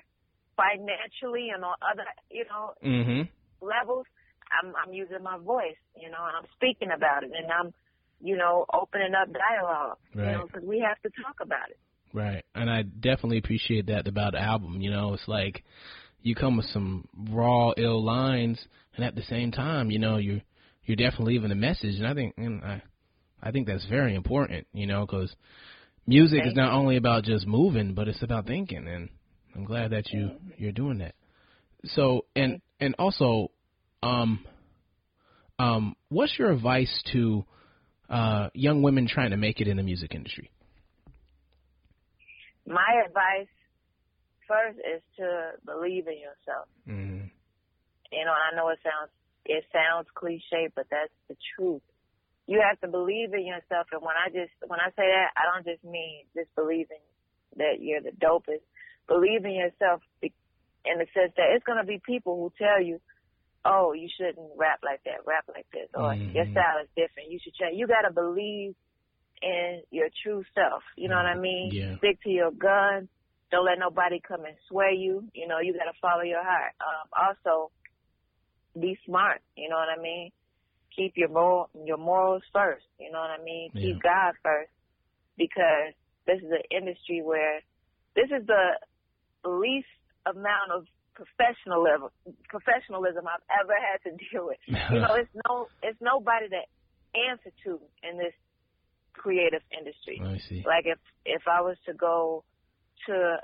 financially 0.56 1.50
and 1.54 1.64
on 1.64 1.74
other, 1.82 2.04
you 2.30 2.44
know, 2.50 2.72
Mhm. 2.82 3.28
levels, 3.60 4.06
I'm, 4.50 4.74
I'm 4.76 4.92
using 4.92 5.22
my 5.22 5.38
voice, 5.38 5.76
you 5.96 6.10
know, 6.10 6.24
and 6.26 6.36
I'm 6.36 6.46
speaking 6.54 6.90
about 6.90 7.24
it 7.24 7.30
and 7.36 7.50
I'm, 7.50 7.72
you 8.20 8.36
know, 8.36 8.64
opening 8.72 9.14
up 9.14 9.28
dialogue, 9.32 9.98
you 10.14 10.22
know, 10.22 10.26
Right. 10.26 10.46
because 10.52 10.64
we 10.66 10.80
have 10.80 11.00
to 11.02 11.10
talk 11.22 11.36
about 11.40 11.70
it. 11.70 11.78
Right. 12.12 12.44
And 12.54 12.70
I 12.70 12.82
definitely 12.82 13.38
appreciate 13.38 13.86
that 13.86 14.08
about 14.08 14.32
the 14.32 14.40
album. 14.40 14.80
You 14.80 14.90
know, 14.90 15.12
it's 15.14 15.28
like 15.28 15.64
you 16.22 16.34
come 16.34 16.56
with 16.56 16.66
some 16.66 17.06
raw, 17.30 17.72
ill 17.76 18.02
lines, 18.02 18.66
and 18.94 19.04
at 19.04 19.14
the 19.14 19.22
same 19.22 19.50
time, 19.52 19.90
you 19.90 19.98
know, 19.98 20.16
you're 20.16 20.40
you're 20.84 20.96
definitely 20.96 21.34
leaving 21.34 21.50
a 21.50 21.56
message. 21.56 21.96
And 21.96 22.06
I 22.06 22.14
think, 22.14 22.34
and 22.38 22.62
I, 22.62 22.82
I 23.42 23.50
think 23.50 23.66
that's 23.66 23.84
very 23.86 24.14
important. 24.14 24.66
You 24.72 24.86
know, 24.86 25.04
because 25.04 25.34
music 26.06 26.38
is 26.38 26.54
Thank 26.54 26.56
not 26.56 26.72
only 26.72 26.96
about 26.96 27.24
just 27.24 27.46
moving, 27.46 27.92
but 27.94 28.08
it's 28.08 28.22
about 28.22 28.46
thinking. 28.46 28.86
And 28.88 29.10
I'm 29.56 29.64
glad 29.64 29.92
that 29.92 30.12
you 30.12 30.32
you're 30.58 30.72
doing 30.72 30.98
that. 30.98 31.14
So, 31.84 32.26
and 32.34 32.60
and 32.78 32.94
also, 32.98 33.50
um, 34.02 34.44
um, 35.58 35.96
what's 36.10 36.38
your 36.38 36.52
advice 36.52 37.02
to 37.12 37.44
uh, 38.10 38.50
young 38.52 38.82
women 38.82 39.08
trying 39.08 39.30
to 39.30 39.38
make 39.38 39.60
it 39.60 39.68
in 39.68 39.78
the 39.78 39.82
music 39.82 40.14
industry? 40.14 40.50
My 42.66 43.02
advice 43.06 43.48
first 44.46 44.78
is 44.78 45.02
to 45.18 45.52
believe 45.64 46.06
in 46.06 46.18
yourself. 46.18 46.68
Mm-hmm. 46.86 47.26
You 48.12 48.24
know, 48.24 48.32
I 48.32 48.54
know 48.54 48.68
it 48.68 48.78
sounds 48.82 49.10
it 49.46 49.64
sounds 49.72 50.06
cliche, 50.14 50.68
but 50.74 50.86
that's 50.90 51.12
the 51.28 51.36
truth. 51.56 51.82
you 52.46 52.60
have 52.60 52.78
to 52.80 52.88
believe 52.88 53.32
in 53.32 53.46
yourself. 53.46 53.86
And 53.92 54.02
when 54.02 54.16
I 54.16 54.28
just 54.28 54.52
when 54.66 54.80
I 54.80 54.90
say 54.90 55.06
that, 55.08 55.30
I 55.34 55.48
don't 55.48 55.64
just 55.64 55.84
mean 55.84 56.24
just 56.34 56.54
believing 56.54 57.02
that 57.56 57.80
you're 57.80 58.02
the 58.02 58.12
dopest. 58.12 58.60
Believe 59.08 59.44
in 59.44 59.52
yourself 59.52 60.02
in 60.22 60.98
the 60.98 61.06
sense 61.14 61.32
that 61.36 61.50
it's 61.54 61.64
going 61.64 61.78
to 61.78 61.86
be 61.86 62.00
people 62.04 62.36
who 62.36 62.52
tell 62.58 62.82
you, 62.82 63.00
"Oh, 63.64 63.92
you 63.92 64.08
shouldn't 64.16 64.52
rap 64.56 64.80
like 64.84 65.02
that. 65.04 65.26
Rap 65.26 65.44
like 65.48 65.66
this, 65.70 65.88
or 65.94 66.14
Mhm. 66.14 66.34
your 66.34 66.46
style 66.46 66.78
is 66.82 66.88
different. 66.96 67.30
You 67.30 67.38
should 67.38 67.54
change." 67.54 67.76
You 67.76 67.86
got 67.86 68.02
to 68.02 68.12
believe 68.12 68.74
in 69.42 69.82
your 69.90 70.08
true 70.22 70.44
self. 70.54 70.82
You 70.96 71.08
know 71.08 71.16
what 71.16 71.26
I 71.26 71.34
mean? 71.36 71.70
Yeah. 71.72 71.96
Stick 71.98 72.20
to 72.22 72.30
your 72.30 72.50
guns. 72.52 73.08
Don't 73.50 73.64
let 73.64 73.78
nobody 73.78 74.18
come 74.20 74.44
and 74.44 74.56
sway 74.68 74.94
you. 74.94 75.28
You 75.34 75.46
know, 75.46 75.58
you 75.60 75.72
got 75.72 75.84
to 75.84 75.98
follow 76.00 76.22
your 76.22 76.42
heart. 76.42 76.72
Um, 76.80 77.08
also, 77.12 77.70
be 78.78 78.98
smart. 79.04 79.40
You 79.56 79.68
know 79.68 79.76
what 79.76 79.88
I 79.88 80.00
mean? 80.00 80.32
Keep 80.96 81.16
your 81.16 81.28
moral, 81.28 81.68
your 81.84 81.98
morals 81.98 82.42
first. 82.52 82.86
You 82.98 83.10
know 83.12 83.20
what 83.20 83.30
I 83.30 83.42
mean? 83.42 83.70
Yeah. 83.74 83.82
Keep 83.82 84.02
God 84.02 84.34
first, 84.42 84.72
because 85.36 85.94
this 86.26 86.38
is 86.42 86.50
an 86.50 86.62
industry 86.70 87.22
where 87.22 87.60
this 88.14 88.30
is 88.30 88.46
the 88.46 88.78
least 89.48 89.90
amount 90.26 90.72
of 90.74 90.86
professionalism 91.14 92.12
professionalism 92.48 93.24
I've 93.24 93.46
ever 93.64 93.72
had 93.72 93.98
to 94.04 94.16
deal 94.30 94.46
with. 94.46 94.60
You 94.66 95.00
know, 95.00 95.14
it's 95.14 95.32
no, 95.48 95.68
it's 95.82 96.00
nobody 96.00 96.48
to 96.50 96.62
answer 97.16 97.50
to 97.64 97.80
in 98.04 98.18
this 98.18 98.34
creative 99.12 99.62
industry. 99.72 100.20
I 100.22 100.38
see. 100.38 100.62
Like 100.66 100.84
if 100.84 100.98
if 101.24 101.48
I 101.48 101.60
was 101.62 101.76
to 101.86 101.94
go 101.94 102.44
to 103.08 103.40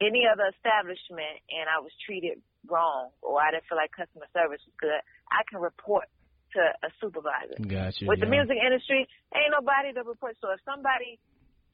any 0.00 0.26
other 0.26 0.50
establishment 0.54 1.42
and 1.50 1.66
I 1.66 1.82
was 1.82 1.90
treated 2.06 2.38
wrong 2.70 3.10
or 3.22 3.40
I 3.42 3.50
didn't 3.50 3.66
feel 3.68 3.78
like 3.78 3.90
customer 3.92 4.26
service 4.32 4.62
was 4.64 4.74
good, 4.78 5.02
I 5.30 5.42
can 5.50 5.60
report 5.60 6.06
to 6.54 6.62
a 6.62 6.90
supervisor. 7.02 7.58
Gotcha. 7.58 8.06
With 8.06 8.22
the 8.22 8.30
music 8.30 8.56
industry, 8.58 9.06
ain't 9.34 9.50
nobody 9.50 9.92
to 9.94 10.02
report. 10.06 10.38
So 10.40 10.54
if 10.54 10.62
somebody 10.62 11.18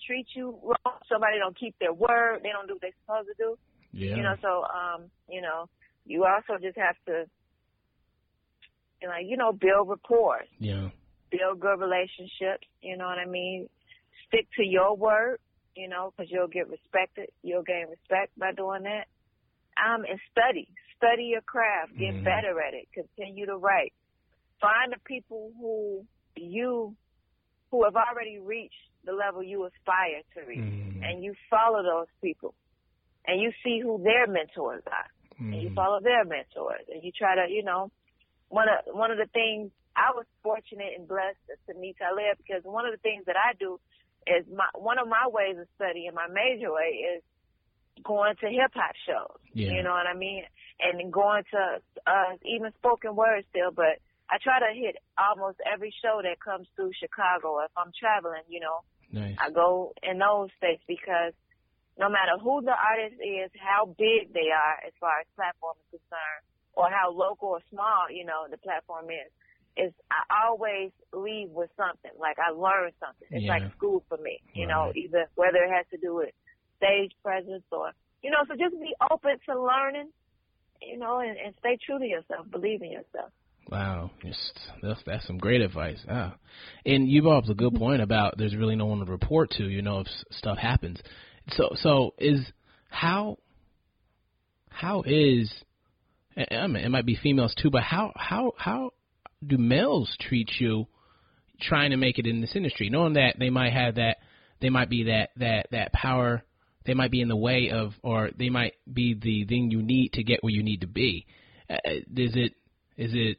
treats 0.07 0.31
you 0.35 0.59
wrong, 0.63 0.99
somebody 1.09 1.39
don't 1.39 1.59
keep 1.59 1.75
their 1.79 1.93
word, 1.93 2.41
they 2.43 2.51
don't 2.51 2.67
do 2.67 2.75
what 2.75 2.83
they're 2.83 3.01
supposed 3.05 3.29
to 3.29 3.35
do. 3.39 3.59
Yeah. 3.93 4.17
You 4.17 4.23
know, 4.23 4.37
so 4.41 4.65
um, 4.65 5.11
you 5.29 5.41
know, 5.43 5.69
you 6.07 6.25
also 6.25 6.61
just 6.63 6.79
have 6.79 6.97
to, 7.07 7.27
you 9.03 9.09
know, 9.09 9.17
you 9.23 9.37
know, 9.37 9.53
build 9.53 9.89
rapport 9.89 10.43
yeah. 10.59 10.89
build 11.31 11.61
good 11.61 11.79
relationships. 11.81 12.67
You 12.83 12.97
know 12.97 13.07
what 13.07 13.19
I 13.19 13.27
mean? 13.27 13.69
Stick 14.29 14.47
to 14.57 14.65
your 14.65 14.97
word, 14.97 15.39
you 15.75 15.89
know, 15.89 16.13
because 16.13 16.31
you'll 16.31 16.49
get 16.49 16.69
respected. 16.69 17.31
You'll 17.43 17.63
gain 17.63 17.87
respect 17.91 18.39
by 18.39 18.53
doing 18.53 18.85
that. 18.85 19.07
Um, 19.83 20.05
and 20.09 20.21
study, 20.31 20.69
study 20.97 21.25
your 21.25 21.41
craft, 21.41 21.97
get 21.97 22.15
Mhm. 22.15 22.25
better 22.25 22.61
at 22.61 22.75
it, 22.75 22.89
continue 22.93 23.47
to 23.47 23.57
write. 23.57 23.93
Find 24.61 24.93
the 24.93 24.99
people 25.05 25.53
who 25.59 26.07
you, 26.37 26.95
who 27.71 27.85
have 27.85 27.97
already 27.97 28.39
reached 28.39 28.90
the 29.05 29.13
level 29.13 29.43
you 29.43 29.65
aspire 29.65 30.23
to 30.35 30.41
reach, 30.43 30.59
Mhm. 30.59 31.03
and 31.05 31.25
you 31.25 31.35
follow 31.49 31.83
those 31.83 32.09
people, 32.21 32.55
and 33.25 33.41
you 33.41 33.53
see 33.65 33.81
who 33.81 34.03
their 34.03 34.27
mentors 34.27 34.83
are 34.87 35.11
and 35.39 35.63
you 35.63 35.71
Mhm. 35.71 35.75
follow 35.75 36.01
their 36.01 36.25
mentors 36.25 36.87
and 36.89 37.03
you 37.03 37.13
try 37.13 37.35
to, 37.35 37.51
you 37.51 37.63
know, 37.63 37.91
one 38.49 38.69
of 38.69 38.95
one 38.95 39.11
of 39.11 39.17
the 39.17 39.27
things 39.27 39.73
I 39.97 40.13
was 40.13 40.27
fortunate 40.43 40.95
and 40.97 41.09
blessed 41.09 41.39
to 41.67 41.75
meet 41.75 41.97
Talib 41.99 42.37
because 42.39 42.63
one 42.65 42.85
of 42.85 42.93
the 42.93 42.99
things 42.99 43.25
that 43.25 43.37
I 43.37 43.55
do 43.55 43.81
is 44.27 44.47
my 44.49 44.69
one 44.75 44.99
of 44.99 45.09
my 45.09 45.27
ways 45.29 45.57
of 45.59 45.67
studying 45.77 46.13
my 46.15 46.27
major 46.29 46.73
way 46.73 47.17
is 47.17 47.23
going 48.03 48.37
to 48.37 48.49
hip 48.49 48.73
hop 48.75 48.95
shows. 49.07 49.39
Yeah. 49.53 49.73
You 49.73 49.83
know 49.83 49.93
what 49.93 50.07
I 50.07 50.15
mean? 50.15 50.45
And 50.81 51.13
going 51.13 51.45
to 51.53 51.83
uh 52.07 52.37
even 52.45 52.73
spoken 52.75 53.17
word 53.17 53.45
still, 53.51 53.71
but 53.71 53.99
I 54.31 54.39
try 54.39 54.63
to 54.63 54.71
hit 54.73 54.95
almost 55.19 55.59
every 55.67 55.93
show 56.01 56.23
that 56.23 56.39
comes 56.39 56.69
through 56.77 56.93
Chicago. 56.95 57.59
If 57.67 57.75
I'm 57.77 57.91
traveling, 57.99 58.47
you 58.49 58.61
know, 58.61 58.87
Nice. 59.13 59.35
I 59.43 59.51
go 59.51 59.93
in 60.07 60.19
those 60.19 60.51
states 60.57 60.83
because 60.87 61.35
no 61.99 62.09
matter 62.09 62.39
who 62.39 62.63
the 62.63 62.71
artist 62.71 63.19
is, 63.19 63.51
how 63.59 63.91
big 63.99 64.33
they 64.33 64.55
are 64.55 64.79
as 64.87 64.95
far 65.01 65.19
as 65.19 65.27
platform 65.35 65.75
is 65.83 65.99
concerned, 65.99 66.43
or 66.75 66.87
how 66.89 67.11
local 67.11 67.59
or 67.59 67.63
small, 67.71 68.07
you 68.09 68.25
know, 68.25 68.47
the 68.49 68.57
platform 68.57 69.11
is, 69.11 69.27
is 69.77 69.93
I 70.11 70.47
always 70.47 70.93
leave 71.13 71.51
with 71.51 71.71
something. 71.77 72.15
Like 72.19 72.39
I 72.39 72.55
learned 72.55 72.95
something. 73.03 73.27
It's 73.31 73.45
Yeah. 73.45 73.59
like 73.59 73.73
school 73.75 74.05
for 74.09 74.17
me, 74.19 74.41
you 74.55 74.67
know, 74.67 74.93
either 74.95 75.27
whether 75.35 75.59
it 75.59 75.71
has 75.71 75.87
to 75.91 75.99
do 75.99 76.15
with 76.15 76.33
stage 76.77 77.13
presence 77.23 77.65
or, 77.73 77.91
you 78.23 78.31
know, 78.31 78.45
so 78.47 78.55
just 78.55 78.79
be 78.81 78.95
open 79.11 79.39
to 79.47 79.61
learning, 79.61 80.13
you 80.81 80.97
know, 80.97 81.19
and, 81.19 81.37
and 81.37 81.55
stay 81.59 81.77
true 81.85 81.99
to 81.99 82.07
yourself, 82.07 82.49
believe 82.51 82.83
in 82.83 82.93
yourself. 82.93 83.33
Wow, 83.71 84.11
that's 84.83 85.03
that's 85.07 85.27
some 85.27 85.39
great 85.39 85.61
advice. 85.61 85.99
Wow. 86.09 86.35
And 86.85 87.09
you 87.09 87.23
brought 87.23 87.45
up 87.45 87.51
a 87.51 87.55
good 87.55 87.75
point 87.75 88.03
about 88.03 88.37
there's 88.37 88.57
really 88.57 88.75
no 88.75 88.87
one 88.87 88.99
to 88.99 89.05
report 89.05 89.51
to. 89.53 89.65
You 89.65 89.83
know, 89.83 90.01
if 90.01 90.09
stuff 90.31 90.59
happens. 90.59 91.01
So 91.53 91.71
so 91.77 92.15
is 92.19 92.41
how 92.89 93.39
how 94.71 95.03
is 95.07 95.53
I 96.37 96.67
mean, 96.67 96.85
it 96.85 96.91
might 96.91 97.07
be 97.07 97.17
females 97.17 97.55
too, 97.61 97.71
but 97.71 97.83
how 97.83 98.13
how 98.17 98.55
how 98.57 98.91
do 99.47 99.57
males 99.57 100.17
treat 100.21 100.51
you 100.59 100.87
trying 101.61 101.91
to 101.91 101.97
make 101.97 102.19
it 102.19 102.27
in 102.27 102.41
this 102.41 102.57
industry, 102.57 102.89
knowing 102.91 103.15
that 103.15 103.37
they 103.39 103.51
might 103.51 103.73
have 103.73 103.97
that 103.97 104.17
they 104.61 104.71
might 104.71 104.91
be 104.91 105.05
that 105.05 105.31
that 105.37 105.67
that 105.71 105.93
power 105.93 106.43
they 106.87 106.95
might 106.95 107.11
be 107.11 107.21
in 107.21 107.29
the 107.29 107.37
way 107.37 107.71
of 107.71 107.93
or 108.03 108.31
they 108.37 108.49
might 108.49 108.75
be 108.93 109.15
the 109.15 109.45
thing 109.45 109.71
you 109.71 109.83
need 109.83 110.15
to 110.15 110.25
get 110.25 110.43
where 110.43 110.53
you 110.53 110.63
need 110.63 110.81
to 110.81 110.87
be. 110.89 111.27
Uh, 111.69 111.77
is 111.87 112.35
it 112.35 112.55
is 112.97 113.13
it 113.15 113.39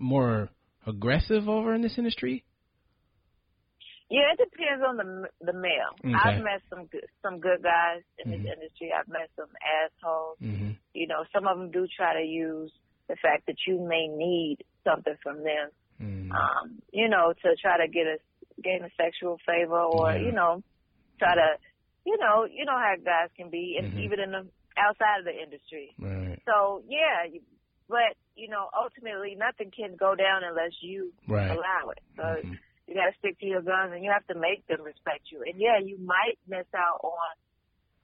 more 0.00 0.48
aggressive 0.86 1.48
over 1.48 1.74
in 1.74 1.82
this 1.82 1.98
industry? 1.98 2.44
Yeah, 4.10 4.32
it 4.34 4.38
depends 4.50 4.82
on 4.84 4.96
the 4.96 5.28
the 5.40 5.52
male. 5.52 5.94
Okay. 6.04 6.14
I've 6.18 6.42
met 6.42 6.62
some 6.68 6.86
good, 6.86 7.06
some 7.22 7.38
good 7.38 7.62
guys 7.62 8.02
in 8.18 8.32
Mhm. 8.32 8.42
this 8.42 8.52
industry. 8.54 8.92
I've 8.92 9.06
met 9.06 9.30
some 9.36 9.50
assholes. 9.62 10.38
Mm-hmm. 10.42 10.70
You 10.94 11.06
know, 11.06 11.24
some 11.32 11.46
of 11.46 11.56
them 11.58 11.70
do 11.70 11.86
try 11.86 12.14
to 12.14 12.26
use 12.26 12.72
the 13.06 13.14
fact 13.16 13.46
that 13.46 13.56
you 13.68 13.78
may 13.78 14.08
need 14.08 14.64
something 14.82 15.14
from 15.22 15.44
them, 15.44 15.70
Mm-hmm. 16.02 16.32
um, 16.32 16.82
you 16.92 17.08
know, 17.08 17.32
to 17.42 17.56
try 17.62 17.76
to 17.78 17.86
get 17.86 18.06
a 18.06 18.18
gain 18.62 18.82
a 18.82 18.90
sexual 18.96 19.38
favor 19.46 19.78
or 19.80 20.10
Yeah. 20.12 20.26
you 20.26 20.32
know, 20.32 20.62
try 21.20 21.34
to, 21.36 21.58
you 22.04 22.16
know, 22.18 22.44
you 22.50 22.64
know 22.64 22.76
how 22.76 22.96
guys 23.04 23.30
can 23.36 23.48
be, 23.48 23.76
and 23.78 23.92
Mhm. 23.92 24.00
even 24.00 24.18
in 24.18 24.30
the 24.32 24.50
outside 24.76 25.20
of 25.20 25.24
the 25.24 25.40
industry. 25.40 25.94
Right. 26.00 26.40
So 26.46 26.82
yeah, 26.88 27.26
but 27.90 28.16
you 28.36 28.48
know, 28.48 28.70
ultimately 28.72 29.34
nothing 29.36 29.70
can 29.70 29.96
go 29.96 30.14
down 30.14 30.42
unless 30.44 30.72
you 30.80 31.12
Right. 31.28 31.50
allow 31.50 31.90
it. 31.90 32.00
So 32.16 32.22
Mhm. 32.22 32.58
you 32.86 32.94
got 32.94 33.12
to 33.12 33.18
stick 33.18 33.38
to 33.40 33.46
your 33.46 33.60
guns, 33.60 33.92
and 33.92 34.02
you 34.02 34.10
have 34.10 34.26
to 34.28 34.34
make 34.34 34.66
them 34.66 34.82
respect 34.82 35.30
you. 35.30 35.42
And 35.42 35.60
yeah, 35.60 35.78
you 35.78 35.98
might 35.98 36.38
miss 36.46 36.66
out 36.74 37.00
on 37.02 37.36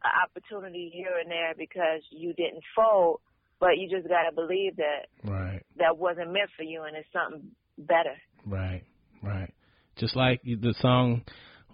an 0.04 0.10
opportunity 0.24 0.90
here 0.90 1.16
and 1.18 1.30
there 1.30 1.54
because 1.56 2.02
you 2.10 2.34
didn't 2.34 2.62
fold, 2.74 3.20
but 3.58 3.78
you 3.78 3.88
just 3.88 4.06
got 4.08 4.24
to 4.28 4.32
believe 4.32 4.76
that 4.76 5.08
Right. 5.24 5.62
that 5.76 5.96
wasn't 5.96 6.32
meant 6.32 6.50
for 6.50 6.64
you, 6.64 6.82
and 6.82 6.96
it's 6.96 7.10
something 7.12 7.54
better. 7.78 8.16
Right. 8.44 8.82
Right. 9.22 9.52
Just 9.96 10.14
like 10.14 10.42
the 10.42 10.74
song 10.74 11.24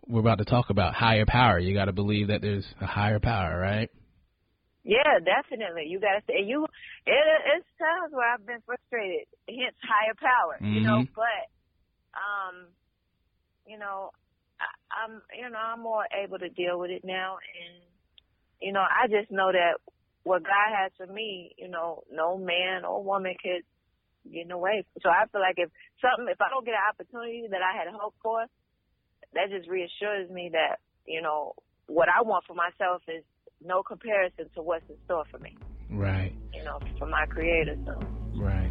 we're 0.06 0.20
about 0.20 0.38
to 0.38 0.44
talk 0.44 0.70
about, 0.70 0.94
higher 0.94 1.26
power. 1.26 1.58
You 1.58 1.74
got 1.74 1.86
to 1.86 1.92
believe 1.92 2.28
that 2.28 2.42
there's 2.42 2.66
a 2.80 2.86
higher 2.86 3.20
power, 3.20 3.58
right? 3.58 3.90
Yeah, 4.84 5.20
definitely. 5.24 5.86
You 5.88 6.00
got 6.00 6.18
to 6.18 6.22
stay. 6.24 6.42
You, 6.46 6.64
it, 7.06 7.26
it's 7.56 7.66
times 7.78 8.12
where 8.12 8.32
I've 8.32 8.46
been 8.46 8.62
frustrated. 8.66 9.28
Hence, 9.48 9.76
higher 9.82 10.14
power. 10.18 10.62
You 10.66 10.82
know, 10.82 11.04
Mhm. 11.04 11.08
but 11.14 11.44
um, 12.14 12.68
you 13.66 13.78
know, 13.78 14.10
I, 14.60 14.68
I'm, 15.04 15.22
you 15.36 15.50
know, 15.50 15.58
I'm 15.58 15.80
more 15.82 16.04
able 16.12 16.38
to 16.38 16.48
deal 16.48 16.78
with 16.78 16.90
it 16.90 17.02
now, 17.04 17.38
and 17.38 17.82
you 18.60 18.72
know, 18.72 18.82
I 18.82 19.08
just 19.08 19.30
know 19.30 19.52
that 19.52 19.78
what 20.24 20.44
God 20.44 20.70
has 20.74 20.92
for 20.96 21.06
me, 21.06 21.52
you 21.58 21.68
know, 21.68 22.02
no 22.10 22.38
man 22.38 22.84
or 22.84 23.02
woman 23.04 23.34
could 23.42 23.62
get 24.30 24.42
in 24.42 24.48
the 24.48 24.58
way. 24.58 24.84
So 25.02 25.10
I 25.10 25.26
feel 25.32 25.40
like 25.40 25.58
if 25.58 25.70
something, 26.00 26.28
if 26.30 26.40
I 26.40 26.50
don't 26.50 26.64
get 26.66 26.74
an 26.74 26.88
opportunity 26.90 27.46
that 27.50 27.62
I 27.62 27.76
had 27.78 27.88
hoped 27.92 28.18
for, 28.22 28.46
that 29.34 29.50
just 29.50 29.68
reassures 29.68 30.30
me 30.30 30.50
that 30.52 30.78
you 31.06 31.22
know 31.22 31.54
what 31.86 32.08
I 32.08 32.22
want 32.22 32.44
for 32.46 32.54
myself 32.54 33.02
is 33.08 33.24
no 33.64 33.82
comparison 33.82 34.48
to 34.54 34.62
what's 34.62 34.88
in 34.88 34.96
store 35.04 35.24
for 35.30 35.38
me. 35.38 35.56
Right. 35.90 36.32
You 36.52 36.64
know, 36.64 36.78
for 36.98 37.06
my 37.06 37.26
creator. 37.26 37.76
So. 37.84 38.00
Right. 38.34 38.70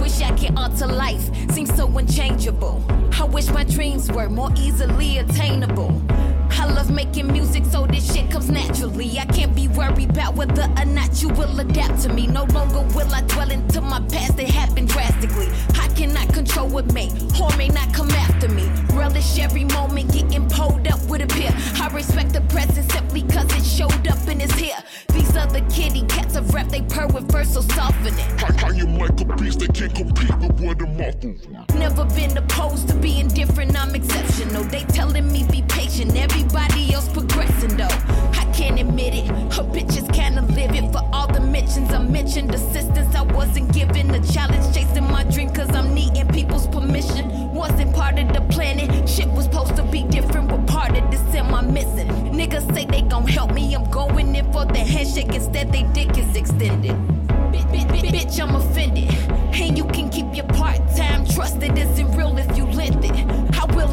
Wish 0.00 0.20
I 0.22 0.36
could 0.36 0.56
alter 0.58 0.86
life, 0.86 1.30
seems 1.52 1.74
so 1.74 1.86
unchangeable. 1.96 2.84
I 3.12 3.24
wish 3.24 3.48
my 3.50 3.64
dreams 3.64 4.10
were 4.10 4.30
more 4.30 4.50
easily 4.56 5.18
attainable 5.18 6.02
making 6.88 7.32
music, 7.32 7.64
so 7.66 7.86
this 7.86 8.14
shit 8.14 8.30
comes 8.30 8.48
naturally. 8.48 9.18
I 9.18 9.26
can't 9.26 9.54
be 9.54 9.68
worried 9.68 10.10
about 10.10 10.34
whether 10.34 10.62
or 10.78 10.84
not 10.84 11.20
you 11.20 11.28
will 11.30 11.58
adapt 11.58 12.02
to 12.02 12.12
me. 12.12 12.26
No 12.26 12.44
longer 12.44 12.82
will 12.94 13.12
I 13.12 13.22
dwell 13.22 13.50
into 13.50 13.80
my 13.80 14.00
past, 14.08 14.38
it 14.38 14.48
happened 14.48 14.88
drastically. 14.88 15.48
I 15.74 15.88
cannot 15.88 16.32
control 16.32 16.68
what 16.68 16.92
may 16.94 17.10
or 17.42 17.54
may 17.56 17.68
not 17.68 17.92
come 17.92 18.10
after 18.10 18.48
me. 18.48 18.70
Relish 18.92 19.38
every 19.38 19.64
moment, 19.64 20.12
getting 20.12 20.48
pulled 20.48 20.86
up 20.86 21.02
with 21.08 21.22
a 21.22 21.26
peer. 21.26 21.52
I 21.82 21.88
respect 21.92 22.32
the 22.32 22.40
present 22.42 22.90
simply 22.92 23.22
cause 23.22 23.50
it 23.56 23.64
showed 23.64 24.06
up 24.06 24.26
and 24.28 24.40
it's 24.40 24.54
here. 24.54 24.78
These 25.12 25.36
other 25.36 25.60
kitty 25.70 26.06
cats 26.06 26.36
of 26.36 26.54
rap, 26.54 26.68
they 26.68 26.82
purr 26.82 27.08
with 27.08 27.30
verse 27.30 27.52
so 27.54 27.62
softening. 27.62 28.14
I, 28.38 28.66
I 28.66 28.70
am 28.78 28.96
like 28.96 29.20
a 29.20 29.24
beast, 29.36 29.58
they 29.60 29.66
can't 29.66 29.94
compete 29.94 30.36
with 30.38 30.60
what 30.60 30.80
I'm 30.80 31.00
offering. 31.00 31.40
Never 31.74 32.04
been 32.04 32.36
opposed 32.36 32.88
to 32.88 32.94
being 32.94 33.28
different, 33.28 33.78
I'm 33.78 33.94
exceptional. 33.94 34.64
They 34.64 34.84
telling 34.84 35.30
me 35.32 35.44
be 35.50 35.59
watching 36.00 36.16
everybody 36.16 36.94
else 36.94 37.08
progressing 37.08 37.76
though. 37.76 37.84
I 38.38 38.50
can't 38.54 38.80
admit 38.80 39.14
it, 39.14 39.26
her 39.54 39.64
bitches 39.64 40.12
kinda 40.12 40.42
live 40.42 40.74
it 40.74 40.90
for 40.92 41.02
all 41.12 41.26
the 41.26 41.40
mentions 41.40 41.92
I 41.92 41.98
mentioned. 41.98 42.54
Assistance 42.54 43.14
I 43.14 43.22
wasn't 43.22 43.72
given, 43.72 44.08
The 44.08 44.20
challenge 44.32 44.74
chasing 44.74 45.04
my 45.04 45.24
dream 45.24 45.50
cause 45.50 45.70
I'm 45.74 45.94
needing 45.94 46.26
people's 46.28 46.66
permission. 46.68 47.52
Wasn't 47.52 47.94
part 47.94 48.18
of 48.18 48.32
the 48.32 48.40
planet, 48.52 49.08
shit 49.08 49.28
was 49.28 49.44
supposed 49.44 49.76
to 49.76 49.82
be 49.82 50.04
different, 50.04 50.48
but 50.48 50.66
part 50.66 50.96
of 50.96 51.10
this 51.10 51.34
am 51.34 51.54
I 51.54 51.62
missing. 51.62 52.08
Niggas 52.32 52.72
say 52.74 52.86
they 52.86 53.02
gon' 53.02 53.26
help 53.26 53.52
me, 53.52 53.74
I'm 53.74 53.90
going 53.90 54.34
in 54.34 54.50
for 54.52 54.64
the 54.64 54.78
handshake, 54.78 55.34
instead 55.34 55.72
they 55.72 55.82
dick 55.94 56.16
is 56.16 56.34
extended. 56.34 56.96
Bitch, 57.52 58.40
I'm 58.40 58.54
offended. 58.54 59.10
And 59.52 59.76
you 59.76 59.84
can 59.84 60.08
keep 60.08 60.34
your 60.34 60.46
part 60.46 60.80
time. 60.96 61.26
Trust 61.26 61.62
it 61.62 61.76
isn't 61.76 62.16
real 62.16 62.36
if 62.38 62.56
you 62.56 62.64
lent 62.64 63.04
it. 63.04 63.39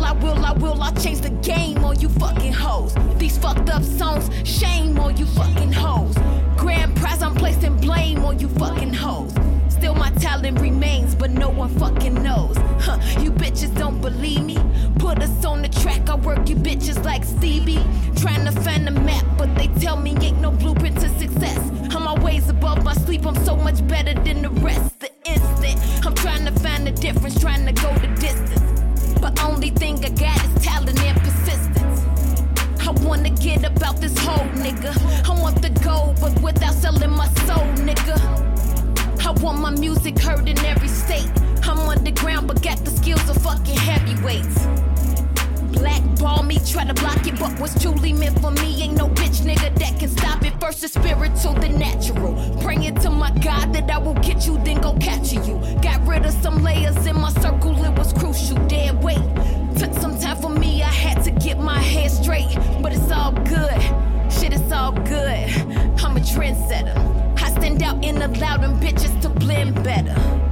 I 0.03 0.11
will, 0.13 0.27
I 0.27 0.33
will, 0.33 0.45
I 0.45 0.51
will. 0.53 0.81
I'll 0.81 0.93
change 0.93 1.21
the 1.21 1.29
game 1.29 1.83
on 1.83 1.99
you 1.99 2.09
fucking 2.09 2.53
hoes. 2.53 2.95
These 3.17 3.37
fucked 3.37 3.69
up 3.69 3.83
songs, 3.83 4.29
shame 4.47 4.97
on 4.99 5.17
you 5.17 5.25
fucking 5.25 5.71
hoes. 5.73 6.15
Grand 6.55 6.95
prize, 6.95 7.21
I'm 7.21 7.35
placing 7.35 7.77
blame 7.77 8.23
on 8.25 8.39
you 8.39 8.49
fucking 8.49 8.93
hoes. 8.93 9.33
Still, 9.69 9.93
my 9.93 10.09
talent 10.11 10.59
remains, 10.59 11.13
but 11.13 11.31
no 11.31 11.49
one 11.49 11.69
fucking 11.77 12.15
knows. 12.23 12.57
Huh, 12.79 12.99
you 13.21 13.31
bitches 13.31 13.75
don't 13.77 14.01
believe 14.01 14.43
me. 14.43 14.57
Put 14.97 15.19
us 15.19 15.45
on 15.45 15.61
the 15.61 15.69
track, 15.69 16.09
I 16.09 16.15
work 16.15 16.49
you 16.49 16.55
bitches 16.55 17.03
like 17.05 17.23
Stevie. 17.23 17.83
Trying 18.15 18.45
to 18.45 18.51
find 18.61 18.87
a 18.87 18.91
map, 18.91 19.25
but 19.37 19.55
they 19.55 19.67
tell 19.79 19.97
me 19.97 20.15
ain't 20.21 20.41
no 20.41 20.51
blueprint 20.51 20.99
to 21.01 21.09
success. 21.19 21.57
I'm 21.95 22.07
always 22.07 22.49
above 22.49 22.83
my 22.83 22.93
sleep, 22.93 23.25
I'm 23.25 23.35
so 23.45 23.55
much 23.55 23.85
better 23.87 24.13
than 24.13 24.41
the 24.41 24.49
rest. 24.49 24.99
The 24.99 25.11
instant, 25.25 26.05
I'm 26.05 26.15
trying 26.15 26.45
to 26.45 26.51
find 26.59 26.87
the 26.87 26.91
difference, 26.91 27.39
trying 27.39 27.65
to 27.65 27.71
go 27.71 27.93
the 27.99 28.07
distance. 28.19 28.56
Only 29.41 29.69
thing 29.71 30.03
I 30.03 30.09
got 30.09 30.43
is 30.45 30.63
talent 30.63 30.99
and 31.01 31.17
persistence. 31.19 32.01
I 32.87 32.91
wanna 33.05 33.29
get 33.29 33.63
about 33.63 33.97
this 34.01 34.17
whole 34.17 34.47
nigga. 34.63 34.93
I 35.29 35.41
want 35.41 35.61
the 35.61 35.69
gold, 35.83 36.17
but 36.21 36.39
without 36.41 36.73
selling 36.73 37.11
my 37.11 37.27
soul, 37.45 37.67
nigga. 37.87 38.17
I 39.25 39.31
want 39.41 39.59
my 39.59 39.71
music 39.71 40.19
heard 40.19 40.47
in 40.47 40.57
every 40.59 40.87
state. 40.87 41.29
I'm 41.63 41.79
underground, 41.79 42.47
but 42.47 42.61
got 42.61 42.77
the 42.85 42.91
skills 42.91 43.27
of 43.29 43.37
fucking 43.43 43.77
heavyweights. 43.77 44.57
Blackball 45.79 46.43
me, 46.43 46.59
try 46.65 46.85
to 46.85 46.93
block 46.93 47.25
it, 47.27 47.39
but 47.39 47.59
what's 47.59 47.79
truly 47.81 48.13
meant 48.13 48.39
for 48.39 48.51
me 48.51 48.83
ain't 48.83 48.97
no 48.97 49.07
bitch 49.07 49.41
nigga 49.41 49.77
that 49.79 49.99
can 49.99 50.09
stop 50.09 50.43
it. 50.43 50.53
First 50.59 50.81
the 50.81 50.87
spiritual, 50.87 51.53
the 51.53 51.69
natural. 51.69 52.33
Praying 52.61 52.95
to 52.95 53.09
my 53.09 53.31
God 53.39 53.73
that 53.73 53.89
I 53.89 53.97
will 53.97 54.15
get 54.15 54.45
you, 54.45 54.57
then 54.63 54.81
go 54.81 54.93
capture 54.97 55.41
you. 55.43 55.59
Got 55.81 56.05
rid 56.07 56.25
of 56.25 56.33
some 56.33 56.63
layers 56.63 57.05
in 57.05 57.15
my 57.15 57.31
circle, 57.33 57.75
it 57.83 57.97
was 57.97 58.13
crucial. 58.13 58.57
Dead 58.67 59.01
weight. 59.03 59.23
Took 59.77 59.93
some 59.93 60.19
time 60.19 60.37
for 60.37 60.49
me, 60.49 60.81
I 60.81 60.87
had 60.87 61.23
to 61.25 61.31
get 61.31 61.59
my 61.59 61.79
head 61.79 62.09
straight, 62.11 62.55
but 62.81 62.91
it's 62.91 63.11
all 63.11 63.31
good. 63.31 63.81
Shit, 64.31 64.53
it's 64.53 64.71
all 64.71 64.91
good. 64.91 65.49
I'm 66.03 66.17
a 66.17 66.19
trendsetter. 66.19 66.95
I 67.41 67.51
stand 67.51 67.83
out 67.83 68.03
in 68.03 68.15
the 68.15 68.27
loud 68.39 68.63
and 68.63 68.81
bitches 68.81 69.21
to 69.21 69.29
blend 69.29 69.75
better. 69.83 70.46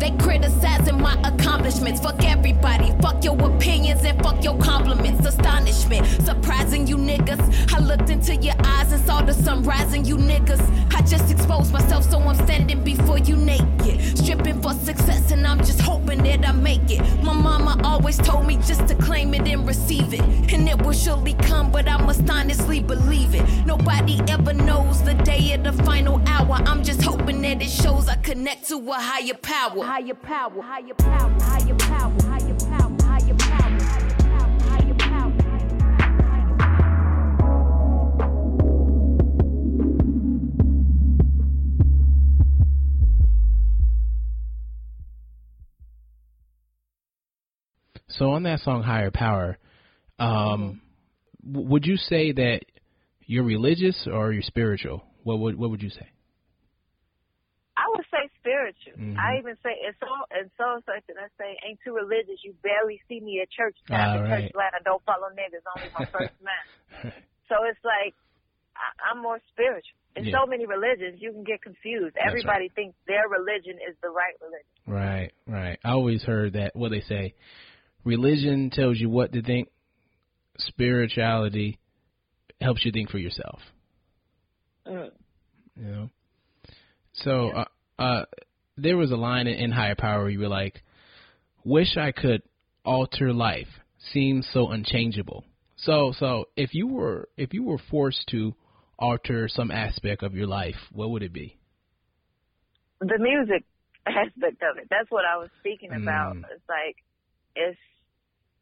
They 0.00 0.10
criticizing 0.12 0.98
my 0.98 1.14
accomplishments. 1.24 2.00
Fuck 2.00 2.24
everybody. 2.24 2.92
Fuck 3.02 3.22
your 3.22 3.38
opinions 3.38 4.02
and 4.04 4.20
fuck 4.22 4.42
your 4.42 4.56
compliments. 4.58 5.26
Astonishment. 5.26 6.06
Surprising 6.22 6.86
you 6.86 6.96
niggas. 6.96 7.40
I 7.74 7.80
looked 7.80 8.08
into 8.08 8.34
your 8.36 8.54
eyes 8.64 8.90
and 8.92 9.04
saw 9.04 9.20
the 9.20 9.34
sun 9.34 9.62
rising, 9.62 10.06
you 10.06 10.16
niggas. 10.16 10.60
I 10.94 11.02
just 11.02 11.30
exposed 11.30 11.72
myself, 11.72 12.04
so 12.10 12.18
I'm 12.18 12.34
standing 12.46 12.82
before 12.82 13.18
you 13.18 13.36
naked. 13.36 14.18
Stripping 14.18 14.62
for 14.62 14.72
success, 14.72 15.30
and 15.32 15.46
I'm 15.46 15.58
just 15.58 15.80
hoping 15.80 16.22
that 16.24 16.48
I 16.48 16.52
make 16.52 16.90
it. 16.90 17.00
My 17.22 17.34
mama 17.34 17.78
always 17.84 18.16
told 18.16 18.46
me 18.46 18.56
just 18.56 18.88
to 18.88 18.94
claim 18.94 19.34
it 19.34 19.46
and 19.46 19.66
receive 19.66 20.14
it. 20.14 20.22
And 20.52 20.68
it 20.68 20.80
will 20.82 20.92
surely 20.92 21.34
come, 21.34 21.70
but 21.70 21.88
I 21.88 21.98
must 21.98 22.28
honestly 22.30 22.80
believe 22.80 23.34
it. 23.34 23.44
Nobody 23.66 24.20
ever 24.28 24.54
knows 24.54 25.02
the 25.02 25.14
day 25.14 25.52
of 25.52 25.64
the 25.64 25.72
final 25.84 26.22
hour. 26.26 26.56
I'm 26.66 26.82
just 26.82 27.02
hoping 27.02 27.42
that 27.42 27.60
it 27.60 27.70
shows 27.70 28.08
I 28.08 28.16
connect 28.16 28.68
to 28.68 28.76
a 28.90 28.94
higher 28.94 29.34
power. 29.34 29.89
Higher 29.90 30.14
power, 30.14 30.62
higher 30.62 30.94
power, 30.94 31.36
higher 31.40 31.74
power, 31.74 32.14
higher 32.22 32.54
power, 32.54 32.96
higher 33.02 33.34
power, 33.34 33.80
higher 34.62 34.94
power, 34.94 35.34
higher 35.34 35.34
power. 35.34 35.34
So 48.06 48.30
on 48.30 48.44
that 48.44 48.60
song 48.60 48.84
Higher 48.84 49.10
Power, 49.10 49.58
um, 50.20 50.80
w- 51.44 51.66
would 51.68 51.84
you 51.84 51.96
say 51.96 52.30
that 52.30 52.60
you're 53.26 53.42
religious 53.42 54.06
or 54.06 54.32
you're 54.32 54.42
spiritual? 54.42 55.02
What 55.24 55.40
would 55.40 55.56
what 55.56 55.70
would 55.70 55.82
you 55.82 55.90
say? 55.90 56.06
I 57.76 57.82
would 57.88 58.04
say 58.12 58.19
spiritual. 58.40 58.96
Mhm. 58.98 59.16
I 59.20 59.38
even 59.38 59.54
say 59.62 59.76
it's 59.84 59.98
so 60.00 60.08
and 60.32 60.50
so 60.56 60.80
such 60.88 61.04
and 61.08 61.18
I 61.20 61.28
say 61.38 61.56
ain't 61.66 61.78
too 61.84 61.94
religious. 61.94 62.40
You 62.44 62.54
barely 62.64 63.00
see 63.08 63.20
me 63.20 63.40
at 63.40 63.50
church 63.50 63.76
All 63.90 63.96
time. 63.96 64.22
right. 64.24 64.42
Church 64.44 64.52
glad 64.52 64.72
I 64.74 64.82
don't 64.82 65.02
follow 65.04 65.28
niggas. 65.30 65.62
Only 65.76 65.90
my 65.98 66.04
first 66.16 66.34
man. 66.42 67.12
So 67.48 67.62
it's 67.68 67.80
like 67.84 68.14
I, 68.76 69.12
I'm 69.12 69.22
more 69.22 69.38
spiritual. 69.52 69.96
In 70.16 70.24
Yeah. 70.24 70.40
so 70.40 70.46
many 70.46 70.66
religions, 70.66 71.20
you 71.22 71.30
can 71.32 71.44
get 71.44 71.62
confused. 71.62 72.16
That's 72.16 72.26
Everybody 72.28 72.68
thinks 72.74 72.96
their 73.06 73.28
religion 73.28 73.78
is 73.88 73.94
the 74.02 74.08
right 74.10 74.34
religion. 74.40 74.74
Right, 74.86 75.30
right. 75.46 75.78
I 75.84 75.90
always 75.92 76.22
heard 76.24 76.54
that 76.54 76.74
what 76.74 76.90
they 76.90 77.00
say, 77.02 77.34
religion 78.04 78.70
tells 78.70 78.98
you 78.98 79.08
what 79.08 79.32
to 79.34 79.42
think, 79.42 79.68
spirituality 80.58 81.78
helps 82.60 82.84
you 82.84 82.92
think 82.92 83.10
for 83.10 83.18
yourself. 83.18 83.60
Mm. 84.86 85.10
You 85.76 85.84
know. 85.90 86.10
So, 87.12 87.50
uh, 87.50 87.64
uh, 88.00 88.24
there 88.76 88.96
was 88.96 89.10
a 89.10 89.16
line 89.16 89.46
in, 89.46 89.54
in 89.54 89.70
Higher 89.70 89.94
Power 89.94 90.22
where 90.22 90.30
you 90.30 90.40
were 90.40 90.48
like, 90.48 90.82
"Wish 91.64 91.96
I 91.96 92.12
could 92.12 92.42
alter 92.84 93.32
life. 93.32 93.68
Seems 94.12 94.48
so 94.52 94.68
unchangeable." 94.70 95.44
So, 95.76 96.12
so 96.18 96.48
if 96.56 96.74
you 96.74 96.86
were 96.88 97.28
if 97.36 97.54
you 97.54 97.62
were 97.62 97.78
forced 97.90 98.26
to 98.30 98.54
alter 98.98 99.48
some 99.48 99.70
aspect 99.70 100.22
of 100.22 100.34
your 100.34 100.46
life, 100.46 100.76
what 100.92 101.10
would 101.10 101.22
it 101.22 101.32
be? 101.32 101.56
The 103.00 103.18
music 103.18 103.64
aspect 104.06 104.62
of 104.62 104.78
it. 104.78 104.88
That's 104.90 105.10
what 105.10 105.24
I 105.24 105.36
was 105.36 105.50
speaking 105.60 105.90
about. 105.92 106.36
Mm. 106.36 106.44
It's 106.52 106.68
like 106.68 106.96
it's 107.56 107.78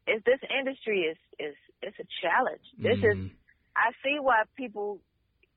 it's 0.07 0.25
this 0.25 0.39
industry 0.59 1.01
is 1.01 1.17
is 1.39 1.55
it's 1.81 1.97
a 1.99 2.07
challenge. 2.21 2.63
This 2.77 2.97
is 2.99 3.17
Mm, 3.17 3.31
I 3.75 3.91
see 4.03 4.17
why 4.19 4.43
people 4.57 4.99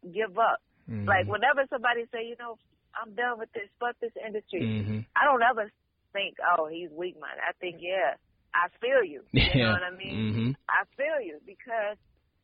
give 0.02 0.38
up. 0.38 0.60
mm, 0.90 1.06
Like 1.06 1.26
whenever 1.26 1.66
somebody 1.70 2.04
say, 2.12 2.26
you 2.26 2.36
know, 2.38 2.58
I'm 3.00 3.14
done 3.14 3.38
with 3.38 3.52
this, 3.52 3.68
fuck 3.80 3.96
this 4.00 4.12
industry. 4.24 4.60
mhm. 4.62 5.06
I 5.16 5.24
don't 5.24 5.42
ever 5.42 5.70
think, 6.12 6.36
oh, 6.44 6.66
he's 6.68 6.90
weak 6.90 7.16
minded. 7.20 7.40
I 7.46 7.52
think, 7.60 7.76
yeah, 7.80 8.14
I 8.54 8.68
feel 8.80 9.02
you. 9.04 9.22
You 9.32 9.42
Yeah. 9.54 9.64
know 9.66 9.72
what 9.72 9.82
I 9.82 9.96
mean? 9.96 10.16
Mhm. 10.32 10.56
I 10.68 10.84
feel 10.96 11.20
you 11.24 11.40
because, 11.46 11.96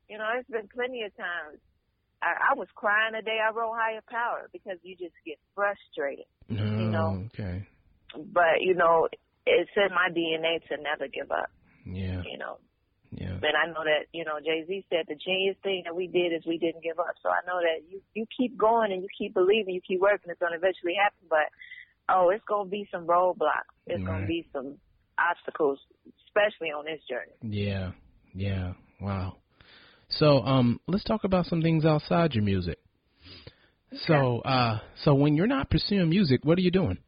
you 0.08 0.16
know, 0.18 0.24
it's 0.38 0.48
been 0.48 0.68
plenty 0.68 1.02
of 1.02 1.14
times. 1.16 1.60
I, 2.22 2.50
I 2.50 2.54
was 2.54 2.68
crying 2.74 3.12
the 3.14 3.22
day 3.22 3.38
I 3.38 3.50
wrote 3.52 3.74
Higher 3.76 4.00
Power 4.10 4.48
because 4.52 4.78
you 4.82 4.96
just 4.96 5.14
get 5.24 5.38
frustrated. 5.54 6.24
Oh, 6.50 6.54
know. 6.54 7.22
okay. 7.32 7.62
But, 8.16 8.60
you 8.60 8.74
know, 8.74 9.08
it's 9.46 9.70
in 9.76 9.94
my 9.94 10.08
DNA 10.10 10.60
to 10.68 10.76
never 10.82 11.06
give 11.08 11.30
up, 11.30 11.50
Yeah, 11.84 12.22
you 12.24 12.38
know. 12.38 12.58
Yeah. 13.10 13.40
And 13.40 13.56
I 13.56 13.66
know 13.66 13.84
that, 13.84 14.06
you 14.12 14.24
know, 14.24 14.38
Jay 14.44 14.64
Z 14.66 14.84
said 14.90 15.06
the 15.08 15.14
genius 15.14 15.56
thing 15.62 15.82
that 15.86 15.96
we 15.96 16.06
did 16.06 16.32
is 16.32 16.42
we 16.46 16.58
didn't 16.58 16.82
give 16.82 16.98
up. 16.98 17.14
So 17.22 17.30
I 17.30 17.40
know 17.46 17.58
that 17.60 17.90
you, 17.90 18.00
you 18.14 18.26
keep 18.36 18.58
going 18.58 18.92
and 18.92 19.02
you 19.02 19.08
keep 19.16 19.34
believing, 19.34 19.74
you 19.74 19.80
keep 19.80 20.00
working, 20.00 20.30
it's 20.30 20.40
going 20.40 20.52
to 20.52 20.58
eventually 20.58 20.94
happen. 21.00 21.26
But, 21.30 21.48
oh, 22.08 22.30
it's 22.30 22.44
going 22.46 22.66
to 22.66 22.70
be 22.70 22.88
some 22.92 23.06
roadblocks. 23.06 23.72
It's 23.86 24.04
going 24.04 24.22
to 24.22 24.26
be 24.26 24.46
some 24.52 24.76
obstacles, 25.18 25.78
especially 26.26 26.68
on 26.68 26.84
this 26.84 27.00
journey. 27.08 27.32
Yeah, 27.42 27.92
yeah. 28.34 28.74
Wow. 29.00 29.36
So, 30.10 30.40
um, 30.40 30.80
let's 30.86 31.04
talk 31.04 31.24
about 31.24 31.46
some 31.46 31.62
things 31.62 31.84
outside 31.84 32.34
your 32.34 32.44
music. 32.44 32.78
So, 34.06 34.40
uh, 34.40 34.80
so 35.02 35.14
when 35.14 35.34
you're 35.34 35.46
not 35.46 35.70
pursuing 35.70 36.10
music, 36.10 36.44
what 36.44 36.58
are 36.58 36.62
you 36.62 36.70
doing? 36.70 36.98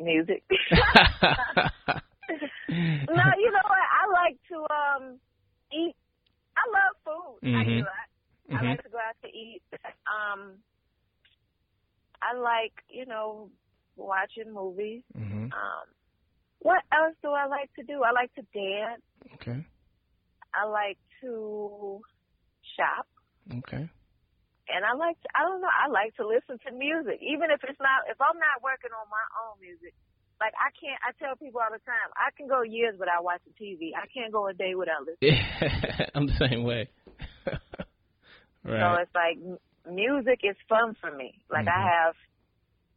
Music. 0.00 0.42
no, 2.70 3.24
you 3.38 3.50
know 3.50 3.66
what? 3.66 3.89
I 4.20 4.28
like 4.28 4.38
to 4.48 4.56
um 4.74 5.20
eat. 5.72 5.96
I 6.56 6.64
love 6.68 6.96
food. 7.04 7.38
I 7.42 7.64
Mhm. 7.64 7.68
eat 7.68 7.80
a 7.80 7.84
lot. 7.84 8.08
I 8.50 8.62
Mhm. 8.62 8.68
like 8.70 8.82
to 8.82 8.88
go 8.90 8.98
out 8.98 9.16
to 9.22 9.28
eat. 9.28 9.62
Um, 10.06 10.62
I 12.20 12.34
like, 12.34 12.84
you 12.88 13.06
know, 13.06 13.50
watching 13.96 14.52
movies. 14.52 15.02
hmm 15.14 15.44
Um, 15.52 15.86
what 16.58 16.84
else 16.92 17.16
do 17.22 17.32
I 17.32 17.46
like 17.46 17.72
to 17.74 17.82
do? 17.82 18.02
I 18.02 18.10
like 18.10 18.32
to 18.34 18.42
dance. 18.52 19.02
Okay. 19.34 19.64
I 20.52 20.64
like 20.64 20.98
to 21.22 22.02
shop. 22.76 23.06
Okay. 23.50 23.88
And 24.68 24.84
I 24.84 24.92
like 24.92 25.20
to, 25.22 25.28
I 25.34 25.42
don't 25.42 25.60
know, 25.60 25.70
I 25.72 25.88
like 25.88 26.14
to 26.16 26.26
listen 26.26 26.58
to 26.66 26.72
music. 26.72 27.20
Even 27.22 27.50
if 27.50 27.64
it's 27.64 27.80
not, 27.80 28.06
if 28.08 28.20
I'm 28.20 28.38
not 28.38 28.62
working 28.62 28.92
on 28.92 29.08
my 29.08 29.24
own 29.46 29.60
music, 29.60 29.94
like 30.40 30.54
I 30.56 30.70
can't, 30.80 30.98
I 31.06 31.12
tell 31.22 31.36
people 31.36 31.60
all 31.60 31.70
the 31.70 31.84
time, 31.84 32.10
I 32.16 32.30
can 32.36 32.48
go 32.48 32.62
years 32.62 32.96
without 32.98 33.22
watching 33.22 33.52
TV. 33.60 33.92
I 33.94 34.06
can't 34.12 34.32
go 34.32 34.48
a 34.48 34.54
day 34.54 34.74
without 34.74 35.00
listening. 35.06 35.36
Yeah, 35.38 36.06
I'm 36.14 36.26
the 36.26 36.36
same 36.50 36.64
way. 36.64 36.88
So 38.64 38.94
it's 39.00 39.10
like 39.14 39.38
music 39.90 40.40
is 40.44 40.54
fun 40.68 40.94
for 41.00 41.10
me. 41.10 41.34
Like 41.50 41.66
Mhm. 41.66 41.72
I 41.72 42.04
have 42.04 42.14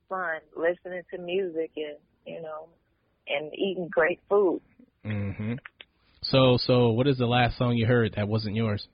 fun 0.10 0.40
listening 0.56 1.04
to 1.12 1.18
music 1.18 1.72
and, 1.78 1.98
you 2.26 2.42
know, 2.42 2.68
and 3.28 3.52
eating 3.54 3.88
great 3.90 4.20
food. 4.30 4.62
hmm 5.04 5.54
So, 6.22 6.58
so 6.58 6.92
what 6.92 7.08
is 7.08 7.18
the 7.18 7.26
last 7.26 7.58
song 7.58 7.76
you 7.76 7.86
heard 7.86 8.14
that 8.16 8.28
wasn't 8.28 8.56
yours? 8.56 8.88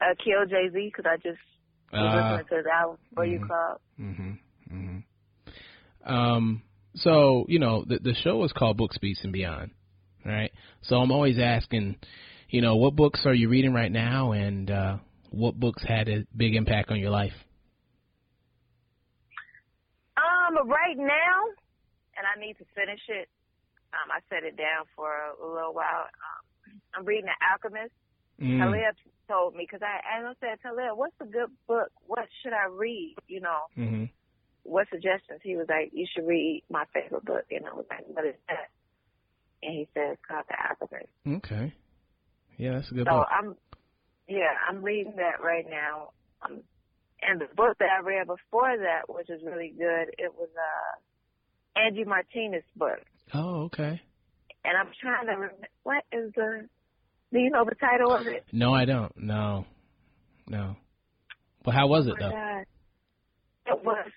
uh, 0.00 0.14
Kill 0.24 0.46
Jay 0.46 0.68
Z 0.72 0.92
because 0.94 1.04
I 1.06 1.16
just 1.16 1.38
was 1.92 2.10
Ah. 2.12 2.32
listening 2.32 2.46
to 2.48 2.56
his 2.56 2.66
album 2.66 2.98
for 3.14 3.24
you 3.26 3.38
Mhm. 3.38 3.46
club. 3.46 3.80
Mhm. 4.00 4.38
Mhm. 4.72 5.02
Um. 6.04 6.62
So 6.94 7.44
you 7.48 7.58
know 7.58 7.84
the 7.86 7.98
the 7.98 8.14
show 8.14 8.42
is 8.44 8.52
called 8.52 8.76
Books 8.76 8.98
Beats 8.98 9.20
and 9.22 9.32
Beyond, 9.32 9.70
right? 10.24 10.52
So 10.82 10.96
I'm 10.96 11.12
always 11.12 11.38
asking, 11.38 11.96
you 12.48 12.60
know, 12.62 12.76
what 12.76 12.96
books 12.96 13.22
are 13.26 13.34
you 13.34 13.48
reading 13.48 13.72
right 13.72 13.92
now, 13.92 14.32
and 14.32 14.70
uh, 14.70 14.96
what 15.30 15.58
books 15.58 15.82
had 15.86 16.08
a 16.08 16.26
big 16.36 16.54
impact 16.54 16.90
on 16.90 16.98
your 16.98 17.10
life? 17.10 17.32
Um, 20.16 20.68
right 20.68 20.96
now, 20.96 21.46
and 22.16 22.26
I 22.26 22.38
need 22.44 22.54
to 22.58 22.64
finish 22.74 23.00
it. 23.08 23.28
Um, 23.92 24.10
I 24.10 24.20
set 24.28 24.44
it 24.44 24.56
down 24.56 24.86
for 24.94 25.10
a 25.10 25.46
little 25.46 25.74
while. 25.74 26.06
Um, 26.06 26.80
I'm 26.94 27.04
reading 27.04 27.26
The 27.26 27.46
Alchemist. 27.52 27.94
Mm. 28.40 28.58
Talib 28.58 28.94
told 29.28 29.54
me 29.54 29.66
because 29.68 29.82
I, 29.82 30.18
as 30.18 30.24
I 30.24 30.34
said, 30.40 30.58
Talib, 30.62 30.96
what's 30.96 31.14
a 31.20 31.26
good 31.26 31.50
book? 31.68 31.90
What 32.06 32.26
should 32.42 32.52
I 32.52 32.66
read? 32.70 33.16
You 33.28 33.40
know, 33.40 33.60
Mhm. 33.76 34.10
What 34.62 34.88
suggestions? 34.90 35.40
He 35.42 35.56
was 35.56 35.66
like, 35.68 35.90
you 35.92 36.06
should 36.14 36.26
read 36.26 36.62
my 36.70 36.84
favorite 36.92 37.24
book, 37.24 37.44
and 37.50 37.66
I 37.66 37.74
was 37.74 37.86
like, 37.90 38.04
what 38.06 38.26
is 38.26 38.34
that? 38.48 38.68
And 39.62 39.74
he 39.74 39.88
said, 39.94 40.12
it's 40.12 40.22
called 40.26 40.44
The 40.48 40.56
Alchemist. 40.56 41.10
Okay. 41.44 41.74
Yeah, 42.56 42.74
that's 42.74 42.90
a 42.90 42.94
good 42.94 43.06
So 43.06 43.16
book. 43.16 43.26
I'm, 43.30 43.56
yeah, 44.28 44.52
I'm 44.68 44.82
reading 44.82 45.14
that 45.16 45.42
right 45.44 45.66
now. 45.68 46.10
Um, 46.42 46.60
and 47.22 47.40
the 47.40 47.54
book 47.54 47.76
that 47.78 47.88
I 47.98 48.02
read 48.02 48.26
before 48.26 48.76
that, 48.78 49.12
which 49.12 49.28
is 49.28 49.42
really 49.44 49.74
good, 49.76 50.14
it 50.18 50.32
was 50.34 50.48
uh 50.56 51.80
Angie 51.80 52.04
Martinez 52.04 52.64
book. 52.76 53.00
Oh, 53.34 53.64
okay. 53.64 54.00
And 54.64 54.76
I'm 54.78 54.88
trying 55.00 55.26
to 55.26 55.32
remember 55.32 55.68
what 55.82 56.04
is 56.12 56.32
the. 56.34 56.68
Do 57.32 57.38
you 57.38 57.50
know 57.50 57.64
the 57.64 57.74
title 57.76 58.12
of 58.14 58.26
it? 58.26 58.44
No, 58.52 58.74
I 58.74 58.84
don't. 58.86 59.12
No, 59.16 59.64
no. 60.48 60.76
But 61.64 61.74
how 61.74 61.86
was 61.86 62.06
it 62.06 62.12
Oh 62.12 62.16
though? 62.18 62.30
God. 62.30 62.64
It 63.66 63.84
was 63.84 64.10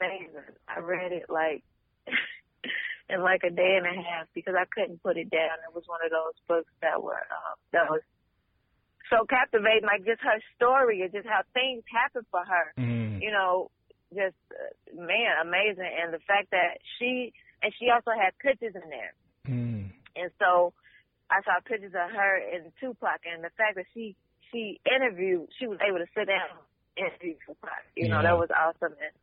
amazing. 0.00 0.54
I 0.68 0.80
read 0.80 1.12
it 1.12 1.26
like 1.28 1.62
in 3.08 3.22
like 3.22 3.42
a 3.44 3.50
day 3.50 3.78
and 3.78 3.86
a 3.86 3.94
half 4.02 4.26
because 4.34 4.54
I 4.58 4.64
couldn't 4.72 5.02
put 5.02 5.16
it 5.16 5.30
down. 5.30 5.62
It 5.68 5.74
was 5.74 5.84
one 5.86 6.00
of 6.04 6.10
those 6.10 6.34
books 6.48 6.72
that 6.82 7.02
were 7.02 7.14
uh, 7.14 7.54
that 7.72 7.90
was 7.90 8.02
so 9.10 9.24
captivating, 9.28 9.86
like 9.86 10.04
just 10.04 10.20
her 10.22 10.40
story 10.56 11.02
and 11.02 11.12
just 11.12 11.26
how 11.26 11.42
things 11.54 11.84
happen 11.86 12.26
for 12.30 12.44
her. 12.44 12.74
Mm. 12.78 13.22
You 13.22 13.30
know, 13.30 13.70
just 14.14 14.36
uh, 14.50 14.74
man, 14.94 15.38
amazing. 15.42 15.86
And 15.86 16.12
the 16.12 16.22
fact 16.26 16.50
that 16.50 16.78
she 16.98 17.32
and 17.62 17.72
she 17.78 17.90
also 17.90 18.10
had 18.10 18.36
pictures 18.38 18.74
in 18.74 18.88
there, 18.90 19.14
Mm. 19.46 19.94
and 20.16 20.30
so 20.42 20.72
I 21.30 21.38
saw 21.46 21.62
pictures 21.64 21.94
of 21.94 22.10
her 22.10 22.34
and 22.52 22.72
Tupac, 22.80 23.22
and 23.22 23.44
the 23.44 23.50
fact 23.56 23.76
that 23.76 23.86
she 23.94 24.16
she 24.50 24.80
interviewed, 24.86 25.48
she 25.58 25.66
was 25.66 25.78
able 25.86 25.98
to 25.98 26.06
sit 26.14 26.26
down 26.26 26.50
and 26.50 27.06
interview 27.06 27.34
Tupac. 27.46 27.70
You 27.94 28.08
know, 28.08 28.22
that 28.22 28.36
was 28.36 28.48
awesome. 28.50 28.94
And 28.98 29.14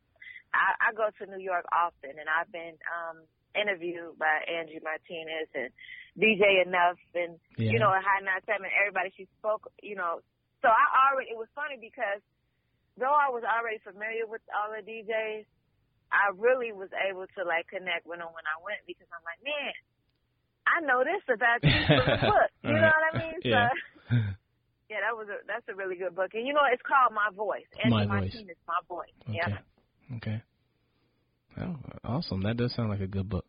I, 0.64 0.88
I 0.88 0.88
go 0.96 1.12
to 1.12 1.24
New 1.28 1.42
York 1.44 1.68
often, 1.68 2.16
and 2.16 2.28
I've 2.32 2.48
been 2.48 2.80
um 2.88 3.20
interviewed 3.52 4.16
by 4.18 4.42
Angie 4.48 4.80
Martinez 4.82 5.46
and 5.54 5.68
DJ 6.16 6.64
Enuff, 6.64 6.96
and 7.14 7.36
Yeah. 7.60 7.70
you 7.76 7.78
know, 7.78 7.92
Hot 7.92 8.22
Ninety 8.24 8.48
Seven. 8.48 8.66
Everybody 8.72 9.12
she 9.12 9.28
spoke, 9.38 9.68
you 9.84 9.94
know. 9.94 10.24
So 10.64 10.72
I 10.72 10.84
already 11.12 11.30
it 11.30 11.38
was 11.38 11.52
funny 11.54 11.76
because 11.76 12.24
though 12.96 13.12
I 13.12 13.28
was 13.28 13.44
already 13.44 13.78
familiar 13.84 14.24
with 14.24 14.40
all 14.56 14.72
the 14.72 14.80
DJs, 14.80 15.44
I 16.14 16.32
really 16.38 16.72
was 16.72 16.88
able 16.96 17.26
to 17.36 17.40
like 17.44 17.68
connect 17.68 18.06
with 18.08 18.18
them 18.24 18.32
when 18.32 18.46
I 18.48 18.56
went 18.64 18.80
because 18.88 19.06
I'm 19.12 19.24
like, 19.26 19.42
man, 19.44 19.74
I 20.64 20.76
know 20.86 21.04
this 21.04 21.20
about 21.28 21.60
you 21.60 21.74
from 21.84 22.06
the 22.08 22.18
book. 22.32 22.50
You 22.64 22.72
know 22.72 22.88
Right. 22.88 22.96
what 22.96 23.10
I 23.10 23.12
mean? 23.20 23.36
Yeah. 23.44 23.68
So 23.68 24.14
yeah, 24.90 25.00
that 25.04 25.14
was 25.18 25.28
a 25.28 25.38
that's 25.46 25.66
a 25.68 25.74
really 25.76 25.96
good 25.96 26.14
book. 26.14 26.32
And 26.34 26.46
you 26.46 26.54
know, 26.54 26.64
it's 26.70 26.82
called 26.86 27.12
My 27.12 27.28
Voice. 27.34 27.68
Angie 27.82 27.90
My 27.90 28.06
Voice. 28.06 28.32
Martinez, 28.34 28.60
My 28.66 28.80
Voice. 28.88 29.14
Okay. 29.28 29.36
Yeah. 29.42 30.16
Okay. 30.16 30.38
Oh, 31.60 31.76
awesome. 32.04 32.42
That 32.42 32.56
does 32.56 32.74
sound 32.74 32.90
like 32.90 33.00
a 33.00 33.06
good 33.06 33.28
book. 33.28 33.46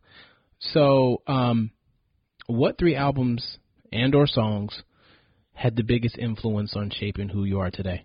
So, 0.58 1.22
um, 1.26 1.70
what 2.46 2.78
three 2.78 2.94
albums 2.94 3.58
and 3.92 4.14
or 4.14 4.26
songs 4.26 4.82
had 5.52 5.76
the 5.76 5.82
biggest 5.82 6.16
influence 6.18 6.74
on 6.76 6.90
shaping 6.90 7.28
who 7.28 7.44
you 7.44 7.60
are 7.60 7.70
today? 7.70 8.04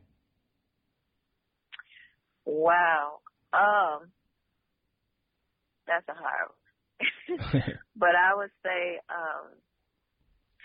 Wow. 2.46 3.20
Um, 3.54 4.08
that's 5.88 6.08
a 6.10 6.14
hard 6.14 6.50
one. 6.50 7.64
but 7.96 8.16
I 8.16 8.36
would 8.36 8.52
say 8.64 9.00
um 9.10 9.52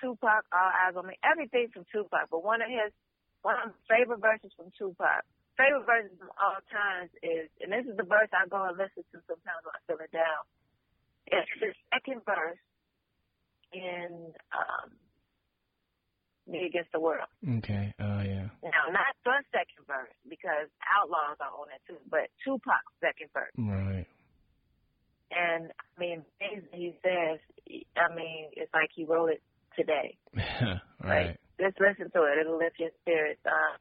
Tupac, 0.01 0.45
all 0.53 0.71
Eyez 0.71 0.97
on 0.97 1.07
me, 1.07 1.15
everything 1.25 1.69
from 1.73 1.85
Tupac. 1.93 2.29
But 2.31 2.45
one 2.45 2.63
of 2.63 2.69
his, 2.69 2.93
one 3.43 3.57
of 3.57 3.73
my 3.73 3.97
favorite 3.97 4.21
verses 4.21 4.53
from 4.57 4.71
Tupac, 4.79 5.25
favorite 5.57 5.89
verses 5.89 6.15
from 6.21 6.33
all 6.39 6.61
times 6.69 7.11
is, 7.25 7.49
and 7.61 7.73
this 7.73 7.85
is 7.89 7.97
the 7.97 8.07
verse 8.07 8.29
I 8.33 8.47
go 8.49 8.61
and 8.69 8.77
listen 8.77 9.05
to 9.13 9.19
sometimes 9.27 9.63
when 9.65 9.75
I 9.75 9.81
feel 9.89 10.01
it 10.01 10.13
down. 10.13 10.43
It's 11.27 11.51
the 11.59 11.75
second 11.91 12.23
verse 12.23 12.63
in 13.75 14.31
um, 14.55 14.95
Me 16.47 16.71
Against 16.71 16.93
the 16.93 17.01
World. 17.03 17.27
okay. 17.43 17.91
Oh, 17.99 18.23
yeah. 18.23 18.53
Now, 18.63 18.87
not 18.95 19.13
the 19.25 19.43
second 19.51 19.83
verse 19.89 20.15
because 20.29 20.71
Outlawz 20.87 21.43
are 21.43 21.51
on 21.51 21.73
it 21.75 21.83
too, 21.89 21.99
but 22.07 22.31
Tupac's 22.45 22.95
second 23.03 23.29
verse. 23.35 23.51
Right. 23.59 24.07
And 25.35 25.75
I 25.75 25.95
mean, 25.99 26.23
things 26.39 26.63
he 26.71 26.95
says, 27.03 27.43
I 27.99 28.15
mean, 28.15 28.55
it's 28.55 28.73
like 28.73 28.91
he 28.95 29.05
wrote 29.05 29.35
it 29.35 29.43
today. 29.75 30.17
right. 31.03 31.35
Like, 31.35 31.41
just 31.59 31.81
listen 31.81 32.13
to 32.15 32.23
it; 32.31 32.39
it'll 32.39 32.59
lift 32.59 32.79
your 32.79 32.95
spirits. 33.03 33.41
Um, 33.45 33.81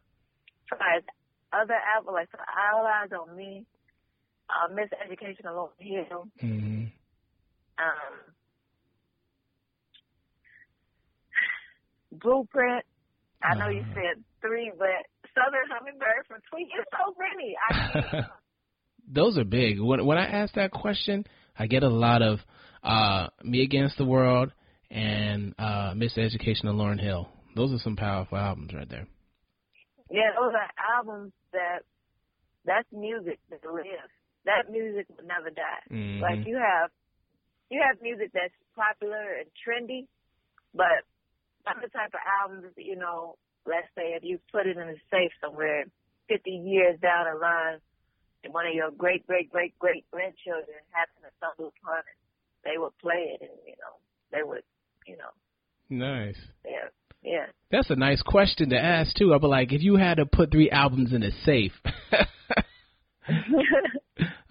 far 0.70 0.98
as 0.98 1.04
other 1.62 1.78
albums, 1.96 2.14
like 2.14 2.30
so 2.32 2.38
All 2.40 2.84
Eyez 2.86 3.12
on 3.20 3.36
Me, 3.36 3.66
uh, 4.50 4.68
Miseducation 4.74 5.46
o' 5.48 5.72
Lauryn 5.80 6.08
Hill, 6.08 6.28
hmm 6.40 6.84
um, 7.78 8.16
Blueprint. 12.12 12.84
I 13.44 13.56
know 13.56 13.68
you 13.70 13.82
Uh-huh. 13.82 14.02
said 14.16 14.24
three, 14.42 14.72
but 14.78 14.88
Southern 15.36 15.68
Hummingbird 15.70 16.26
from 16.28 16.40
Tweet. 16.50 16.68
It's 16.78 16.90
so 16.92 17.14
many. 17.20 17.56
I. 17.70 18.26
Those 19.08 19.38
are 19.38 19.44
big. 19.44 19.80
When 19.80 20.06
when 20.06 20.18
I 20.18 20.26
ask 20.26 20.54
that 20.56 20.72
question, 20.72 21.26
I 21.60 21.68
get 21.68 21.84
a 21.84 21.90
lot 21.90 22.22
of 22.22 22.40
uh, 22.84 23.28
Me 23.44 23.62
Against 23.62 23.98
the 23.98 24.06
World 24.06 24.52
and 24.90 25.54
uh, 25.60 25.94
Miseducation 25.94 26.66
of 26.66 26.76
Lauryn 26.76 27.00
Hill. 27.00 27.28
Those 27.56 27.72
are 27.74 27.80
some 27.80 27.96
powerful 27.96 28.38
albums 28.38 28.74
right 28.74 28.90
there. 28.90 29.08
Yeah, 30.10 30.30
those 30.40 30.54
are 30.54 30.70
albums 30.98 31.34
that 31.56 31.88
that's 32.66 32.88
music 32.92 33.40
that 33.50 33.64
lives. 33.64 34.12
That 34.46 34.70
music 34.70 35.08
will 35.10 35.26
never 35.26 35.50
die. 35.50 35.84
Mhm. 35.90 36.22
Like 36.22 36.46
you 36.46 36.58
have 36.58 36.92
you 37.70 37.82
have 37.82 38.02
music 38.02 38.32
that's 38.34 38.54
popular 38.76 39.40
and 39.40 39.50
trendy, 39.58 40.08
but 40.74 41.02
other 41.66 41.88
type 41.90 42.14
of 42.14 42.22
albums, 42.22 42.74
you 42.78 42.96
know, 42.96 43.38
let's 43.66 43.90
say 43.96 44.14
if 44.14 44.24
you 44.24 44.40
put 44.52 44.68
it 44.68 44.78
in 44.78 44.90
a 44.90 45.00
safe 45.10 45.34
somewhere 45.42 45.86
fifty 46.28 46.52
years 46.52 47.00
down 47.00 47.26
the 47.32 47.40
line 47.40 47.80
and 48.44 48.54
one 48.54 48.68
of 48.68 48.74
your 48.74 48.92
great 48.92 49.26
great 49.26 49.50
great 49.50 49.78
great 49.80 50.06
grandchildren 50.12 50.78
happen 50.92 51.24
to 51.24 51.32
stumble 51.38 51.74
upon 51.74 52.00
it, 52.00 52.18
they 52.64 52.78
would 52.78 52.96
play 53.00 53.34
it 53.34 53.42
and, 53.42 53.58
you 53.66 53.76
know, 53.82 53.98
they 54.32 54.44
would 54.44 54.64
you 55.08 55.18
know, 55.18 55.30
Nice. 55.90 56.38
yeah. 56.66 56.90
Yeah. 57.26 57.48
That's 57.72 57.90
a 57.90 57.96
nice 57.96 58.22
question 58.22 58.70
to 58.70 58.78
ask 58.78 59.16
too. 59.16 59.34
I'd 59.34 59.42
be 59.42 59.48
like, 59.48 59.74
if 59.74 59.82
you 59.82 59.96
had 59.96 60.18
to 60.18 60.28
put 60.28 60.52
three 60.52 60.70
albums 60.70 61.12
in 61.12 61.24
a 61.24 61.32
safe. 61.44 61.72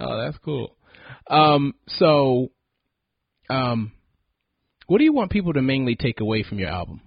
oh, 0.01 0.19
that's 0.19 0.37
cool. 0.39 0.77
Um, 1.31 1.75
so, 1.87 2.51
um, 3.49 3.93
what 4.89 4.99
do 4.99 5.05
you 5.05 5.13
want 5.13 5.31
people 5.31 5.53
to 5.53 5.63
mainly 5.63 5.95
take 5.95 6.21
away 6.21 6.43
from 6.43 6.59
your 6.59 6.69
album? 6.69 7.01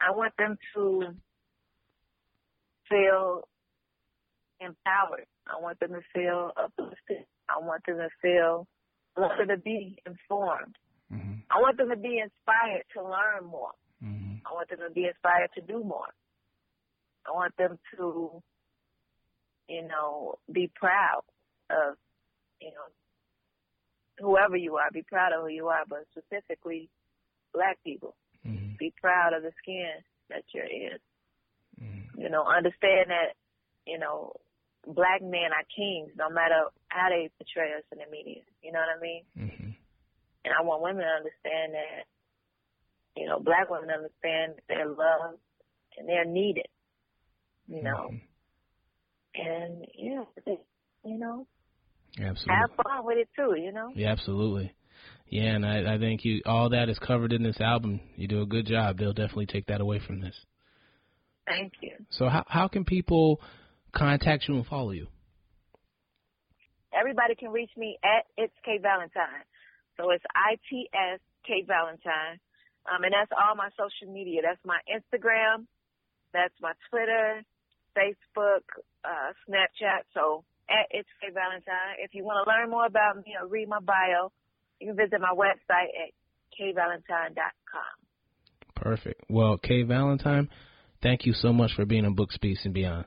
I 0.00 0.10
want 0.10 0.32
them 0.36 0.58
to 0.74 1.14
feel 2.88 3.48
empowered. 4.60 5.26
I 5.46 5.60
want 5.60 5.78
them 5.78 5.90
to 5.90 6.00
feel 6.12 6.50
uplifted. 6.56 7.26
I 7.48 7.64
want 7.64 7.86
them 7.86 7.98
to 7.98 8.08
feel 8.20 8.66
I 9.16 9.20
want 9.20 9.38
them 9.38 9.48
to 9.48 9.62
be 9.62 9.98
informed. 10.04 10.76
Mm-hmm. 11.12 11.32
I 11.50 11.60
want 11.60 11.76
them 11.76 11.90
to 11.90 11.96
be 11.96 12.18
inspired 12.18 12.84
to 12.94 13.02
learn 13.02 13.50
more. 13.50 13.72
Mm-hmm. 14.02 14.46
I 14.46 14.52
want 14.52 14.70
them 14.70 14.78
to 14.86 14.90
be 14.90 15.06
inspired 15.06 15.50
to 15.54 15.60
do 15.60 15.84
more. 15.84 16.08
I 17.26 17.32
want 17.32 17.56
them 17.56 17.78
to, 17.96 18.42
you 19.68 19.82
know, 19.82 20.38
be 20.50 20.70
proud 20.74 21.22
of, 21.70 21.96
you 22.60 22.68
know, 22.68 22.88
whoever 24.18 24.56
you 24.56 24.76
are. 24.76 24.90
Be 24.92 25.02
proud 25.02 25.32
of 25.32 25.42
who 25.42 25.48
you 25.48 25.68
are, 25.68 25.84
but 25.88 26.06
specifically 26.10 26.88
black 27.54 27.78
people. 27.84 28.14
Mm-hmm. 28.46 28.76
Be 28.78 28.92
proud 29.00 29.34
of 29.34 29.42
the 29.42 29.52
skin 29.62 30.02
that 30.30 30.44
you're 30.52 30.64
in. 30.64 30.98
Mm-hmm. 31.80 32.20
You 32.20 32.30
know, 32.30 32.44
understand 32.44 33.10
that, 33.10 33.34
you 33.86 33.98
know, 33.98 34.32
black 34.86 35.22
men 35.22 35.52
are 35.54 35.64
kings 35.74 36.10
no 36.16 36.28
matter 36.28 36.64
how 36.88 37.08
they 37.08 37.30
portray 37.38 37.72
us 37.76 37.84
in 37.92 37.98
the 37.98 38.10
media. 38.10 38.42
You 38.62 38.72
know 38.72 38.80
what 38.80 38.98
I 38.98 39.00
mean? 39.00 39.22
And 40.44 40.54
I 40.58 40.62
want 40.62 40.82
women 40.82 41.02
to 41.02 41.08
understand 41.08 41.74
that, 41.74 42.04
you 43.16 43.26
know, 43.26 43.38
black 43.38 43.70
women 43.70 43.90
understand 43.90 44.54
that 44.56 44.62
they're 44.68 44.88
loved, 44.88 45.38
and 45.96 46.08
they're 46.08 46.24
needed. 46.24 46.66
You 47.68 47.82
know, 47.82 48.10
mm-hmm. 48.10 49.46
and 49.46 49.86
yeah, 49.94 50.24
you 51.04 51.18
know, 51.18 51.46
absolutely 52.18 52.54
have 52.54 52.70
fun 52.76 53.06
with 53.06 53.18
it 53.18 53.28
too. 53.36 53.54
You 53.58 53.72
know. 53.72 53.92
Yeah, 53.94 54.10
absolutely. 54.10 54.74
Yeah, 55.28 55.54
and 55.54 55.64
I, 55.64 55.94
I 55.94 55.98
think 55.98 56.24
you 56.24 56.42
all 56.44 56.70
that 56.70 56.88
is 56.88 56.98
covered 56.98 57.32
in 57.32 57.42
this 57.42 57.60
album. 57.60 58.00
You 58.16 58.28
do 58.28 58.42
a 58.42 58.46
good 58.46 58.66
job. 58.66 58.98
They'll 58.98 59.14
definitely 59.14 59.46
take 59.46 59.66
that 59.66 59.80
away 59.80 60.00
from 60.04 60.20
this. 60.20 60.34
Thank 61.46 61.72
you. 61.80 61.92
So 62.10 62.28
how 62.28 62.44
how 62.48 62.68
can 62.68 62.84
people 62.84 63.40
contact 63.94 64.48
you 64.48 64.56
and 64.56 64.66
follow 64.66 64.90
you? 64.90 65.06
Everybody 66.92 67.34
can 67.34 67.50
reach 67.50 67.70
me 67.76 67.96
at 68.04 68.26
it's 68.36 68.52
K 68.64 68.78
Valentine. 68.82 69.44
So 69.96 70.10
it's 70.10 70.24
I 70.34 70.58
T 70.68 70.88
S 70.92 71.20
K 71.46 71.64
Valentine. 71.66 72.40
Um, 72.86 73.04
and 73.04 73.12
that's 73.14 73.30
all 73.30 73.54
my 73.54 73.70
social 73.78 74.12
media. 74.12 74.42
That's 74.42 74.60
my 74.66 74.80
Instagram, 74.90 75.66
that's 76.32 76.54
my 76.60 76.72
Twitter, 76.90 77.42
Facebook, 77.94 78.66
uh, 79.04 79.30
Snapchat. 79.46 80.02
So 80.14 80.44
at 80.68 80.86
it's 80.90 81.08
K 81.20 81.28
Valentine. 81.32 82.00
If 82.02 82.14
you 82.14 82.24
want 82.24 82.44
to 82.44 82.50
learn 82.50 82.70
more 82.70 82.86
about 82.86 83.16
me 83.16 83.34
or 83.40 83.46
read 83.46 83.68
my 83.68 83.80
bio, 83.80 84.32
you 84.80 84.88
can 84.88 84.96
visit 84.96 85.20
my 85.20 85.34
website 85.34 85.92
at 85.94 86.10
kvalentine.com. 86.58 87.94
Perfect. 88.74 89.22
Well, 89.28 89.58
K 89.58 89.82
Valentine, 89.82 90.48
thank 91.02 91.24
you 91.24 91.34
so 91.34 91.52
much 91.52 91.72
for 91.76 91.84
being 91.84 92.04
on 92.04 92.14
Books 92.14 92.36
Beats 92.38 92.64
and 92.64 92.74
Beyond. 92.74 93.04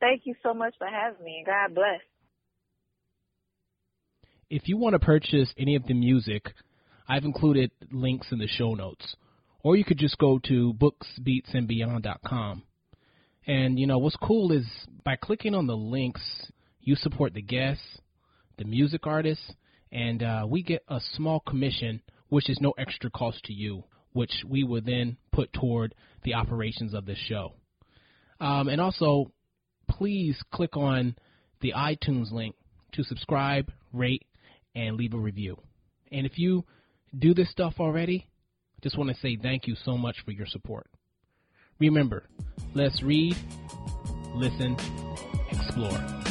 Thank 0.00 0.22
you 0.24 0.34
so 0.42 0.54
much 0.54 0.74
for 0.78 0.86
having 0.86 1.24
me. 1.24 1.42
God 1.44 1.74
bless. 1.74 2.00
If 4.48 4.68
you 4.68 4.76
want 4.76 4.92
to 4.92 5.00
purchase 5.00 5.52
any 5.58 5.74
of 5.74 5.86
the 5.86 5.94
music, 5.94 6.52
I've 7.08 7.24
included 7.24 7.72
links 7.90 8.28
in 8.30 8.38
the 8.38 8.46
show 8.46 8.74
notes. 8.74 9.16
Or 9.64 9.74
you 9.74 9.84
could 9.84 9.98
just 9.98 10.18
go 10.18 10.38
to 10.44 10.72
booksbeatsandbeyond.com. 10.74 12.62
And 13.48 13.78
you 13.78 13.88
know 13.88 13.98
what's 13.98 14.16
cool 14.16 14.52
is 14.52 14.64
by 15.04 15.16
clicking 15.16 15.54
on 15.54 15.66
the 15.66 15.76
links, 15.76 16.22
you 16.80 16.94
support 16.94 17.34
the 17.34 17.42
guests, 17.42 17.82
the 18.56 18.64
music 18.64 19.04
artists, 19.04 19.52
and 19.90 20.22
uh, 20.22 20.46
we 20.48 20.62
get 20.62 20.84
a 20.88 21.00
small 21.14 21.40
commission, 21.40 22.00
which 22.28 22.48
is 22.48 22.60
no 22.60 22.72
extra 22.78 23.10
cost 23.10 23.42
to 23.46 23.52
you, 23.52 23.82
which 24.12 24.44
we 24.48 24.62
will 24.62 24.80
then 24.80 25.16
put 25.32 25.52
toward 25.52 25.92
the 26.22 26.34
operations 26.34 26.94
of 26.94 27.04
this 27.04 27.18
show. 27.18 27.54
Um, 28.38 28.68
and 28.68 28.80
also, 28.80 29.32
please 29.88 30.40
click 30.52 30.76
on 30.76 31.16
the 31.60 31.72
iTunes 31.76 32.30
link 32.30 32.54
to 32.92 33.02
subscribe, 33.02 33.72
rate, 33.92 34.22
and 34.76 34.96
leave 34.96 35.14
a 35.14 35.18
review. 35.18 35.56
And 36.12 36.26
if 36.26 36.38
you 36.38 36.64
do 37.18 37.34
this 37.34 37.50
stuff 37.50 37.74
already, 37.80 38.26
I 38.76 38.78
just 38.82 38.96
want 38.96 39.10
to 39.10 39.16
say 39.16 39.36
thank 39.36 39.66
you 39.66 39.74
so 39.84 39.96
much 39.96 40.16
for 40.24 40.30
your 40.30 40.46
support. 40.46 40.86
Remember, 41.80 42.24
let's 42.74 43.02
read, 43.02 43.36
listen, 44.34 44.76
explore. 45.50 46.25